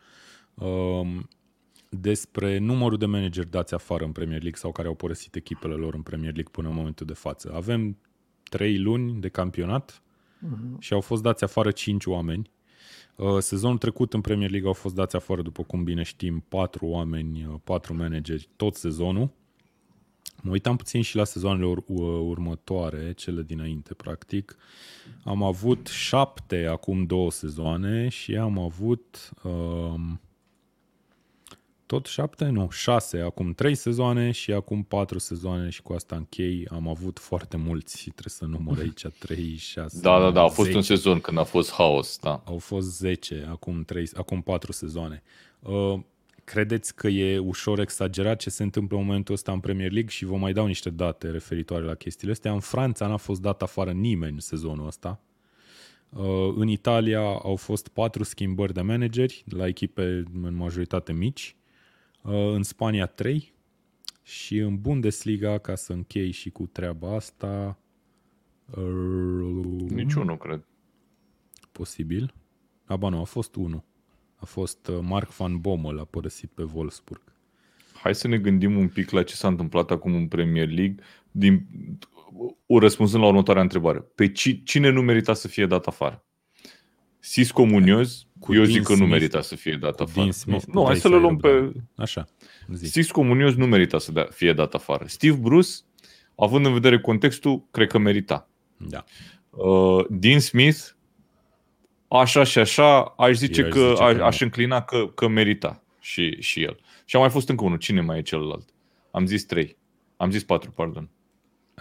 [0.54, 1.28] um,
[1.90, 5.94] despre numărul de manageri dați afară în Premier League sau care au părăsit echipele lor
[5.94, 7.52] în Premier League până în momentul de față.
[7.54, 7.98] Avem
[8.44, 10.80] trei luni de campionat uh-huh.
[10.80, 12.52] și au fost dați afară cinci oameni.
[13.16, 16.86] Uh, sezonul trecut în Premier League au fost dați afară, după cum bine știm, patru
[16.86, 19.30] oameni, uh, patru manageri tot sezonul.
[20.42, 21.84] Mă uitam puțin și la sezoanele ur-
[22.30, 24.58] următoare, cele dinainte, practic.
[25.24, 30.20] Am avut șapte acum două sezoane și am avut um,
[31.86, 32.46] tot șapte?
[32.46, 36.68] Nu, șase, acum trei sezoane și acum patru sezoane și cu asta închei.
[36.72, 40.00] Am avut foarte mulți și trebuie să număr aici trei, șase.
[40.02, 40.76] Da, da, da, a fost 10.
[40.76, 42.42] un sezon când a fost haos, da.
[42.46, 45.24] Au fost zece, acum, trei, acum patru sezoane.
[45.60, 46.00] Uh,
[46.50, 50.26] credeți că e ușor exagerat ce se întâmplă în momentul ăsta în Premier League și
[50.26, 52.54] vă mai dau niște date referitoare la chestiile astea.
[52.54, 55.22] În Franța n-a fost dat afară nimeni în sezonul ăsta.
[56.10, 61.56] Uh, în Italia au fost patru schimbări de manageri la echipe în majoritate mici.
[62.24, 63.54] Uh, în Spania 3
[64.24, 67.80] și în Bundesliga, ca să închei și cu treaba asta...
[68.78, 70.68] Uh, Niciunul, cred.
[71.72, 72.34] Posibil.
[72.86, 73.84] Aba nu, a fost unul.
[74.40, 77.22] A fost uh, Mark van Bommel, a părăsit pe Wolfsburg.
[77.94, 80.96] Hai să ne gândim un pic la ce s-a întâmplat acum în Premier League,
[81.32, 81.68] din,
[82.68, 84.00] răspunzând la următoarea întrebare.
[84.16, 84.32] Pe
[84.64, 86.24] cine nu merita să fie dat afară?
[87.22, 90.32] Cisco Munoz, cu eu Dean zic că Smith, nu merita să fie dat afară.
[90.32, 91.72] Smith, nu, nu hai să le luăm pe...
[91.96, 92.26] Așa.
[92.74, 92.92] Zi.
[92.92, 95.06] Cisco Munoz nu merita să da, fie dat afară.
[95.08, 95.70] Steve Bruce,
[96.36, 98.50] având în vedere contextul, cred că merita.
[98.78, 99.04] Da.
[99.50, 100.80] Uh, Dean Smith,
[102.10, 105.84] așa și așa, aș zice eu că, zice aș, că aș înclina că, că merita
[106.00, 106.80] și, și el.
[107.06, 107.78] Și a mai fost încă unul.
[107.78, 108.70] Cine mai e celălalt?
[109.12, 109.78] Am zis trei.
[110.18, 111.10] Am zis patru, pardon.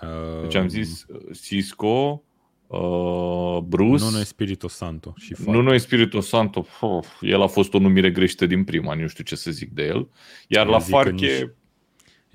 [0.02, 2.22] Uh, deci am zis uh, Cisco,
[2.68, 4.04] Uh, Bruce.
[4.04, 5.14] Nu, nu Spirito Santo.
[5.16, 6.66] Și nu, nu Spirito Santo.
[6.80, 9.82] Oh, el a fost o numire greșită din prima, nu știu ce să zic de
[9.84, 10.08] el.
[10.48, 11.10] Iar eu la Farche...
[11.10, 11.50] Nici,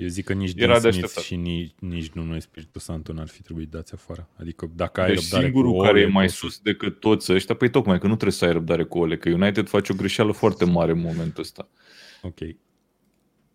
[0.03, 3.41] Eu zic că nici Era Dean Smith și nici, nici nu Espiritu Santo n-ar fi
[3.41, 4.30] trebuit dați afară.
[4.39, 7.69] Adică dacă ai deci răbdare singurul cu care e mai sus decât toți ăștia, păi
[7.69, 10.65] tocmai că nu trebuie să ai răbdare cu Ole, că United face o greșeală foarte
[10.65, 11.69] mare în momentul ăsta.
[12.21, 12.39] Ok.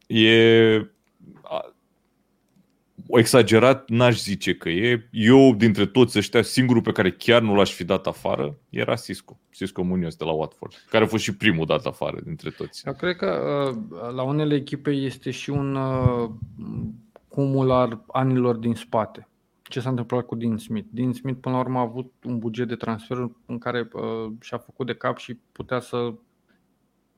[0.06, 0.90] E
[3.10, 5.08] exagerat n-aș zice că e.
[5.10, 9.38] Eu, dintre toți ăștia, singurul pe care chiar nu l-aș fi dat afară era Cisco.
[9.50, 12.82] Cisco Munoz de la Watford, care a fost și primul dat afară dintre toți.
[12.86, 13.40] Eu cred că
[13.90, 16.30] uh, la unele echipe este și un uh,
[17.28, 19.28] cumul al anilor din spate.
[19.62, 20.88] Ce s-a întâmplat cu Dean Smith?
[20.90, 24.58] Dean Smith, până la urmă, a avut un buget de transfer în care uh, și-a
[24.58, 26.14] făcut de cap și putea să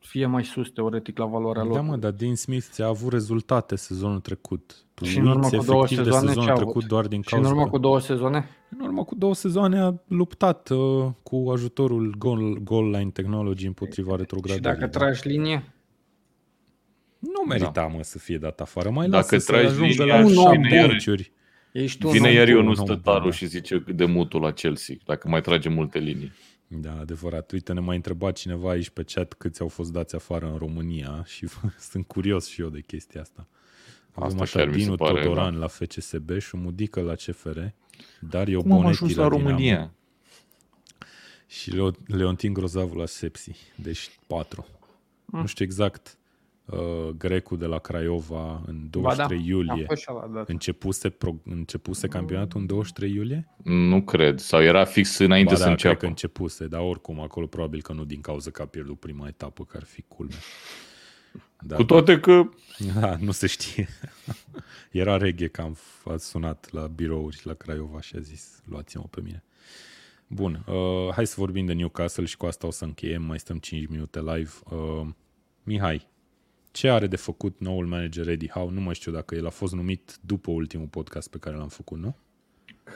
[0.00, 1.74] fie mai sus teoretic la valoarea lor.
[1.74, 4.84] Da, mă, dar Dean Smith ți-a avut rezultate sezonul trecut.
[4.94, 7.58] Tu și în urmă cu două sezoane de sezonul trecut doar din cauza Și în
[7.58, 8.48] urmă cu două sezoane?
[8.78, 14.16] În urmă cu două sezoane a luptat uh, cu ajutorul goal, goal line technology împotriva
[14.16, 14.70] retrogradării.
[14.70, 15.72] Și dacă tragi linie?
[17.18, 17.86] Nu merita, da.
[17.86, 18.90] mă, să fie dat afară.
[18.90, 21.32] Mai dacă lasă tragi să linia, la șapte
[21.72, 25.68] Ești Vine iar eu nu stătarul și zice de mutul la Chelsea, dacă mai trage
[25.68, 26.32] multe linii.
[26.72, 27.52] Da, adevărat.
[27.52, 31.22] Uite, ne mai întrebat cineva aici pe chat câți au fost dați afară în România
[31.34, 31.48] și
[31.78, 33.46] sunt curios și eu de chestia asta.
[34.12, 35.58] Avem asta așa Dinu pare, Todoran da.
[35.58, 37.58] la FCSB și Mudică la CFR,
[38.20, 39.56] dar eu Cum Bonetti la, la România?
[39.56, 39.94] Dinamo.
[41.46, 44.66] Și Leontin Grozavu la Sepsi, deci patru.
[45.24, 45.40] Mm.
[45.40, 46.18] Nu știu exact
[46.70, 49.86] uh, Grecu de la Craiova în 23 da, iulie.
[50.46, 53.48] Începuse, pro, începuse campionatul în 23 iulie?
[53.62, 55.94] Nu cred, sau era fix înainte ba să da, înceapă.
[55.94, 59.26] Cred că începuse, dar oricum acolo probabil că nu din cauza că a pierdut prima
[59.26, 60.34] etapă, că ar fi culme.
[61.60, 62.48] Da, Cu toate că...
[62.94, 63.88] Da, nu se știe.
[64.90, 65.76] Era reghe că am
[66.18, 69.44] sunat la birouri la Craiova și a zis luați-mă pe mine.
[70.26, 73.22] Bun, uh, hai să vorbim de Newcastle și cu asta o să încheiem.
[73.22, 74.50] Mai stăm 5 minute live.
[74.70, 75.06] Uh,
[75.62, 76.08] Mihai,
[76.70, 78.72] ce are de făcut noul manager Eddie Howe?
[78.72, 81.98] Nu mai știu dacă el a fost numit după ultimul podcast pe care l-am făcut,
[81.98, 82.16] nu?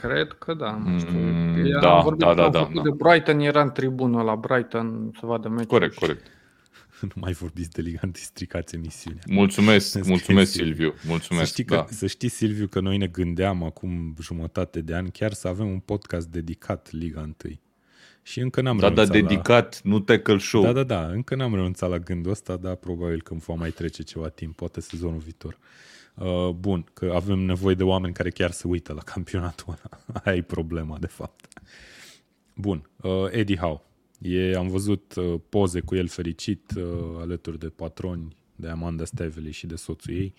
[0.01, 1.18] Cred că da, nu știu.
[1.18, 2.82] Mm, da, da, da, da, da.
[2.82, 5.66] De Brighton era în tribună la Brighton să vadă meciul.
[5.66, 6.26] Corect, corect.
[7.01, 9.22] nu mai vorbiți de liganti, stricați emisiunea.
[9.26, 11.46] Mulțumesc, mulțumesc Silviu, mulțumesc.
[11.46, 11.86] Să știi, că, da.
[11.88, 15.78] să știți, Silviu, că noi ne gândeam acum jumătate de ani chiar să avem un
[15.78, 17.34] podcast dedicat Liga 1.
[18.26, 19.90] Și încă n-am da, da, dedicat, la...
[19.90, 20.62] nu tackle show.
[20.62, 23.70] Da, da, da, încă n-am renunțat la gândul ăsta, dar probabil că îmi va mai
[23.70, 25.59] trece ceva timp, poate sezonul viitor.
[26.14, 30.20] Uh, bun, că avem nevoie de oameni care chiar se uită la campionatul ăla.
[30.24, 31.46] Aia e problema, de fapt.
[32.55, 33.80] Bun, uh, Eddie Howe.
[34.18, 36.84] E, am văzut uh, poze cu el fericit uh,
[37.20, 40.34] alături de patroni, de Amanda Stevely și de soțul ei.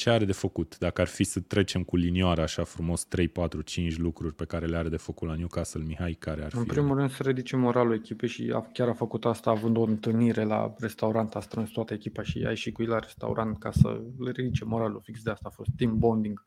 [0.00, 0.78] Ce are de făcut?
[0.78, 4.66] Dacă ar fi să trecem cu linioara așa frumos 3, 4, 5 lucruri pe care
[4.66, 6.58] le are de făcut la Newcastle, Mihai, care ar fi?
[6.58, 9.82] În primul rând să ridice moralul echipei și a, chiar a făcut asta având o
[9.82, 13.70] întâlnire la restaurant, a strâns toată echipa și a ieșit cu ei la restaurant ca
[13.70, 15.00] să le ridice moralul.
[15.04, 16.42] Fix de asta a fost team bonding.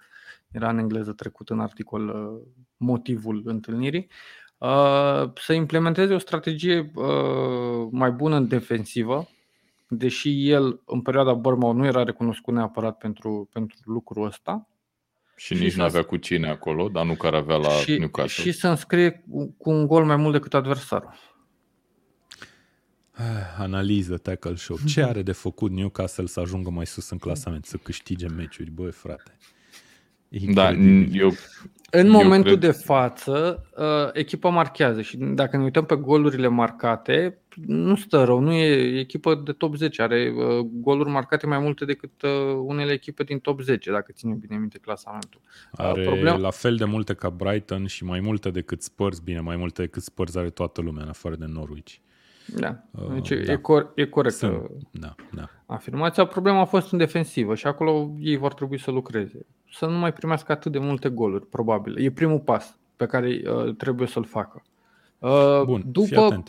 [0.51, 2.41] Era în engleză trecut în articol uh,
[2.77, 4.09] motivul întâlnirii.
[4.57, 9.27] Uh, să implementeze o strategie uh, mai bună în defensivă,
[9.97, 14.67] deși el în perioada Bournemouth nu era recunoscut neapărat pentru, pentru lucrul ăsta.
[15.35, 18.43] Și, și nici nu avea cu cine acolo, dar nu care avea la și, Newcastle.
[18.43, 19.23] Și să înscrie
[19.57, 21.13] cu un gol mai mult decât adversarul.
[23.11, 24.77] Ah, analiză, tackle show.
[24.85, 28.91] Ce are de făcut Newcastle să ajungă mai sus în clasament, să câștige meciuri, băi
[28.91, 29.37] frate?
[30.53, 30.71] Da,
[31.11, 31.31] eu
[31.95, 32.71] în momentul cred...
[32.71, 38.39] de față, uh, echipa marchează și dacă ne uităm pe golurile marcate, nu stă rău,
[38.39, 42.29] nu e echipă de top 10, are uh, goluri marcate mai multe decât uh,
[42.65, 45.41] unele echipe din top 10, dacă ținem bine minte clasamentul.
[45.71, 46.41] Are Problem...
[46.41, 50.03] la fel de multe ca Brighton și mai multe decât Spurs, bine, mai multe decât
[50.03, 51.93] Spurs are toată lumea, în afară de Norwich.
[52.47, 52.83] Da,
[53.13, 53.51] deci uh, da.
[53.51, 54.41] E, cor- e corect.
[54.91, 55.49] Da, da.
[55.65, 59.45] Afirmația, problema a fost în defensivă și acolo ei vor trebui să lucreze.
[59.71, 61.97] Să nu mai primească atât de multe goluri, probabil.
[61.97, 64.63] E primul pas pe care uh, trebuie să-l facă.
[65.19, 66.43] Uh, Bun, după,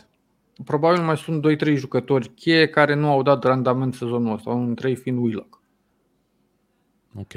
[0.63, 4.89] probabil mai sunt 2-3 jucători cheie care nu au dat randament sezonul ăsta, unul dintre
[4.89, 5.61] ei fiind Willock.
[7.15, 7.33] Ok.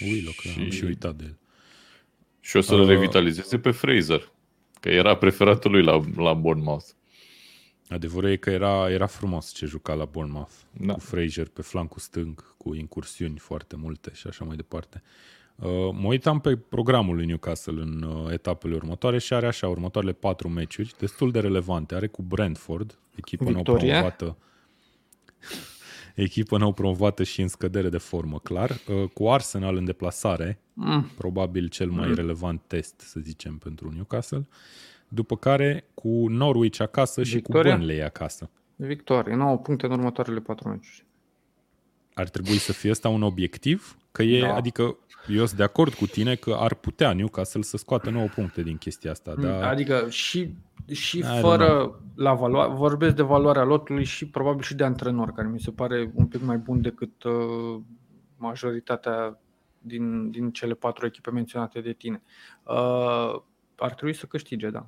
[0.00, 0.60] Willock, și...
[0.60, 1.38] am și uitat de el.
[2.40, 4.32] Și o să-l uh, revitalizeze pe Fraser,
[4.80, 6.86] că era preferatul lui la, la Bournemouth.
[7.90, 10.92] Adevărul e că era, era frumos ce juca la Bournemouth, da.
[10.92, 15.02] cu Fraser pe flancul stâng, cu incursiuni foarte multe și așa mai departe.
[15.56, 20.12] Uh, mă uitam pe programul lui Newcastle în uh, etapele următoare și are așa următoarele
[20.12, 21.94] patru meciuri destul de relevante.
[21.94, 24.36] Are cu Brentford, echipă nou promovată,
[26.14, 28.70] echipă nou promovată și în scădere de formă, clar.
[28.70, 31.10] Uh, cu Arsenal în deplasare, mm.
[31.16, 32.14] probabil cel mai mm.
[32.14, 34.48] relevant test, să zicem, pentru Newcastle
[35.12, 37.70] după care cu Norwich acasă Victoria?
[37.70, 38.50] și cu Burnley acasă.
[38.76, 41.04] Victorie, 9 puncte în următoarele 4 meciuri.
[42.14, 43.96] ar trebui să fie ăsta un obiectiv?
[44.12, 44.54] Că e, da.
[44.54, 44.96] adică
[45.28, 48.76] eu sunt de acord cu tine că ar putea Newcastle să scoată 9 puncte din
[48.76, 49.34] chestia asta.
[49.34, 49.62] Dar...
[49.62, 50.54] Adică și,
[50.90, 55.60] și fără la valoare, vorbesc de valoarea lotului și probabil și de antrenor, care mi
[55.60, 57.80] se pare un pic mai bun decât uh,
[58.36, 59.38] majoritatea
[59.78, 62.22] din, din cele patru echipe menționate de tine.
[62.62, 63.42] Uh,
[63.76, 64.86] ar trebui să câștige, da.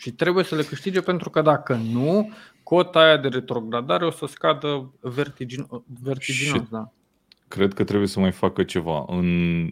[0.00, 2.30] Și trebuie să le câștige pentru că dacă nu,
[2.62, 5.66] cota aia de retrogradare o să scadă vertigin,
[6.02, 6.62] vertiginos.
[6.70, 6.92] Da.
[7.48, 9.04] Cred că trebuie să mai facă ceva.
[9.08, 9.70] În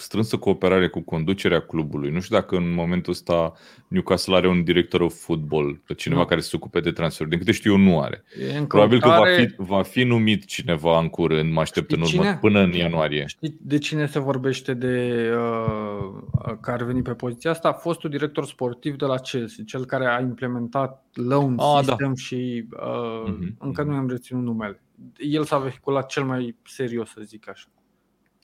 [0.00, 2.10] strânsă cooperare cu conducerea clubului.
[2.10, 3.52] Nu știu dacă în momentul ăsta
[3.88, 6.26] Newcastle are un director of football, cineva nu.
[6.26, 7.26] care se ocupe de transfer.
[7.26, 8.24] Din câte știu eu, nu are.
[8.68, 12.38] Probabil că va fi, va fi numit cineva în curând, mă aștept în urmă, cine?
[12.40, 13.24] până în ianuarie.
[13.26, 17.68] Știi de cine se vorbește de uh, care a venit pe poziția asta?
[17.68, 21.82] A fostul director sportiv de la Chelsea, cel care a implementat loan ah, da.
[21.82, 22.14] system da.
[22.14, 23.56] și uh, uh-huh.
[23.58, 24.80] încă nu am reținut numele.
[25.16, 27.66] El s-a vehiculat cel mai serios, să zic așa.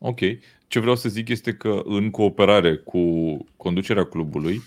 [0.04, 0.18] Ok.
[0.66, 4.62] Ce vreau să zic este că în cooperare cu conducerea clubului,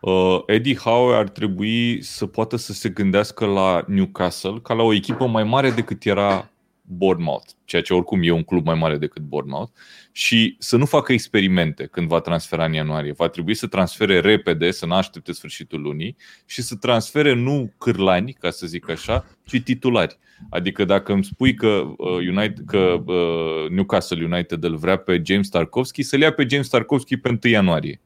[0.00, 4.92] uh, Eddie Howe ar trebui să poată să se gândească la Newcastle ca la o
[4.92, 6.50] echipă mai mare decât era
[6.90, 9.72] Bournemouth, ceea ce oricum e un club mai mare decât Bournemouth,
[10.12, 13.12] și să nu facă experimente când va transfera în ianuarie.
[13.12, 16.16] Va trebui să transfere repede, să nu aștepte sfârșitul lunii
[16.46, 20.18] și să transfere nu cârlani, ca să zic așa, ci titulari.
[20.50, 21.66] Adică dacă îmi spui că,
[21.96, 26.68] uh, United, că uh, Newcastle United îl vrea pe James Tarkovsky, să-l ia pe James
[26.68, 28.00] Tarkovsky pe 1 ianuarie.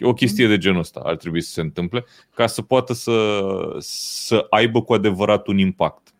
[0.00, 2.04] O chestie de genul ăsta ar trebui să se întâmple
[2.34, 3.40] ca să poată să,
[3.78, 6.14] să aibă cu adevărat un impact.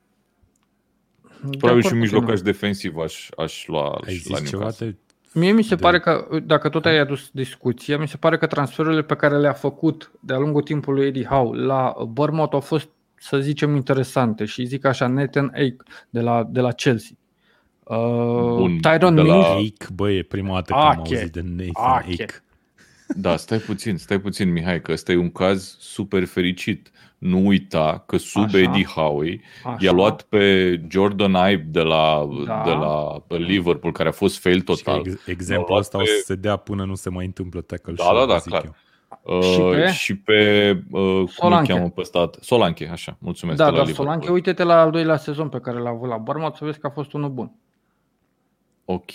[1.59, 4.95] Probabil și un mijlocaș defensiv aș, aș lua Ai la ceva de,
[5.39, 5.83] Mie mi se de...
[5.83, 9.53] pare că, dacă tot ai adus discuția, mi se pare că transferurile pe care le-a
[9.53, 14.85] făcut de-a lungul timpului Eddie Howe la Bournemouth au fost, să zicem, interesante și zic
[14.85, 15.77] așa, Nathan Ake
[16.11, 17.17] de la, de la Chelsea.
[17.85, 17.97] Uh,
[18.57, 19.29] Bun, Tyron Mings.
[19.29, 19.53] La...
[19.53, 22.23] Ake, bă, e prima dată când am auzit de Nathan Ake.
[22.23, 22.43] Ake.
[23.09, 28.03] Da, stai puțin, stai puțin, Mihai, că ăsta e un caz super fericit nu uita
[28.07, 28.59] că sub Așa.
[28.59, 29.41] Eddie Howe
[29.79, 32.63] i-a luat pe Jordan Ibe de la, da.
[32.65, 35.03] de la Liverpool, care a fost fail total.
[35.05, 36.03] Și ex- exemplul ăsta pe...
[36.03, 38.75] o să se dea până nu se mai întâmplă tackle Da, da, da, clar.
[39.23, 42.37] Uh, și pe, și pe uh, cum îl cheamă pe stat?
[42.41, 43.59] Solanche, așa, mulțumesc.
[43.59, 46.65] Da, dar Solanche, uite-te la al doilea sezon pe care l-a avut la Bournemouth să
[46.65, 47.53] vezi că a fost unul bun.
[48.85, 49.13] Ok,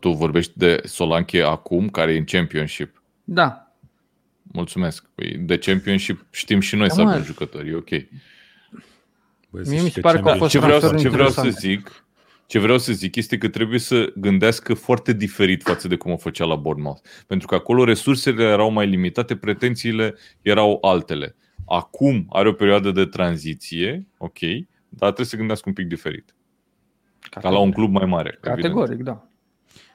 [0.00, 3.02] tu vorbești de Solanche acum, care e în Championship.
[3.24, 3.64] Da,
[4.42, 5.08] Mulțumesc.
[5.14, 7.88] Păi de Championship știm și noi da, să avem jucători, e ok.
[9.50, 12.04] Băi, Mie mi se pare că a fost ce vreau, ce vreau să zic
[12.46, 16.16] ce vreau să zic este că trebuie să gândească foarte diferit față de cum o
[16.16, 17.00] făcea la Bournemouth.
[17.26, 21.36] Pentru că acolo resursele erau mai limitate, pretențiile erau altele.
[21.66, 24.38] Acum are o perioadă de tranziție, ok,
[24.88, 26.34] dar trebuie să gândească un pic diferit.
[27.20, 27.42] Categoric.
[27.42, 28.38] Ca la un club mai mare.
[28.40, 29.16] Categoric, evident.
[29.16, 29.28] da.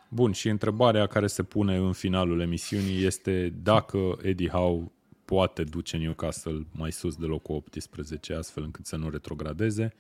[0.09, 4.91] Bun, și întrebarea care se pune în finalul emisiunii este dacă Eddie Howe
[5.25, 9.93] poate duce Newcastle mai sus de locul 18, astfel încât să nu retrogradeze.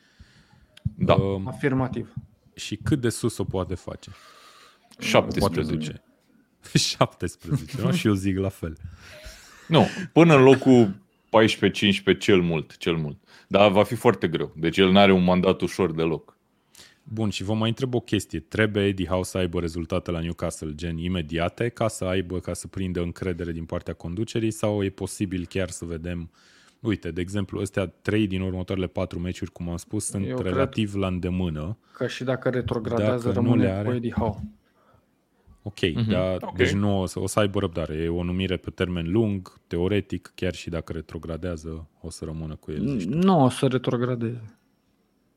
[0.95, 1.13] Da.
[1.13, 2.13] Uh, Afirmativ.
[2.55, 4.11] Și cât de sus o poate face?
[4.99, 6.03] 17.
[6.73, 7.91] 17, nu?
[7.91, 8.77] Și eu zic la fel.
[9.67, 10.95] Nu, până în locul
[12.15, 13.17] 14-15 cel mult, cel mult.
[13.47, 14.53] Dar va fi foarte greu.
[14.55, 16.37] Deci el nu are un mandat ușor deloc.
[17.11, 18.39] Bun, și vă mai întreb o chestie.
[18.39, 22.67] Trebuie Eddie Howe să aibă rezultate la Newcastle gen imediate ca să aibă, ca să
[22.67, 26.29] prindă încredere din partea conducerii sau e posibil chiar să vedem
[26.79, 30.95] Uite, de exemplu, astea trei din următoarele patru meciuri, cum am spus, sunt Eu relativ
[30.95, 31.77] la îndemână.
[31.93, 33.87] Că și dacă retrogradează, dacă rămâne nu le are...
[33.87, 34.51] cu Eddie Howe.
[35.61, 36.07] Ok, mm-hmm.
[36.07, 36.53] dar okay.
[36.55, 37.93] deci nu o să, o să aibă răbdare.
[37.93, 42.71] E o numire pe termen lung, teoretic, chiar și dacă retrogradează, o să rămână cu
[42.71, 42.81] el.
[43.07, 44.59] Nu o să retrogradeze.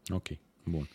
[0.09, 0.27] Ok,
[0.65, 0.89] bun.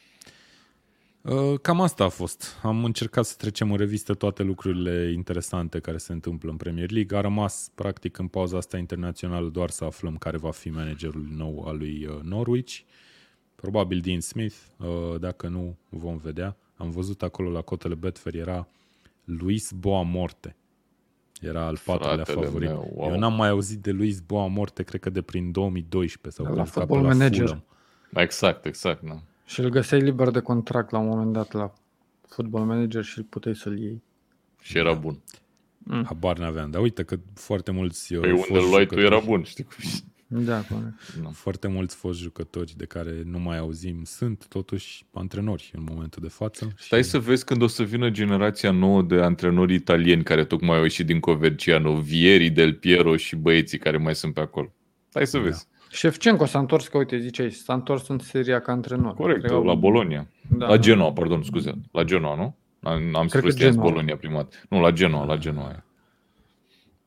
[1.27, 2.57] Uh, cam asta a fost.
[2.63, 7.17] Am încercat să trecem în revistă toate lucrurile interesante care se întâmplă în Premier League.
[7.17, 11.65] A rămas, practic, în pauza asta internațională doar să aflăm care va fi managerul nou
[11.67, 12.79] al lui uh, Norwich.
[13.55, 16.55] Probabil Dean Smith, uh, dacă nu, vom vedea.
[16.75, 18.67] Am văzut acolo la cotele Betfair era
[19.23, 20.55] Luis Boamorte.
[21.41, 22.69] Era al patrulea favorit.
[22.69, 23.11] Meu, wow.
[23.11, 27.01] Eu n-am mai auzit de Luis Boamorte, cred că de prin 2012 sau la Football
[27.01, 27.61] Manager.
[28.13, 29.01] Exact, exact.
[29.01, 29.21] Nu.
[29.47, 31.73] Și îl găseai liber de contract la un moment dat la
[32.27, 34.03] Football Manager și îl puteai să-l iei.
[34.61, 35.19] Și era bun.
[35.77, 36.03] Mm.
[36.03, 39.63] Habar n-aveam, dar uite că foarte mulți Păi unde îl luai tu era bun, știi
[39.63, 39.75] cum
[40.27, 41.13] Da, corect.
[41.21, 41.29] No.
[41.29, 46.29] Foarte mulți fost jucători de care nu mai auzim sunt totuși antrenori în momentul de
[46.29, 46.73] față.
[46.77, 47.09] Stai și...
[47.09, 51.05] să vezi când o să vină generația nouă de antrenori italieni care tocmai au ieșit
[51.05, 54.73] din Coverciano, Vieri, Del Piero și băieții care mai sunt pe acolo.
[55.09, 55.43] Stai să da.
[55.43, 55.67] vezi.
[55.89, 59.13] Șefcenco s-a întors, că uite, ziceai, s-a întors în seria ca antrenor.
[59.13, 60.27] Corect, la Bologna.
[60.57, 60.67] Da.
[60.67, 61.73] La Genoa, pardon, scuze.
[61.91, 62.55] La Genoa, nu?
[62.81, 64.57] Am, am spus că Bolonia prima dată.
[64.69, 65.83] Nu, la Genoa, la Genoa.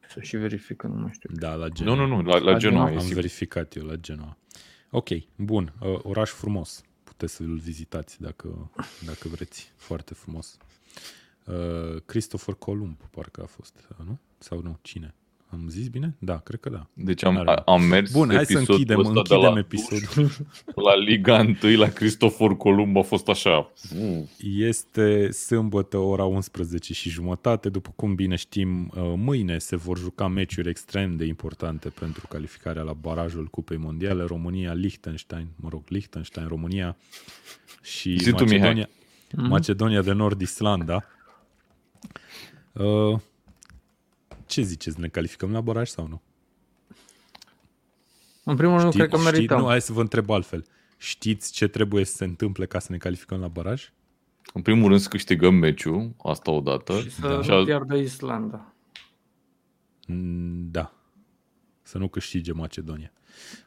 [0.08, 1.30] Să și verifică, nu mai știu.
[1.32, 1.94] Da, la Genoa.
[1.94, 2.86] Nu, nu, nu, la, la, la Genoa.
[2.86, 3.02] Genoa.
[3.02, 4.36] Am verificat eu la Genoa.
[4.90, 5.72] Ok, bun.
[5.80, 6.82] Uh, oraș frumos.
[7.04, 8.70] Puteți să-l vizitați dacă,
[9.06, 9.72] dacă vreți.
[9.76, 10.56] Foarte frumos.
[11.44, 14.18] Uh, Christopher Columb, parcă a fost, uh, nu?
[14.38, 14.78] Sau nu?
[14.82, 15.14] Cine?
[15.52, 16.16] Am zis bine?
[16.18, 16.86] Da, cred că da.
[16.92, 20.30] Deci am, am mers Bun, hai să închidem, închidem la, episodul.
[20.74, 23.72] La Liga 1, la Cristofor Columb a fost așa.
[24.38, 27.68] Este sâmbătă ora 11 și jumătate.
[27.68, 32.82] După cum bine știm, uh, mâine se vor juca meciuri extrem de importante pentru calificarea
[32.82, 34.24] la barajul Cupei Mondiale.
[34.24, 36.96] România, Liechtenstein, mă rog, Liechtenstein, România
[37.82, 38.88] și Zi Macedonia,
[39.28, 41.04] tu, Macedonia de Nord, Islanda.
[42.72, 43.18] Uh,
[44.50, 46.22] ce ziceți, ne calificăm la baraj sau nu?
[48.44, 49.60] În primul rând, nu cred că merităm.
[49.60, 50.64] nu, hai să vă întreb altfel.
[50.96, 53.92] Știți ce trebuie să se întâmple ca să ne calificăm la baraj?
[54.54, 57.00] În primul rând să câștigăm meciul, asta odată.
[57.00, 57.56] Și să da.
[57.56, 58.74] nu piardă Islanda.
[60.06, 60.94] Mm, da.
[61.82, 63.12] Să nu câștige Macedonia.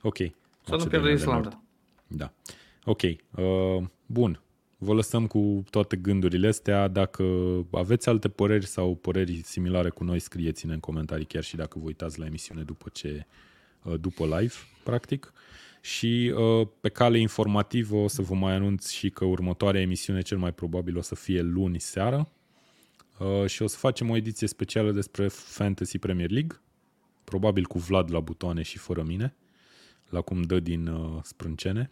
[0.02, 0.18] Ok.
[0.18, 0.24] Să
[0.70, 1.62] Macedonia nu piardă Islanda.
[2.08, 2.34] Da.
[2.84, 3.02] Ok.
[3.02, 4.42] Uh, bun.
[4.84, 6.88] Vă lăsăm cu toate gândurile astea.
[6.88, 7.24] Dacă
[7.72, 11.86] aveți alte păreri sau păreri similare cu noi, scrieți-ne în comentarii, chiar și dacă vă
[11.86, 13.26] uitați la emisiune după ce
[13.84, 14.54] uh, după live,
[14.84, 15.34] practic.
[15.82, 20.38] Și uh, pe cale informativă o să vă mai anunț și că următoarea emisiune cel
[20.38, 22.30] mai probabil o să fie luni seara
[23.20, 26.62] uh, și o să facem o ediție specială despre Fantasy Premier League,
[27.24, 29.36] probabil cu Vlad la butoane și fără mine,
[30.10, 30.90] la cum dă din
[31.22, 31.92] sprâncene.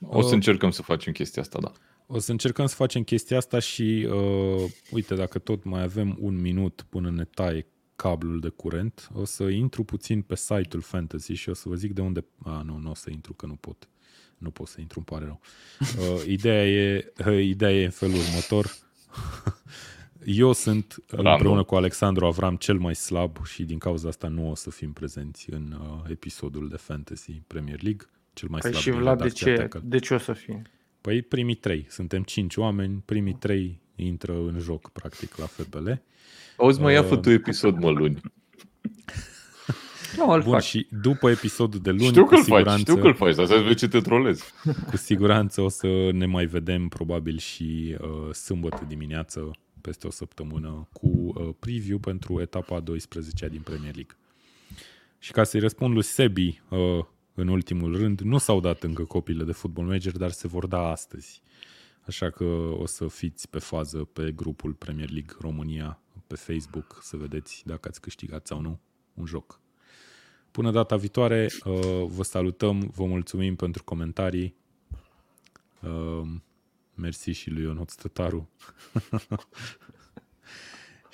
[0.00, 1.72] O să încercăm să facem chestia asta, da.
[2.06, 6.40] O să încercăm să facem chestia asta și uh, uite, dacă tot mai avem un
[6.40, 7.66] minut până ne taie
[7.96, 11.92] cablul de curent, o să intru puțin pe site-ul Fantasy și o să vă zic
[11.92, 12.24] de unde...
[12.42, 13.88] A, nu, nu o să intru, că nu pot.
[14.38, 15.40] Nu pot să intru, îmi pare rău.
[15.80, 18.70] Uh, ideea, e, uh, ideea e în felul următor.
[20.24, 21.32] Eu sunt Random.
[21.32, 24.92] împreună cu Alexandru Avram cel mai slab și din cauza asta nu o să fim
[24.92, 28.06] prezenți în uh, episodul de Fantasy Premier League
[28.36, 30.62] cel mai păi slab și Vlad, de ce, de ce o să fie?
[31.00, 31.86] Păi primii trei.
[31.88, 35.90] Suntem cinci oameni, primii trei intră în joc, practic, la FBL.
[36.56, 38.20] Auzi, mă, ia uh, tu episod, mă, luni.
[40.16, 40.60] Nu, Bun, fac.
[40.60, 43.76] și după episodul de luni, știu că-l siguranță, faci, știu că-l faci, dar să vezi
[43.76, 44.44] ce te trolezi.
[44.90, 49.50] Cu siguranță o să ne mai vedem probabil și uh, sâmbătă dimineață,
[49.80, 54.16] peste o săptămână, cu uh, preview pentru etapa 12 din Premier League.
[55.18, 57.04] Și ca să-i răspund lui Sebi, uh,
[57.36, 58.20] în ultimul rând.
[58.20, 61.42] Nu s-au dat încă copiile de Football Manager, dar se vor da astăzi.
[62.06, 62.44] Așa că
[62.78, 67.88] o să fiți pe fază pe grupul Premier League România pe Facebook să vedeți dacă
[67.88, 68.80] ați câștigat sau nu
[69.14, 69.60] un joc.
[70.50, 74.54] Până data viitoare, uh, vă salutăm, vă mulțumim pentru comentarii.
[75.82, 76.28] Uh,
[76.94, 78.48] mersi și lui Ionut Stătaru.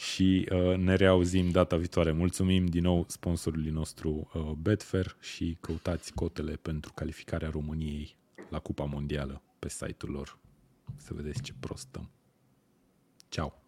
[0.03, 2.13] și uh, ne reauzim data viitoare.
[2.13, 8.17] Mulțumim din nou sponsorului nostru uh, Betfair și căutați cotele pentru calificarea României
[8.49, 10.39] la Cupa Mondială pe site-ul lor.
[10.97, 12.11] Să vedeți ce prostăm.
[13.29, 13.62] Ciao!